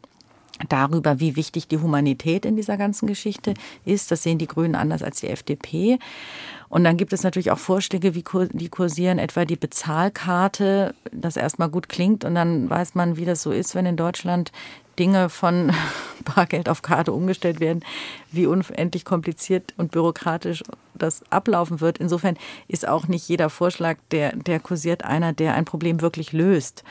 darüber, 0.70 1.20
wie 1.20 1.36
wichtig 1.36 1.67
die 1.67 1.80
Humanität 1.80 2.46
in 2.46 2.56
dieser 2.56 2.78
ganzen 2.78 3.08
Geschichte 3.08 3.54
ist. 3.86 4.12
Das 4.12 4.24
sehen 4.24 4.38
die 4.38 4.48
Grünen 4.48 4.76
anders 4.76 5.04
als 5.04 5.20
die 5.20 5.28
FDP. 5.28 6.00
Und 6.70 6.84
dann 6.84 6.98
gibt 6.98 7.13
es 7.13 7.24
natürlich 7.24 7.52
auch 7.52 7.58
Vorschläge, 7.58 8.15
wie 8.15 8.24
die 8.54 8.70
kursieren, 8.70 9.20
etwa 9.20 9.46
die 9.46 9.56
Bezahlkarte, 9.56 10.96
das 11.12 11.36
erstmal 11.36 11.70
gut 11.70 11.89
klingt 11.89 12.24
und 12.24 12.36
dann 12.36 12.70
weiß 12.70 12.96
man, 12.96 13.17
wie 13.17 13.26
das 13.26 13.41
so 13.41 13.52
ist, 13.52 13.76
wenn 13.76 13.86
in 13.86 13.98
Deutschland 13.98 14.52
Dinge 14.99 15.30
von 15.30 15.71
Bargeld 16.36 16.69
auf 16.69 16.82
Karte 16.82 17.13
umgestellt 17.13 17.60
werden, 17.60 17.84
wie 18.32 18.45
unendlich 18.45 19.06
kompliziert 19.06 19.73
und 19.77 19.91
bürokratisch 19.91 20.63
das 20.93 21.23
ablaufen 21.32 21.82
wird. 21.82 21.97
Insofern 21.97 22.38
ist 22.67 22.88
auch 22.88 23.08
nicht 23.08 23.27
jeder 23.27 23.49
Vorschlag, 23.49 23.97
der, 24.12 24.36
der 24.36 24.60
kursiert, 24.60 25.04
einer, 25.04 25.34
der 25.34 25.56
ein 25.56 25.65
Problem 25.65 26.01
wirklich 26.01 26.32
löst. 26.32 26.84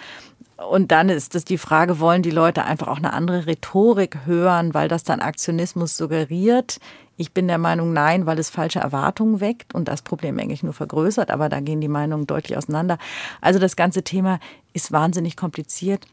Und 0.56 0.90
dann 0.90 1.08
ist 1.08 1.34
es 1.34 1.44
die 1.44 1.56
Frage, 1.56 2.00
wollen 2.00 2.22
die 2.22 2.30
Leute 2.30 2.64
einfach 2.64 2.88
auch 2.88 2.98
eine 2.98 3.14
andere 3.14 3.46
Rhetorik 3.46 4.26
hören, 4.26 4.74
weil 4.74 4.88
das 4.88 5.04
dann 5.04 5.20
Aktionismus 5.20 5.96
suggeriert? 5.96 6.80
Ich 7.16 7.32
bin 7.32 7.48
der 7.48 7.58
Meinung, 7.58 7.92
nein, 7.92 8.26
weil 8.26 8.38
es 8.38 8.50
falsche 8.50 8.80
Erwartungen 8.80 9.40
weckt 9.40 9.74
und 9.74 9.88
das 9.88 10.02
Problem 10.02 10.38
eigentlich 10.38 10.62
nur 10.62 10.72
vergrößert, 10.72 11.30
aber 11.30 11.48
da 11.48 11.60
gehen 11.60 11.80
die 11.80 11.88
Meinungen 11.88 12.26
deutlich 12.26 12.58
auseinander. 12.58 12.98
Also 13.40 13.58
das 13.58 13.76
ganze 13.76 14.02
Thema 14.02 14.38
ist 14.72 14.92
wahnsinnig 14.92 15.36
kompliziert 15.36 16.06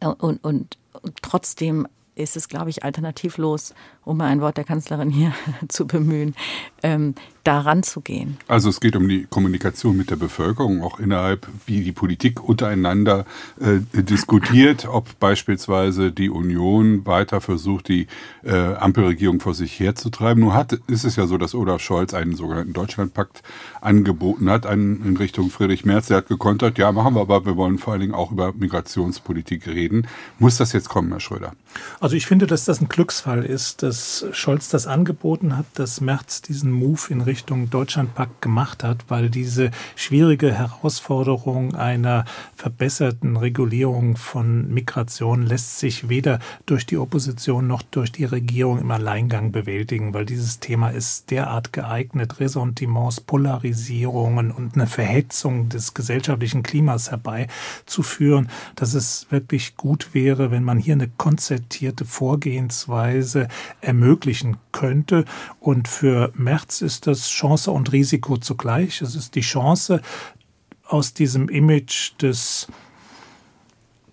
und, 0.00 0.42
und, 0.44 0.78
und 1.02 1.22
trotzdem 1.22 1.86
ist 2.14 2.36
es, 2.36 2.48
glaube 2.48 2.70
ich, 2.70 2.82
alternativlos 2.82 3.74
um 4.06 4.20
ein 4.20 4.40
Wort 4.40 4.56
der 4.56 4.64
Kanzlerin 4.64 5.10
hier 5.10 5.32
zu 5.68 5.86
bemühen, 5.86 6.34
ähm, 6.82 7.14
daran 7.42 7.82
zu 7.82 8.00
gehen. 8.00 8.38
Also 8.48 8.68
es 8.68 8.80
geht 8.80 8.96
um 8.96 9.08
die 9.08 9.24
Kommunikation 9.24 9.96
mit 9.96 10.10
der 10.10 10.16
Bevölkerung, 10.16 10.82
auch 10.82 10.98
innerhalb, 10.98 11.46
wie 11.66 11.82
die 11.82 11.92
Politik 11.92 12.42
untereinander 12.42 13.24
äh, 13.60 13.78
diskutiert, 14.02 14.86
ob 14.86 15.18
beispielsweise 15.20 16.10
die 16.10 16.28
Union 16.28 17.06
weiter 17.06 17.40
versucht, 17.40 17.88
die 17.88 18.08
äh, 18.44 18.52
Ampelregierung 18.52 19.40
vor 19.40 19.54
sich 19.54 19.78
herzutreiben. 19.78 20.42
Nun 20.42 20.54
hat, 20.54 20.72
ist 20.88 21.04
es 21.04 21.16
ja 21.16 21.26
so, 21.26 21.38
dass 21.38 21.54
Olaf 21.54 21.80
Scholz 21.80 22.14
einen 22.14 22.34
sogenannten 22.34 22.72
Deutschlandpakt 22.72 23.42
angeboten 23.80 24.50
hat 24.50 24.66
an, 24.66 25.02
in 25.04 25.16
Richtung 25.16 25.50
Friedrich 25.50 25.84
Merz. 25.84 26.06
Der 26.08 26.18
hat 26.18 26.28
gekontert, 26.28 26.78
ja, 26.78 26.90
machen 26.90 27.14
wir, 27.14 27.20
aber 27.20 27.46
wir 27.46 27.56
wollen 27.56 27.78
vor 27.78 27.92
allen 27.92 28.02
Dingen 28.02 28.14
auch 28.14 28.32
über 28.32 28.52
Migrationspolitik 28.52 29.68
reden. 29.68 30.08
Muss 30.38 30.56
das 30.56 30.72
jetzt 30.72 30.88
kommen, 30.88 31.10
Herr 31.10 31.20
Schröder? 31.20 31.52
Also 32.00 32.16
ich 32.16 32.26
finde, 32.26 32.46
dass 32.46 32.64
das 32.64 32.80
ein 32.80 32.88
Glücksfall 32.88 33.44
ist, 33.44 33.82
dass 33.82 33.95
Scholz 34.32 34.68
das 34.68 34.86
angeboten 34.86 35.56
hat, 35.56 35.66
dass 35.74 36.00
Merz 36.00 36.42
diesen 36.42 36.70
Move 36.70 37.00
in 37.10 37.20
Richtung 37.20 37.70
Deutschlandpakt 37.70 38.42
gemacht 38.42 38.84
hat, 38.84 39.04
weil 39.08 39.30
diese 39.30 39.70
schwierige 39.94 40.52
Herausforderung 40.52 41.74
einer 41.74 42.24
verbesserten 42.54 43.36
Regulierung 43.36 44.16
von 44.16 44.72
Migration 44.72 45.42
lässt 45.42 45.78
sich 45.78 46.08
weder 46.08 46.38
durch 46.66 46.86
die 46.86 46.96
Opposition 46.96 47.66
noch 47.66 47.82
durch 47.82 48.12
die 48.12 48.24
Regierung 48.24 48.80
im 48.80 48.90
Alleingang 48.90 49.52
bewältigen, 49.52 50.14
weil 50.14 50.26
dieses 50.26 50.60
Thema 50.60 50.90
ist 50.90 51.30
derart 51.30 51.72
geeignet, 51.72 52.40
Ressentiments, 52.40 53.20
Polarisierungen 53.20 54.50
und 54.50 54.74
eine 54.74 54.86
Verhetzung 54.86 55.68
des 55.68 55.94
gesellschaftlichen 55.94 56.62
Klimas 56.62 57.10
herbeizuführen, 57.10 58.48
dass 58.74 58.94
es 58.94 59.26
wirklich 59.30 59.76
gut 59.76 60.10
wäre, 60.12 60.50
wenn 60.50 60.64
man 60.64 60.78
hier 60.78 60.94
eine 60.94 61.08
konzertierte 61.08 62.04
Vorgehensweise 62.04 63.48
ermöglichen 63.86 64.56
könnte. 64.72 65.24
Und 65.60 65.88
für 65.88 66.32
März 66.34 66.82
ist 66.82 67.06
das 67.06 67.28
Chance 67.28 67.70
und 67.70 67.92
Risiko 67.92 68.36
zugleich. 68.36 69.00
Es 69.00 69.14
ist 69.14 69.34
die 69.34 69.40
Chance, 69.40 70.00
aus 70.88 71.14
diesem 71.14 71.48
Image 71.48 72.12
des 72.22 72.68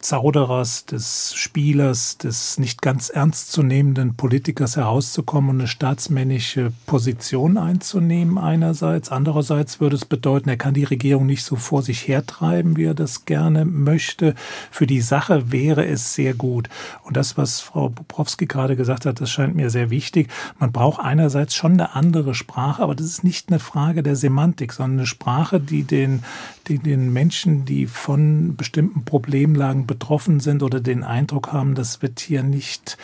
Zauderers, 0.03 0.85
des 0.85 1.33
Spielers, 1.33 2.17
des 2.17 2.59
nicht 2.59 2.81
ganz 2.81 3.07
ernstzunehmenden 3.09 4.15
Politikers 4.15 4.75
herauszukommen 4.75 5.51
und 5.51 5.59
eine 5.61 5.67
staatsmännische 5.67 6.73
Position 6.85 7.57
einzunehmen 7.57 8.37
einerseits. 8.37 9.09
Andererseits 9.09 9.79
würde 9.79 9.95
es 9.95 10.03
bedeuten, 10.03 10.49
er 10.49 10.57
kann 10.57 10.73
die 10.73 10.83
Regierung 10.83 11.25
nicht 11.25 11.45
so 11.45 11.55
vor 11.55 11.83
sich 11.83 12.05
hertreiben, 12.05 12.75
wie 12.75 12.83
er 12.83 12.93
das 12.93 13.23
gerne 13.23 13.63
möchte. 13.63 14.35
Für 14.71 14.87
die 14.87 14.99
Sache 14.99 15.53
wäre 15.53 15.85
es 15.85 16.13
sehr 16.13 16.33
gut. 16.33 16.67
Und 17.03 17.15
das, 17.15 17.37
was 17.37 17.61
Frau 17.61 17.87
Bobrowski 17.87 18.45
gerade 18.45 18.75
gesagt 18.75 19.05
hat, 19.05 19.21
das 19.21 19.31
scheint 19.31 19.55
mir 19.55 19.69
sehr 19.69 19.89
wichtig. 19.89 20.29
Man 20.59 20.73
braucht 20.73 20.99
einerseits 20.99 21.55
schon 21.55 21.73
eine 21.73 21.95
andere 21.95 22.35
Sprache, 22.35 22.83
aber 22.83 22.93
das 22.93 23.07
ist 23.07 23.23
nicht 23.23 23.47
eine 23.49 23.59
Frage 23.59 24.03
der 24.03 24.17
Semantik, 24.17 24.73
sondern 24.73 24.99
eine 24.99 25.07
Sprache, 25.07 25.61
die 25.61 25.83
den, 25.83 26.23
die 26.67 26.79
den 26.79 27.13
Menschen, 27.13 27.63
die 27.63 27.87
von 27.87 28.57
bestimmten 28.57 29.05
Problemlagen 29.05 29.87
betroffen 29.93 30.39
sind 30.39 30.63
oder 30.63 30.79
den 30.79 31.03
Eindruck 31.03 31.53
haben, 31.53 31.75
das 31.75 32.01
wird 32.01 32.19
hier 32.19 32.43
nicht 32.43 32.97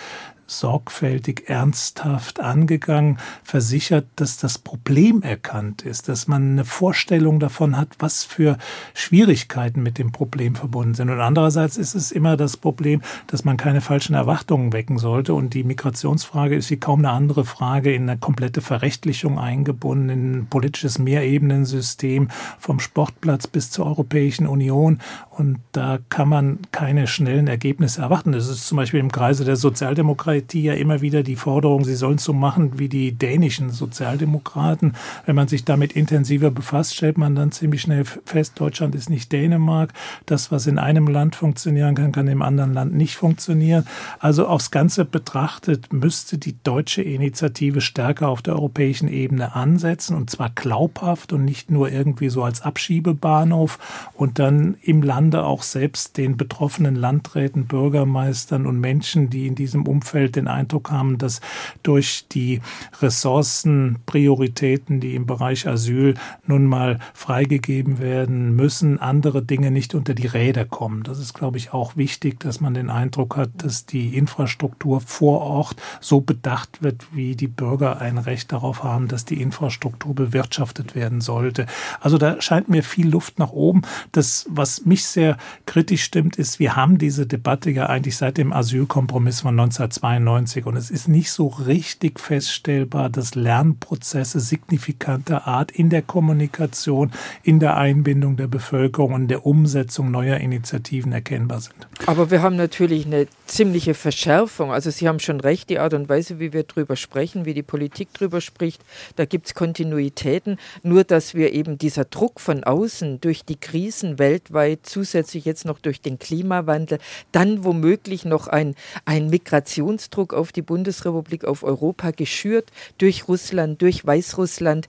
sorgfältig, 0.49 1.43
ernsthaft 1.47 2.39
angegangen, 2.39 3.19
versichert, 3.43 4.07
dass 4.15 4.37
das 4.37 4.57
Problem 4.57 5.21
erkannt 5.21 5.83
ist, 5.83 6.09
dass 6.09 6.27
man 6.27 6.51
eine 6.51 6.65
Vorstellung 6.65 7.39
davon 7.39 7.77
hat, 7.77 7.89
was 7.99 8.23
für 8.23 8.57
Schwierigkeiten 8.93 9.83
mit 9.83 9.97
dem 9.97 10.11
Problem 10.11 10.55
verbunden 10.55 10.95
sind. 10.95 11.09
Und 11.09 11.19
andererseits 11.19 11.77
ist 11.77 11.95
es 11.95 12.11
immer 12.11 12.35
das 12.35 12.57
Problem, 12.57 13.01
dass 13.27 13.45
man 13.45 13.57
keine 13.57 13.81
falschen 13.81 14.15
Erwartungen 14.15 14.73
wecken 14.73 14.97
sollte. 14.97 15.33
Und 15.33 15.53
die 15.53 15.63
Migrationsfrage 15.63 16.55
ist 16.55 16.69
wie 16.71 16.77
kaum 16.77 16.99
eine 16.99 17.11
andere 17.11 17.45
Frage 17.45 17.93
in 17.93 18.09
eine 18.09 18.19
komplette 18.19 18.61
Verrechtlichung 18.61 19.39
eingebunden, 19.39 20.09
in 20.09 20.31
ein 20.31 20.47
politisches 20.47 20.99
Mehrebenensystem 20.99 22.29
vom 22.57 22.79
Sportplatz 22.79 23.47
bis 23.47 23.69
zur 23.71 23.85
Europäischen 23.85 24.47
Union. 24.47 24.99
Und 25.39 25.59
da 25.71 25.99
kann 26.09 26.27
man 26.27 26.59
keine 26.73 27.07
schnellen 27.07 27.47
Ergebnisse 27.47 28.01
erwarten. 28.01 28.33
Das 28.33 28.49
ist 28.49 28.67
zum 28.67 28.75
Beispiel 28.75 28.99
im 28.99 29.09
Kreise 29.09 29.45
der 29.45 29.55
Sozialdemokratie 29.55 30.63
ja 30.63 30.73
immer 30.73 30.99
wieder 30.99 31.23
die 31.23 31.37
Forderung, 31.37 31.85
sie 31.85 31.95
sollen 31.95 32.17
so 32.17 32.33
machen 32.33 32.77
wie 32.77 32.89
die 32.89 33.13
dänischen 33.13 33.69
Sozialdemokraten. 33.69 34.95
Wenn 35.25 35.37
man 35.37 35.47
sich 35.47 35.63
damit 35.63 35.93
intensiver 35.93 36.51
befasst, 36.51 36.93
stellt 36.93 37.17
man 37.17 37.35
dann 37.35 37.53
ziemlich 37.53 37.83
schnell 37.83 38.03
fest, 38.03 38.59
Deutschland 38.59 38.95
ist 38.95 39.09
nicht 39.09 39.31
Dänemark. 39.31 39.93
Das, 40.25 40.51
was 40.51 40.67
in 40.67 40.77
einem 40.77 41.07
Land 41.07 41.37
funktionieren 41.37 41.95
kann, 41.95 42.11
kann 42.11 42.27
im 42.27 42.41
anderen 42.41 42.73
Land 42.73 42.93
nicht 42.93 43.15
funktionieren. 43.15 43.85
Also 44.19 44.45
aufs 44.45 44.71
Ganze 44.71 45.05
betrachtet 45.05 45.93
müsste 45.93 46.37
die 46.37 46.61
deutsche 46.65 47.01
Initiative 47.01 47.79
stärker 47.79 48.27
auf 48.27 48.41
der 48.41 48.55
europäischen 48.55 49.07
Ebene 49.07 49.55
ansetzen 49.55 50.17
und 50.17 50.29
zwar 50.29 50.49
glaubhaft 50.49 51.31
und 51.31 51.45
nicht 51.45 51.71
nur 51.71 51.89
irgendwie 51.89 52.27
so 52.27 52.43
als 52.43 52.61
Abschiebebahnhof 52.61 53.79
und 54.15 54.37
dann 54.37 54.75
im 54.81 55.01
Lande 55.29 55.45
auch 55.45 55.61
selbst 55.61 56.17
den 56.17 56.37
betroffenen 56.37 56.95
Landräten, 56.95 57.67
Bürgermeistern 57.67 58.65
und 58.65 58.79
Menschen, 58.79 59.29
die 59.29 59.45
in 59.45 59.53
diesem 59.53 59.87
Umfeld 59.87 60.35
den 60.35 60.47
Eindruck 60.47 60.89
haben, 60.89 61.19
dass 61.19 61.39
durch 61.83 62.25
die 62.31 62.61
Ressourcenprioritäten, 62.99 64.99
die 64.99 65.13
im 65.13 65.27
Bereich 65.27 65.67
Asyl 65.67 66.15
nun 66.47 66.65
mal 66.65 66.97
freigegeben 67.13 67.99
werden 67.99 68.55
müssen, 68.55 68.99
andere 68.99 69.43
Dinge 69.43 69.69
nicht 69.69 69.93
unter 69.93 70.15
die 70.15 70.25
Räder 70.25 70.65
kommen. 70.65 71.03
Das 71.03 71.19
ist, 71.19 71.35
glaube 71.35 71.57
ich, 71.57 71.73
auch 71.73 71.95
wichtig, 71.95 72.39
dass 72.39 72.59
man 72.59 72.73
den 72.73 72.89
Eindruck 72.89 73.37
hat, 73.37 73.51
dass 73.57 73.85
die 73.85 74.17
Infrastruktur 74.17 74.99
vor 74.99 75.41
Ort 75.41 75.75
so 76.01 76.21
bedacht 76.21 76.81
wird, 76.81 77.05
wie 77.13 77.35
die 77.35 77.47
Bürger 77.47 78.01
ein 78.01 78.17
Recht 78.17 78.51
darauf 78.51 78.83
haben, 78.83 79.07
dass 79.07 79.25
die 79.25 79.43
Infrastruktur 79.43 80.15
bewirtschaftet 80.15 80.95
werden 80.95 81.21
sollte. 81.21 81.67
Also 81.99 82.17
da 82.17 82.41
scheint 82.41 82.67
mir 82.67 82.81
viel 82.81 83.09
Luft 83.09 83.37
nach 83.37 83.51
oben. 83.51 83.83
Das, 84.11 84.47
was 84.49 84.85
mich 84.85 85.05
sehr 85.05 85.18
kritisch 85.65 86.03
stimmt, 86.03 86.37
ist, 86.37 86.59
wir 86.59 86.75
haben 86.75 86.97
diese 86.97 87.25
Debatte 87.25 87.71
ja 87.71 87.87
eigentlich 87.87 88.17
seit 88.17 88.37
dem 88.37 88.53
Asylkompromiss 88.53 89.41
von 89.41 89.59
1992 89.59 90.09
92 90.09 90.65
und 90.65 90.77
es 90.77 90.89
ist 90.89 91.07
nicht 91.07 91.31
so 91.31 91.47
richtig 91.47 92.19
feststellbar, 92.19 93.09
dass 93.09 93.35
Lernprozesse 93.35 94.39
signifikanter 94.39 95.47
Art 95.47 95.71
in 95.71 95.89
der 95.89 96.01
Kommunikation, 96.01 97.11
in 97.43 97.59
der 97.59 97.77
Einbindung 97.77 98.37
der 98.37 98.47
Bevölkerung 98.47 99.13
und 99.13 99.27
der 99.27 99.45
Umsetzung 99.45 100.11
neuer 100.11 100.37
Initiativen 100.37 101.11
erkennbar 101.11 101.61
sind. 101.61 101.87
Aber 102.05 102.31
wir 102.31 102.41
haben 102.41 102.55
natürlich 102.55 103.05
eine 103.05 103.27
ziemliche 103.45 103.93
Verschärfung. 103.93 104.71
Also 104.71 104.89
Sie 104.89 105.07
haben 105.07 105.19
schon 105.19 105.39
recht, 105.39 105.69
die 105.69 105.79
Art 105.79 105.93
und 105.93 106.09
Weise, 106.09 106.39
wie 106.39 106.53
wir 106.53 106.63
drüber 106.63 106.95
sprechen, 106.95 107.45
wie 107.45 107.53
die 107.53 107.63
Politik 107.63 108.13
drüber 108.13 108.41
spricht, 108.41 108.81
da 109.15 109.25
gibt 109.25 109.47
es 109.47 109.53
Kontinuitäten. 109.53 110.57
Nur, 110.83 111.03
dass 111.03 111.33
wir 111.33 111.53
eben 111.53 111.77
dieser 111.77 112.05
Druck 112.05 112.39
von 112.39 112.63
außen 112.63 113.21
durch 113.21 113.43
die 113.43 113.59
Krisen 113.59 114.19
weltweit, 114.19 114.87
zusätzlich 115.11 115.45
jetzt 115.45 115.65
noch 115.65 115.79
durch 115.79 116.01
den 116.01 116.19
Klimawandel, 116.19 116.99
dann 117.31 117.63
womöglich 117.63 118.25
noch 118.25 118.47
ein, 118.47 118.75
ein 119.05 119.29
Migrations 119.29 120.09
Rechtsdruck 120.09 120.33
auf 120.33 120.51
die 120.51 120.61
Bundesrepublik, 120.61 121.45
auf 121.45 121.63
Europa 121.63 122.11
geschürt 122.11 122.71
durch 122.97 123.27
Russland, 123.27 123.81
durch 123.81 124.05
Weißrussland. 124.05 124.87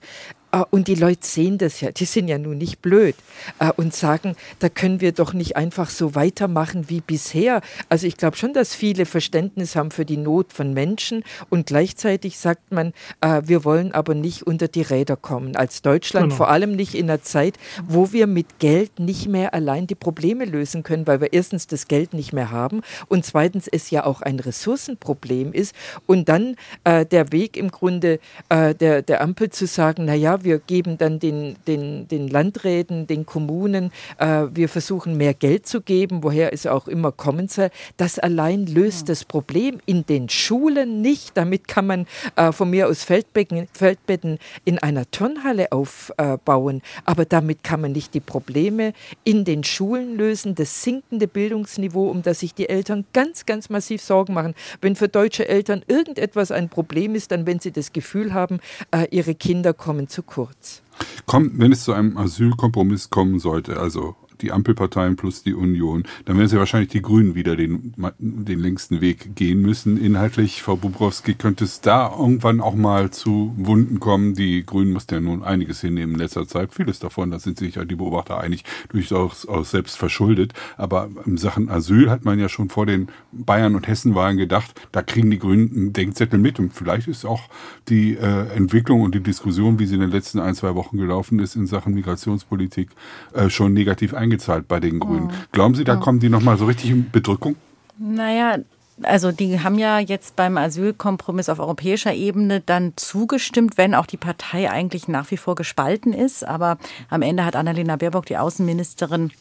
Ah, 0.53 0.65
und 0.69 0.89
die 0.89 0.95
Leute 0.95 1.25
sehen 1.25 1.57
das 1.57 1.79
ja, 1.79 1.91
die 1.91 2.03
sind 2.03 2.27
ja 2.27 2.37
nun 2.37 2.57
nicht 2.57 2.81
blöd 2.81 3.15
äh, 3.59 3.71
und 3.77 3.95
sagen, 3.95 4.35
da 4.59 4.67
können 4.67 4.99
wir 4.99 5.13
doch 5.13 5.31
nicht 5.31 5.55
einfach 5.55 5.89
so 5.89 6.13
weitermachen 6.13 6.89
wie 6.89 6.99
bisher. 6.99 7.61
Also 7.87 8.05
ich 8.05 8.17
glaube 8.17 8.35
schon, 8.35 8.51
dass 8.51 8.75
viele 8.75 9.05
Verständnis 9.05 9.77
haben 9.77 9.91
für 9.91 10.03
die 10.03 10.17
Not 10.17 10.51
von 10.51 10.73
Menschen 10.73 11.23
und 11.49 11.67
gleichzeitig 11.67 12.37
sagt 12.37 12.73
man, 12.73 12.91
äh, 13.21 13.43
wir 13.45 13.63
wollen 13.63 13.93
aber 13.93 14.13
nicht 14.13 14.43
unter 14.43 14.67
die 14.67 14.81
Räder 14.81 15.15
kommen. 15.15 15.55
Als 15.55 15.83
Deutschland 15.83 16.25
genau. 16.25 16.35
vor 16.35 16.49
allem 16.49 16.75
nicht 16.75 16.95
in 16.95 17.09
einer 17.09 17.21
Zeit, 17.21 17.57
wo 17.87 18.11
wir 18.11 18.27
mit 18.27 18.59
Geld 18.59 18.99
nicht 18.99 19.29
mehr 19.29 19.53
allein 19.53 19.87
die 19.87 19.95
Probleme 19.95 20.43
lösen 20.43 20.83
können, 20.83 21.07
weil 21.07 21.21
wir 21.21 21.31
erstens 21.31 21.67
das 21.67 21.87
Geld 21.87 22.13
nicht 22.13 22.33
mehr 22.33 22.51
haben 22.51 22.81
und 23.07 23.23
zweitens 23.25 23.69
es 23.69 23.89
ja 23.89 24.05
auch 24.05 24.21
ein 24.21 24.37
Ressourcenproblem 24.37 25.53
ist 25.53 25.73
und 26.07 26.27
dann 26.27 26.57
äh, 26.83 27.05
der 27.05 27.31
Weg 27.31 27.55
im 27.55 27.71
Grunde 27.71 28.19
äh, 28.49 28.75
der, 28.75 29.01
der 29.01 29.21
Ampel 29.21 29.49
zu 29.49 29.65
sagen, 29.65 30.03
naja, 30.03 30.40
wir 30.43 30.59
geben 30.59 30.97
dann 30.97 31.19
den, 31.19 31.55
den, 31.67 32.07
den 32.07 32.27
Landräten, 32.27 33.07
den 33.07 33.25
Kommunen, 33.25 33.91
äh, 34.17 34.43
wir 34.51 34.69
versuchen 34.69 35.17
mehr 35.17 35.33
Geld 35.33 35.67
zu 35.67 35.81
geben, 35.81 36.23
woher 36.23 36.53
es 36.53 36.67
auch 36.67 36.87
immer 36.87 37.11
kommen 37.11 37.47
soll. 37.47 37.69
Das 37.97 38.19
allein 38.19 38.65
löst 38.65 39.09
das 39.09 39.25
Problem 39.25 39.79
in 39.85 40.05
den 40.05 40.29
Schulen 40.29 41.01
nicht. 41.01 41.37
Damit 41.37 41.67
kann 41.67 41.87
man 41.87 42.07
äh, 42.35 42.51
von 42.51 42.69
mir 42.69 42.87
aus 42.87 43.03
Feldbecken, 43.03 43.67
Feldbetten 43.73 44.39
in 44.65 44.79
einer 44.79 45.09
Turnhalle 45.11 45.71
aufbauen, 45.71 46.81
aber 47.05 47.25
damit 47.25 47.63
kann 47.63 47.81
man 47.81 47.91
nicht 47.91 48.13
die 48.13 48.19
Probleme 48.19 48.93
in 49.23 49.45
den 49.45 49.63
Schulen 49.63 50.17
lösen, 50.17 50.55
das 50.55 50.83
sinkende 50.83 51.27
Bildungsniveau, 51.27 52.09
um 52.09 52.21
das 52.21 52.39
sich 52.39 52.53
die 52.53 52.69
Eltern 52.69 53.05
ganz, 53.13 53.45
ganz 53.45 53.69
massiv 53.69 54.01
Sorgen 54.01 54.33
machen. 54.33 54.55
Wenn 54.81 54.95
für 54.95 55.07
deutsche 55.07 55.47
Eltern 55.47 55.83
irgendetwas 55.87 56.51
ein 56.51 56.69
Problem 56.69 57.15
ist, 57.15 57.31
dann 57.31 57.45
wenn 57.45 57.59
sie 57.59 57.71
das 57.71 57.93
Gefühl 57.93 58.33
haben, 58.33 58.59
äh, 58.91 59.07
ihre 59.11 59.35
Kinder 59.35 59.73
kommen 59.73 60.07
zu 60.07 60.23
kurz. 60.31 60.81
Kommt, 61.25 61.59
wenn 61.59 61.71
es 61.71 61.83
zu 61.83 61.93
einem 61.93 62.17
Asylkompromiss 62.17 63.09
kommen 63.09 63.39
sollte, 63.39 63.79
also 63.79 64.15
die 64.41 64.51
Ampelparteien 64.51 65.15
plus 65.15 65.43
die 65.43 65.53
Union, 65.53 66.03
dann 66.25 66.37
werden 66.37 66.47
sie 66.47 66.57
wahrscheinlich 66.57 66.89
die 66.89 67.01
Grünen 67.01 67.35
wieder 67.35 67.55
den, 67.55 67.93
den 68.19 68.59
längsten 68.59 69.01
Weg 69.01 69.35
gehen 69.35 69.61
müssen. 69.61 69.97
Inhaltlich, 69.97 70.61
Frau 70.61 70.75
Bubrowski, 70.75 71.33
könnte 71.33 71.63
es 71.63 71.81
da 71.81 72.11
irgendwann 72.11 72.61
auch 72.61 72.75
mal 72.75 73.11
zu 73.11 73.53
Wunden 73.57 73.99
kommen? 73.99 74.33
Die 74.33 74.65
Grünen 74.65 74.91
mussten 74.91 75.13
ja 75.15 75.21
nun 75.21 75.43
einiges 75.43 75.81
hinnehmen 75.81 76.13
in 76.13 76.19
letzter 76.19 76.47
Zeit. 76.47 76.73
Vieles 76.73 76.99
davon, 76.99 77.31
da 77.31 77.39
sind 77.39 77.57
sich 77.57 77.75
ja 77.75 77.85
die 77.85 77.95
Beobachter 77.95 78.39
einig, 78.39 78.63
durchaus 78.89 79.47
auch 79.47 79.65
selbst 79.65 79.97
verschuldet. 79.97 80.53
Aber 80.77 81.09
in 81.25 81.37
Sachen 81.37 81.69
Asyl 81.69 82.09
hat 82.09 82.25
man 82.25 82.39
ja 82.39 82.49
schon 82.49 82.69
vor 82.69 82.85
den 82.85 83.07
Bayern- 83.31 83.75
und 83.75 83.87
Hessenwahlen 83.87 84.37
gedacht, 84.37 84.79
da 84.91 85.01
kriegen 85.01 85.31
die 85.31 85.39
Grünen 85.39 85.71
einen 85.75 85.93
Denkzettel 85.93 86.39
mit. 86.39 86.59
Und 86.59 86.73
vielleicht 86.73 87.07
ist 87.07 87.25
auch 87.25 87.43
die 87.89 88.15
äh, 88.15 88.47
Entwicklung 88.55 89.01
und 89.01 89.15
die 89.15 89.21
Diskussion, 89.21 89.79
wie 89.79 89.85
sie 89.85 89.95
in 89.95 90.01
den 90.01 90.11
letzten 90.11 90.39
ein, 90.39 90.55
zwei 90.55 90.75
Wochen 90.75 90.97
gelaufen 90.97 91.39
ist 91.39 91.55
in 91.55 91.67
Sachen 91.67 91.93
Migrationspolitik, 91.93 92.89
äh, 93.33 93.49
schon 93.49 93.73
negativ 93.73 94.13
eingezahlt 94.31 94.67
bei 94.67 94.79
den 94.79 94.99
Grünen. 94.99 95.29
Oh. 95.31 95.45
Glauben 95.51 95.75
Sie, 95.75 95.83
da 95.83 95.97
oh. 95.97 95.99
kommen 95.99 96.19
die 96.19 96.29
nochmal 96.29 96.57
so 96.57 96.65
richtig 96.65 96.89
in 96.89 97.11
Bedrückung? 97.11 97.55
Naja, 97.97 98.57
also 99.03 99.31
die 99.31 99.59
haben 99.59 99.77
ja 99.77 99.99
jetzt 99.99 100.35
beim 100.35 100.57
Asylkompromiss 100.57 101.49
auf 101.49 101.59
europäischer 101.59 102.13
Ebene 102.13 102.61
dann 102.61 102.93
zugestimmt, 102.95 103.77
wenn 103.77 103.95
auch 103.95 104.05
die 104.05 104.17
Partei 104.17 104.69
eigentlich 104.69 105.07
nach 105.07 105.29
wie 105.31 105.37
vor 105.37 105.55
gespalten 105.55 106.13
ist. 106.13 106.45
Aber 106.45 106.77
am 107.09 107.21
Ende 107.21 107.45
hat 107.45 107.55
Annalena 107.55 107.95
Baerbock, 107.95 108.25
die 108.25 108.37
Außenministerin, 108.37 109.31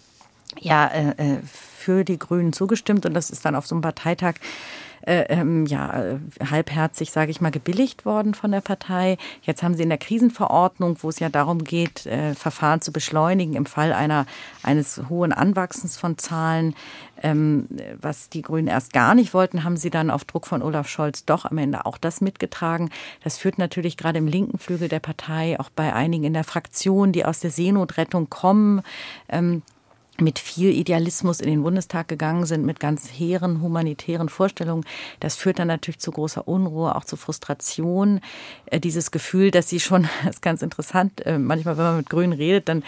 ja 0.58 0.86
äh, 0.88 1.10
äh 1.10 1.38
für 1.80 2.04
die 2.04 2.18
Grünen 2.18 2.52
zugestimmt 2.52 3.06
und 3.06 3.14
das 3.14 3.30
ist 3.30 3.42
dann 3.46 3.54
auf 3.54 3.66
so 3.66 3.74
einem 3.74 3.80
Parteitag 3.80 4.34
äh, 5.02 5.22
ähm, 5.28 5.66
ja, 5.66 6.02
äh, 6.02 6.18
halbherzig, 6.50 7.10
sage 7.10 7.30
ich 7.30 7.40
mal, 7.40 7.50
gebilligt 7.50 8.04
worden 8.04 8.34
von 8.34 8.50
der 8.50 8.60
Partei. 8.60 9.16
Jetzt 9.42 9.62
haben 9.62 9.74
sie 9.74 9.82
in 9.82 9.88
der 9.88 9.98
Krisenverordnung, 9.98 10.98
wo 11.00 11.08
es 11.08 11.18
ja 11.18 11.28
darum 11.28 11.64
geht, 11.64 12.06
äh, 12.06 12.34
Verfahren 12.34 12.80
zu 12.80 12.92
beschleunigen 12.92 13.54
im 13.54 13.66
Fall 13.66 13.92
einer, 13.92 14.26
eines 14.62 15.02
hohen 15.08 15.32
Anwachsens 15.32 15.96
von 15.96 16.18
Zahlen, 16.18 16.74
ähm, 17.22 17.66
was 18.00 18.28
die 18.28 18.42
Grünen 18.42 18.68
erst 18.68 18.92
gar 18.92 19.14
nicht 19.14 19.34
wollten, 19.34 19.64
haben 19.64 19.76
sie 19.76 19.90
dann 19.90 20.10
auf 20.10 20.24
Druck 20.24 20.46
von 20.46 20.62
Olaf 20.62 20.88
Scholz 20.88 21.24
doch 21.24 21.44
am 21.44 21.58
Ende 21.58 21.86
auch 21.86 21.98
das 21.98 22.20
mitgetragen. 22.20 22.90
Das 23.22 23.38
führt 23.38 23.58
natürlich 23.58 23.96
gerade 23.96 24.18
im 24.18 24.26
linken 24.26 24.58
Flügel 24.58 24.88
der 24.88 25.00
Partei, 25.00 25.58
auch 25.58 25.70
bei 25.70 25.92
einigen 25.92 26.24
in 26.24 26.34
der 26.34 26.44
Fraktion, 26.44 27.12
die 27.12 27.24
aus 27.24 27.40
der 27.40 27.50
Seenotrettung 27.50 28.30
kommen, 28.30 28.82
ähm, 29.28 29.62
mit 30.20 30.38
viel 30.38 30.70
Idealismus 30.70 31.40
in 31.40 31.48
den 31.48 31.62
Bundestag 31.62 32.08
gegangen 32.08 32.46
sind, 32.46 32.64
mit 32.64 32.80
ganz 32.80 33.08
hehren 33.08 33.60
humanitären 33.60 34.28
Vorstellungen. 34.28 34.84
Das 35.20 35.36
führt 35.36 35.58
dann 35.58 35.68
natürlich 35.68 36.00
zu 36.00 36.10
großer 36.10 36.46
Unruhe, 36.46 36.94
auch 36.94 37.04
zu 37.04 37.16
Frustration. 37.16 38.20
Äh, 38.66 38.80
dieses 38.80 39.10
Gefühl, 39.10 39.50
dass 39.50 39.68
sie 39.68 39.80
schon, 39.80 40.02
das 40.24 40.36
ist 40.36 40.42
ganz 40.42 40.62
interessant, 40.62 41.24
äh, 41.26 41.38
manchmal, 41.38 41.76
wenn 41.76 41.84
man 41.84 41.96
mit 41.98 42.10
Grünen 42.10 42.32
redet, 42.32 42.68
dann 42.68 42.82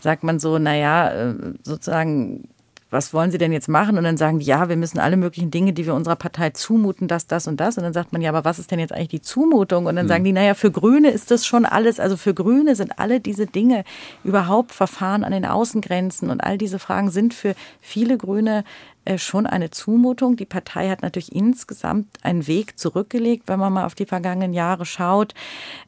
sagt 0.00 0.22
man 0.22 0.38
so, 0.38 0.58
naja, 0.58 1.10
äh, 1.10 1.34
sozusagen, 1.62 2.48
was 2.92 3.14
wollen 3.14 3.30
Sie 3.30 3.38
denn 3.38 3.52
jetzt 3.52 3.68
machen? 3.68 3.96
Und 3.96 4.04
dann 4.04 4.18
sagen 4.18 4.38
die, 4.38 4.44
ja, 4.44 4.68
wir 4.68 4.76
müssen 4.76 4.98
alle 4.98 5.16
möglichen 5.16 5.50
Dinge, 5.50 5.72
die 5.72 5.86
wir 5.86 5.94
unserer 5.94 6.16
Partei 6.16 6.50
zumuten, 6.50 7.08
das, 7.08 7.26
das 7.26 7.46
und 7.46 7.58
das. 7.58 7.78
Und 7.78 7.84
dann 7.84 7.94
sagt 7.94 8.12
man, 8.12 8.20
ja, 8.20 8.28
aber 8.28 8.44
was 8.44 8.58
ist 8.58 8.70
denn 8.70 8.78
jetzt 8.78 8.92
eigentlich 8.92 9.08
die 9.08 9.22
Zumutung? 9.22 9.86
Und 9.86 9.96
dann 9.96 10.06
mhm. 10.06 10.10
sagen 10.10 10.24
die, 10.24 10.32
naja, 10.32 10.54
für 10.54 10.70
Grüne 10.70 11.10
ist 11.10 11.30
das 11.30 11.46
schon 11.46 11.64
alles. 11.64 11.98
Also 11.98 12.18
für 12.18 12.34
Grüne 12.34 12.76
sind 12.76 12.98
alle 12.98 13.20
diese 13.20 13.46
Dinge 13.46 13.84
überhaupt 14.24 14.72
Verfahren 14.72 15.24
an 15.24 15.32
den 15.32 15.46
Außengrenzen 15.46 16.28
und 16.28 16.44
all 16.44 16.58
diese 16.58 16.78
Fragen 16.78 17.10
sind 17.10 17.32
für 17.32 17.54
viele 17.80 18.18
Grüne 18.18 18.62
äh, 19.04 19.16
schon 19.16 19.46
eine 19.46 19.70
Zumutung. 19.70 20.36
Die 20.36 20.44
Partei 20.44 20.88
hat 20.88 21.02
natürlich 21.02 21.34
insgesamt 21.34 22.06
einen 22.22 22.46
Weg 22.46 22.78
zurückgelegt, 22.78 23.44
wenn 23.46 23.58
man 23.58 23.72
mal 23.72 23.86
auf 23.86 23.94
die 23.94 24.06
vergangenen 24.06 24.52
Jahre 24.52 24.84
schaut, 24.84 25.34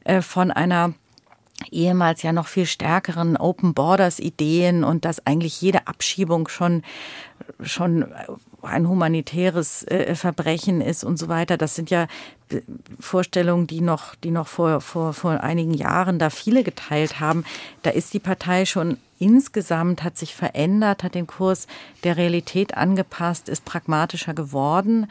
äh, 0.03 0.21
von 0.21 0.51
einer 0.51 0.93
ehemals 1.71 2.21
ja 2.21 2.33
noch 2.33 2.47
viel 2.47 2.65
stärkeren 2.65 3.37
Open 3.37 3.73
Borders 3.73 4.19
Ideen 4.19 4.83
und 4.83 5.05
dass 5.05 5.25
eigentlich 5.25 5.61
jede 5.61 5.87
Abschiebung 5.87 6.47
schon 6.47 6.83
schon 7.61 8.05
ein 8.61 8.87
humanitäres 8.89 9.83
äh, 9.83 10.15
Verbrechen 10.15 10.81
ist 10.81 11.03
und 11.03 11.17
so 11.17 11.27
weiter. 11.27 11.57
Das 11.57 11.75
sind 11.75 11.89
ja 11.89 12.07
äh, 12.49 12.61
Vorstellungen, 12.99 13.67
die 13.67 13.81
noch, 13.81 14.15
die 14.15 14.31
noch 14.31 14.47
vor, 14.47 14.81
vor, 14.81 15.13
vor 15.13 15.41
einigen 15.41 15.73
Jahren 15.73 16.19
da 16.19 16.29
viele 16.29 16.63
geteilt 16.63 17.19
haben. 17.19 17.45
Da 17.83 17.91
ist 17.91 18.13
die 18.13 18.19
Partei 18.19 18.65
schon 18.65 18.97
insgesamt, 19.19 20.03
hat 20.03 20.17
sich 20.17 20.35
verändert, 20.35 21.03
hat 21.03 21.15
den 21.15 21.27
Kurs 21.27 21.67
der 22.03 22.17
Realität 22.17 22.75
angepasst, 22.75 23.49
ist 23.49 23.65
pragmatischer 23.65 24.33
geworden. 24.33 25.07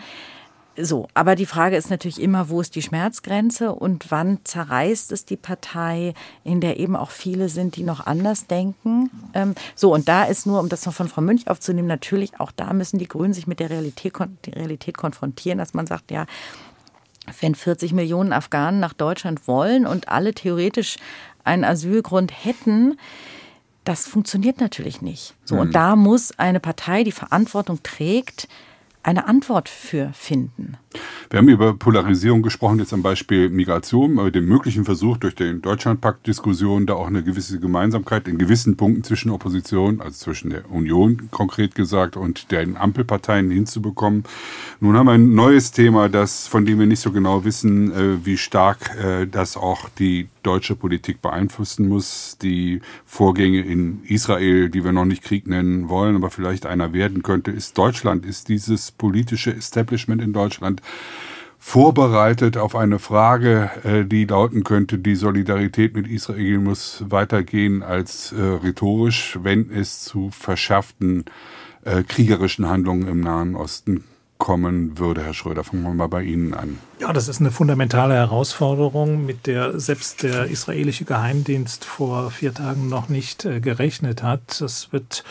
So, 0.76 1.06
aber 1.14 1.36
die 1.36 1.46
Frage 1.46 1.76
ist 1.76 1.90
natürlich 1.90 2.20
immer, 2.20 2.48
wo 2.48 2.60
ist 2.60 2.74
die 2.74 2.82
Schmerzgrenze 2.82 3.72
und 3.72 4.10
wann 4.10 4.40
zerreißt 4.44 5.12
es 5.12 5.24
die 5.24 5.36
Partei, 5.36 6.14
in 6.42 6.60
der 6.60 6.80
eben 6.80 6.96
auch 6.96 7.10
viele 7.10 7.48
sind, 7.48 7.76
die 7.76 7.84
noch 7.84 8.06
anders 8.06 8.48
denken. 8.48 9.10
Ähm, 9.34 9.54
so, 9.76 9.94
und 9.94 10.08
da 10.08 10.24
ist 10.24 10.46
nur, 10.46 10.58
um 10.58 10.68
das 10.68 10.84
noch 10.84 10.94
von 10.94 11.08
Frau 11.08 11.20
Münch 11.20 11.46
aufzunehmen, 11.46 11.86
natürlich 11.86 12.40
auch 12.40 12.50
da 12.50 12.72
müssen 12.72 12.98
die 12.98 13.06
Grünen 13.06 13.34
sich 13.34 13.46
mit 13.46 13.60
der 13.60 13.70
Realität, 13.70 14.14
die 14.44 14.50
Realität 14.50 14.96
konfrontieren, 14.96 15.58
dass 15.58 15.74
man 15.74 15.86
sagt, 15.86 16.10
ja, 16.10 16.26
wenn 17.40 17.54
40 17.54 17.92
Millionen 17.92 18.32
Afghanen 18.32 18.80
nach 18.80 18.92
Deutschland 18.92 19.46
wollen 19.46 19.86
und 19.86 20.08
alle 20.08 20.34
theoretisch 20.34 20.96
einen 21.44 21.64
Asylgrund 21.64 22.32
hätten, 22.44 22.98
das 23.84 24.06
funktioniert 24.06 24.60
natürlich 24.60 25.02
nicht. 25.02 25.34
So, 25.44 25.54
mhm. 25.54 25.60
und 25.60 25.74
da 25.74 25.94
muss 25.94 26.36
eine 26.38 26.58
Partei, 26.58 27.04
die 27.04 27.12
Verantwortung 27.12 27.82
trägt, 27.82 28.48
eine 29.05 29.26
Antwort 29.26 29.68
für 29.68 30.12
finden. 30.12 30.76
Wir 31.30 31.38
haben 31.38 31.49
über 31.49 31.74
Polarisierung 31.74 32.42
gesprochen, 32.42 32.78
jetzt 32.78 32.92
am 32.92 33.03
Beispiel 33.03 33.49
Migration, 33.49 34.18
aber 34.18 34.30
dem 34.30 34.47
möglichen 34.47 34.84
Versuch 34.84 35.16
durch 35.16 35.34
den 35.34 35.62
Deutschlandpakt-Diskussion 35.62 36.86
da 36.86 36.95
auch 36.95 37.09
eine 37.09 37.24
gewisse 37.24 37.59
Gemeinsamkeit 37.59 38.28
in 38.28 38.38
gewissen 38.38 38.76
Punkten 38.76 39.03
zwischen 39.03 39.30
Opposition, 39.30 40.01
also 40.01 40.16
zwischen 40.16 40.51
der 40.51 40.70
Union 40.70 41.28
konkret 41.30 41.74
gesagt, 41.74 42.16
und 42.16 42.53
den 42.53 42.76
Ampelparteien 42.76 43.51
hinzubekommen. 43.51 44.24
Nun 44.80 44.97
haben 44.97 45.07
wir 45.07 45.12
ein 45.12 45.34
neues 45.34 45.72
Thema, 45.72 46.09
das, 46.09 46.47
von 46.47 46.66
dem 46.66 46.78
wir 46.78 46.86
nicht 46.86 47.01
so 47.01 47.11
genau 47.11 47.45
wissen, 47.45 47.92
äh, 47.92 48.24
wie 48.24 48.36
stark 48.36 48.97
äh, 48.97 49.26
das 49.26 49.57
auch 49.57 49.88
die 49.88 50.28
deutsche 50.45 50.76
Politik 50.76 51.22
beeinflussen 51.22 51.88
muss. 51.88 52.36
Die 52.40 52.80
Vorgänge 53.07 53.62
in 53.62 54.05
Israel, 54.05 54.68
die 54.68 54.84
wir 54.84 54.92
noch 54.92 55.07
nicht 55.07 55.24
Krieg 55.24 55.47
nennen 55.47 55.88
wollen, 55.88 56.16
aber 56.16 56.30
vielleicht 56.30 56.66
einer 56.66 56.92
werden 56.92 57.22
könnte, 57.22 57.51
ist 57.51 57.76
Deutschland, 57.76 58.24
ist 58.24 58.49
dieses 58.49 58.92
politische 58.92 59.55
Establishment 59.55 60.22
in 60.22 60.32
Deutschland 60.32 60.82
vorbereitet 61.64 62.59
auf 62.59 62.76
eine 62.76 62.99
Frage, 62.99 63.70
äh, 63.85 64.05
die 64.05 64.26
lauten 64.26 64.64
könnte, 64.64 64.99
die 64.99 65.14
Solidarität 65.14 65.97
mit 65.97 66.07
Israel 66.07 66.59
muss 66.59 67.03
weitergehen 67.09 67.82
als 67.82 68.32
äh, 68.32 68.41
rhetorisch, 68.43 69.39
wenn 69.43 69.70
es 69.70 70.05
zu 70.05 70.28
verschärften 70.30 71.24
äh, 71.85 72.03
kriegerischen 72.03 72.68
Handlungen 72.68 73.09
im 73.09 73.20
Nahen 73.20 73.57
Osten 73.57 74.05
kommen 74.37 74.99
würde, 74.99 75.22
Herr 75.24 75.32
Schröder. 75.32 75.64
Fangen 75.64 75.85
wir 75.85 75.95
mal 75.95 76.07
bei 76.07 76.22
Ihnen 76.22 76.53
an. 76.53 76.78
Ja, 77.01 77.14
das 77.14 77.28
ist 77.28 77.41
eine 77.41 77.51
fundamentale 77.51 78.12
Herausforderung, 78.12 79.24
mit 79.24 79.47
der 79.47 79.80
selbst 79.80 80.22
der 80.22 80.47
israelische 80.47 81.07
Geheimdienst 81.07 81.87
vor 81.87 82.30
vier 82.30 82.53
Tagen 82.53 82.91
noch 82.91 83.09
nicht 83.09 83.49
gerechnet 83.62 84.22
hat. 84.22 84.61
Das 84.61 84.93
wird 84.93 85.24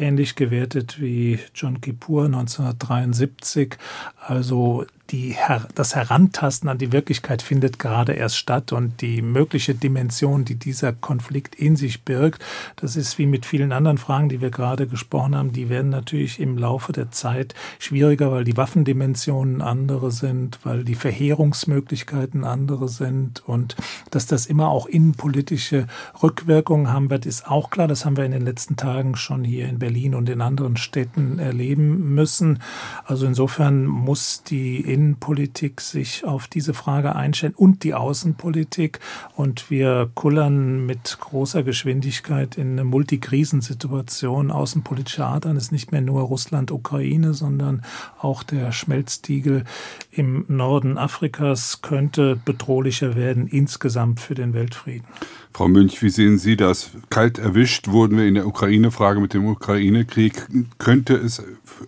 ähnlich 0.00 0.34
gewertet 0.34 1.00
wie 1.00 1.38
John 1.54 1.80
Kippur 1.80 2.24
1973. 2.24 3.76
Also 4.18 4.86
die, 5.10 5.36
das 5.74 5.96
Herantasten 5.96 6.68
an 6.68 6.78
die 6.78 6.92
Wirklichkeit 6.92 7.42
findet 7.42 7.78
gerade 7.78 8.12
erst 8.12 8.36
statt 8.36 8.72
und 8.72 9.00
die 9.00 9.22
mögliche 9.22 9.74
Dimension, 9.74 10.44
die 10.44 10.54
dieser 10.54 10.92
Konflikt 10.92 11.54
in 11.54 11.76
sich 11.76 12.04
birgt, 12.04 12.44
das 12.76 12.96
ist 12.96 13.18
wie 13.18 13.26
mit 13.26 13.44
vielen 13.44 13.72
anderen 13.72 13.98
Fragen, 13.98 14.28
die 14.28 14.40
wir 14.40 14.50
gerade 14.50 14.86
gesprochen 14.86 15.34
haben, 15.34 15.52
die 15.52 15.68
werden 15.68 15.90
natürlich 15.90 16.38
im 16.38 16.56
Laufe 16.56 16.92
der 16.92 17.10
Zeit 17.10 17.54
schwieriger, 17.78 18.30
weil 18.30 18.44
die 18.44 18.56
Waffendimensionen 18.56 19.62
andere 19.62 20.12
sind, 20.12 20.60
weil 20.64 20.84
die 20.84 20.94
Verheerungsmöglichkeiten 20.94 22.44
andere 22.44 22.88
sind 22.88 23.42
und 23.46 23.76
dass 24.10 24.26
das 24.26 24.46
immer 24.46 24.68
auch 24.68 24.86
innenpolitische 24.86 25.86
Rückwirkungen 26.22 26.92
haben 26.92 27.10
wird, 27.10 27.26
ist 27.26 27.48
auch 27.48 27.70
klar. 27.70 27.88
Das 27.88 28.04
haben 28.04 28.16
wir 28.16 28.24
in 28.24 28.32
den 28.32 28.44
letzten 28.44 28.76
Tagen 28.76 29.16
schon 29.16 29.44
hier 29.44 29.68
in 29.68 29.78
Berlin 29.78 29.89
und 30.14 30.28
in 30.28 30.40
anderen 30.40 30.76
Städten 30.76 31.38
erleben 31.38 32.14
müssen. 32.14 32.60
Also 33.04 33.26
insofern 33.26 33.84
muss 33.84 34.42
die 34.42 34.80
Innenpolitik 34.80 35.80
sich 35.80 36.24
auf 36.24 36.46
diese 36.46 36.74
Frage 36.74 37.14
einstellen 37.16 37.54
und 37.56 37.84
die 37.84 37.94
Außenpolitik. 37.94 39.00
Und 39.34 39.70
wir 39.70 40.10
kullern 40.14 40.86
mit 40.86 41.18
großer 41.20 41.62
Geschwindigkeit 41.62 42.56
in 42.56 42.72
eine 42.72 42.84
Multikrisensituation 42.84 44.50
außenpolitischer 44.50 45.26
Art 45.26 45.46
an. 45.46 45.56
Es 45.56 45.64
ist 45.64 45.72
nicht 45.72 45.92
mehr 45.92 46.00
nur 46.00 46.22
Russland, 46.22 46.70
Ukraine, 46.70 47.34
sondern 47.34 47.82
auch 48.18 48.42
der 48.42 48.72
Schmelztiegel 48.72 49.64
im 50.10 50.44
Norden 50.48 50.98
Afrikas 50.98 51.82
könnte 51.82 52.36
bedrohlicher 52.44 53.16
werden 53.16 53.46
insgesamt 53.46 54.20
für 54.20 54.34
den 54.34 54.54
Weltfrieden. 54.54 55.06
Frau 55.52 55.68
Münch, 55.68 56.00
wie 56.02 56.10
sehen 56.10 56.38
Sie 56.38 56.56
das? 56.56 56.90
Kalt 57.10 57.38
erwischt 57.38 57.88
wurden 57.88 58.16
wir 58.16 58.26
in 58.26 58.34
der 58.34 58.46
Ukraine-Frage 58.46 59.20
mit 59.20 59.34
dem 59.34 59.46
Ukraine-Krieg. 59.46 60.46
Könnte 60.78 61.14
es 61.14 61.42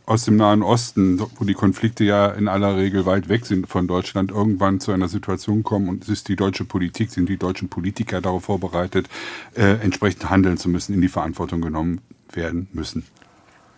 aus 0.04 0.24
dem 0.24 0.36
Nahen 0.36 0.62
Osten, 0.62 1.20
wo 1.20 1.44
die 1.44 1.54
Konflikte 1.54 2.04
ja 2.04 2.26
in 2.26 2.48
aller 2.48 2.76
Regel 2.76 3.06
weit 3.06 3.28
weg 3.28 3.46
sind 3.46 3.68
von 3.68 3.86
Deutschland, 3.86 4.30
irgendwann 4.30 4.80
zu 4.80 4.92
einer 4.92 5.08
Situation 5.08 5.62
kommen 5.62 5.88
und 5.88 6.08
ist 6.08 6.28
die 6.28 6.36
deutsche 6.36 6.64
Politik, 6.64 7.10
sind 7.10 7.28
die 7.28 7.36
deutschen 7.36 7.68
Politiker 7.68 8.20
darauf 8.20 8.44
vorbereitet, 8.44 9.08
äh, 9.54 9.76
entsprechend 9.80 10.28
handeln 10.28 10.58
zu 10.58 10.68
müssen, 10.68 10.92
in 10.92 11.00
die 11.00 11.08
Verantwortung 11.08 11.60
genommen 11.60 12.00
werden 12.32 12.68
müssen. 12.72 13.04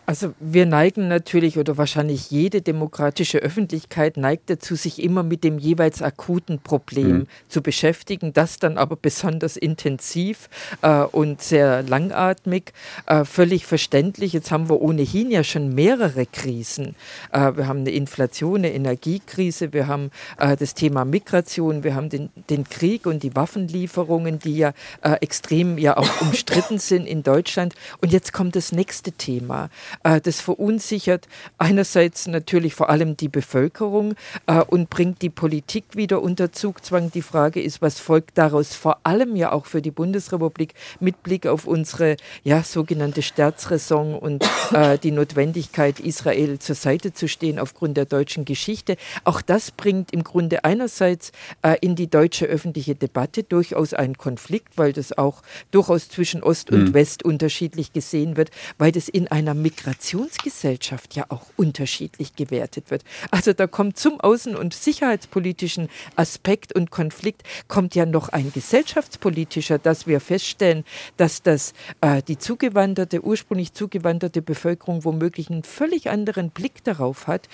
Also 0.07 0.35
wir 0.39 0.67
neigen 0.67 1.09
natürlich 1.09 1.59
oder 1.59 1.79
wahrscheinlich 1.79 2.31
jede 2.31 2.61
demokratische 2.61 3.39
Öffentlichkeit 3.39 4.19
neigt 4.19 4.51
dazu, 4.51 4.75
sich 4.75 5.03
immer 5.03 5.23
mit 5.23 5.45
dem 5.45 5.59
jeweils 5.59 6.03
akuten 6.03 6.59
Problem 6.59 7.11
mhm. 7.11 7.27
zu 7.49 7.63
beschäftigen, 7.63 8.35
das 8.35 8.59
dann 8.59 8.77
aber 8.77 8.97
besonders 8.97 9.57
intensiv 9.57 10.51
äh, 10.83 11.01
und 11.05 11.41
sehr 11.41 11.83
langatmig, 11.83 12.73
äh, 13.07 13.25
völlig 13.25 13.65
verständlich. 13.65 14.35
Jetzt 14.35 14.51
haben 14.51 14.69
wir 14.69 14.83
ohnehin 14.83 15.31
ja 15.31 15.43
schon 15.43 15.75
mehrere 15.75 16.27
Krisen. 16.27 16.97
Äh, 17.33 17.57
wir 17.57 17.67
haben 17.67 17.81
eine 17.81 17.91
Inflation, 17.91 18.57
eine 18.57 18.75
Energiekrise, 18.75 19.73
wir 19.73 19.87
haben 19.87 20.11
äh, 20.39 20.55
das 20.57 20.75
Thema 20.75 21.07
Migration, 21.07 21.83
wir 21.83 21.95
haben 21.95 22.11
den, 22.11 22.29
den, 22.51 22.65
Krieg 22.65 23.07
und 23.07 23.23
die 23.23 23.35
Waffenlieferungen, 23.35 24.39
die 24.39 24.57
ja 24.59 24.73
äh, 25.03 25.13
extrem 25.23 25.79
ja 25.79 25.97
auch 25.97 26.21
umstritten 26.21 26.79
sind 26.79 27.07
in 27.07 27.23
Deutschland. 27.23 27.75
Und 28.03 28.13
jetzt 28.13 28.35
kommt 28.35 28.55
das 28.55 28.71
nächste 28.71 29.13
Thema. 29.13 29.71
Äh, 30.03 30.21
das 30.21 30.41
verunsichert 30.41 31.29
einerseits 31.59 32.27
natürlich 32.27 32.75
vor 32.75 32.91
allem 32.91 33.17
die 33.17 33.29
Bevölkerung 33.29 34.15
äh, 34.47 34.61
und 34.61 34.91
bringt 34.91 35.23
die 35.23 35.31
Politik 35.31 35.85
wieder 35.95 36.23
unter 36.23 36.53
Zugzwang. 36.53 37.11
Die 37.13 37.23
Frage 37.23 37.63
ist, 37.63 37.83
was 37.83 38.01
folgt 38.01 38.39
daraus 38.39 38.75
vor 38.75 38.99
allem 39.05 39.37
ja 39.37 39.53
auch 39.53 39.67
für 39.67 39.83
die 39.83 39.91
Bundesrepublik 39.91 40.75
mit 41.01 41.23
Blick 41.23 41.47
auf 41.47 41.67
unsere 41.67 42.17
ja, 42.43 42.63
sogenannte 42.63 43.23
Staatsräson 43.23 44.15
und 44.15 44.45
äh, 44.73 44.99
die 44.99 45.11
Notwendigkeit, 45.11 46.01
Israel 46.01 46.59
zur 46.59 46.75
Seite 46.75 47.13
zu 47.13 47.29
stehen 47.29 47.59
aufgrund 47.59 47.97
der 47.97 48.07
deutschen 48.07 48.45
Geschichte. 48.45 48.97
Auch 49.25 49.41
das 49.43 49.71
bringt 49.71 50.13
im 50.13 50.25
Grunde 50.25 50.65
einerseits 50.65 51.33
äh, 51.63 51.77
in 51.81 51.97
die 51.97 52.09
deutsche 52.09 52.47
öffentliche 52.47 52.95
Debatte 52.95 53.43
durchaus 53.43 53.95
einen 53.95 54.19
Konflikt, 54.19 54.77
weil 54.77 54.93
das 54.93 55.17
auch 55.17 55.43
durchaus 55.71 56.09
zwischen 56.09 56.43
Ost 56.43 56.71
und 56.71 56.89
mhm. 56.89 56.95
West 56.95 57.25
unterschiedlich 57.25 57.93
gesehen 57.93 58.37
wird, 58.37 58.51
weil 58.79 58.93
das 58.93 59.09
in 59.09 59.29
einer 59.29 59.55
Migration 59.55 59.84
Migrationsgesellschaft 59.85 61.15
ja 61.15 61.27
auch 61.29 61.43
unterschiedlich 61.57 62.35
gewertet 62.35 62.91
wird. 62.91 63.05
Also 63.31 63.53
da 63.53 63.67
kommt 63.67 63.99
zum 63.99 64.21
außen- 64.21 64.55
und 64.55 64.73
sicherheitspolitischen 64.73 65.89
Aspekt 66.17 66.75
und 66.75 66.91
Konflikt 66.91 67.43
kommt 67.69 67.95
ja 67.95 68.07
noch 68.07 68.31
ein 68.31 68.51
gesellschaftspolitischer, 68.53 69.79
dass 69.79 70.07
wir 70.07 70.21
feststellen, 70.21 70.85
dass 71.17 71.43
das 71.43 71.75
äh, 72.01 72.23
die 72.23 72.39
zugewanderte, 72.39 73.23
ursprünglich 73.23 73.75
zugewanderte 73.75 74.41
Bevölkerung 74.41 75.05
womöglich 75.05 75.51
einen 75.51 75.65
völlig 75.65 76.09
anderen 76.09 76.51
Blick 76.51 76.83
darauf 76.85 77.27
hat. 77.27 77.49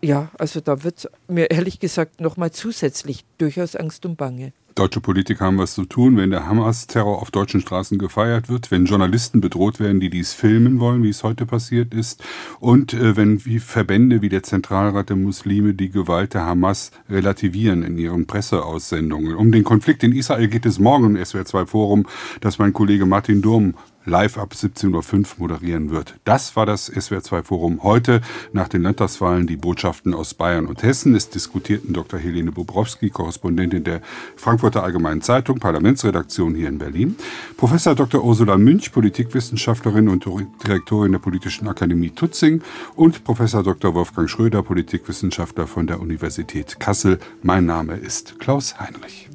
Ja, 0.00 0.30
also 0.38 0.60
da 0.60 0.84
wird 0.84 1.10
mir 1.28 1.50
ehrlich 1.50 1.80
gesagt 1.80 2.20
nochmal 2.20 2.52
zusätzlich 2.52 3.24
durchaus 3.38 3.74
Angst 3.74 4.06
und 4.06 4.16
Bange. 4.16 4.52
Deutsche 4.74 5.00
Politiker 5.00 5.44
haben 5.44 5.58
was 5.58 5.74
zu 5.74 5.84
tun, 5.84 6.16
wenn 6.16 6.30
der 6.30 6.46
Hamas-Terror 6.46 7.22
auf 7.22 7.30
deutschen 7.30 7.60
Straßen 7.60 7.96
gefeiert 7.96 8.48
wird, 8.48 8.72
wenn 8.72 8.86
Journalisten 8.86 9.40
bedroht 9.40 9.78
werden, 9.78 10.00
die 10.00 10.10
dies 10.10 10.32
filmen 10.32 10.80
wollen, 10.80 11.04
wie 11.04 11.10
es 11.10 11.22
heute 11.22 11.46
passiert 11.46 11.94
ist, 11.94 12.24
und 12.58 12.92
äh, 12.92 13.16
wenn 13.16 13.44
wie 13.44 13.60
Verbände 13.60 14.20
wie 14.20 14.28
der 14.28 14.42
Zentralrat 14.42 15.10
der 15.10 15.16
Muslime 15.16 15.74
die 15.74 15.90
Gewalt 15.90 16.34
der 16.34 16.44
Hamas 16.44 16.90
relativieren 17.08 17.84
in 17.84 17.98
ihren 17.98 18.26
Presseaussendungen. 18.26 19.36
Um 19.36 19.52
den 19.52 19.62
Konflikt 19.62 20.02
in 20.02 20.12
Israel 20.12 20.48
geht 20.48 20.66
es 20.66 20.80
morgen 20.80 21.14
im 21.14 21.24
SWR 21.24 21.44
2 21.44 21.66
Forum, 21.66 22.06
das 22.40 22.58
mein 22.58 22.72
Kollege 22.72 23.06
Martin 23.06 23.42
Durm 23.42 23.74
live 24.04 24.38
ab 24.38 24.52
17.05 24.54 25.14
Uhr 25.14 25.26
moderieren 25.38 25.90
wird. 25.90 26.14
Das 26.24 26.56
war 26.56 26.66
das 26.66 26.92
SWR2 26.92 27.42
Forum 27.44 27.82
heute. 27.82 28.20
Nach 28.52 28.68
den 28.68 28.82
Landtagswahlen 28.82 29.46
die 29.46 29.56
Botschaften 29.56 30.14
aus 30.14 30.34
Bayern 30.34 30.66
und 30.66 30.82
Hessen. 30.82 31.14
Es 31.14 31.30
diskutierten 31.30 31.92
Dr. 31.92 32.18
Helene 32.18 32.52
Bobrowski, 32.52 33.10
Korrespondentin 33.10 33.84
der 33.84 34.00
Frankfurter 34.36 34.82
Allgemeinen 34.82 35.22
Zeitung, 35.22 35.58
Parlamentsredaktion 35.58 36.54
hier 36.54 36.68
in 36.68 36.78
Berlin. 36.78 37.16
Professor 37.56 37.94
Dr. 37.94 38.24
Ursula 38.24 38.56
Münch, 38.56 38.92
Politikwissenschaftlerin 38.92 40.08
und 40.08 40.24
Direktorin 40.64 41.12
der 41.12 41.18
Politischen 41.18 41.68
Akademie 41.68 42.10
Tutzing 42.10 42.62
und 42.96 43.24
Professor 43.24 43.62
Dr. 43.62 43.94
Wolfgang 43.94 44.28
Schröder, 44.28 44.62
Politikwissenschaftler 44.62 45.66
von 45.66 45.86
der 45.86 46.00
Universität 46.00 46.78
Kassel. 46.80 47.18
Mein 47.42 47.66
Name 47.66 47.96
ist 47.96 48.38
Klaus 48.38 48.78
Heinrich. 48.78 49.33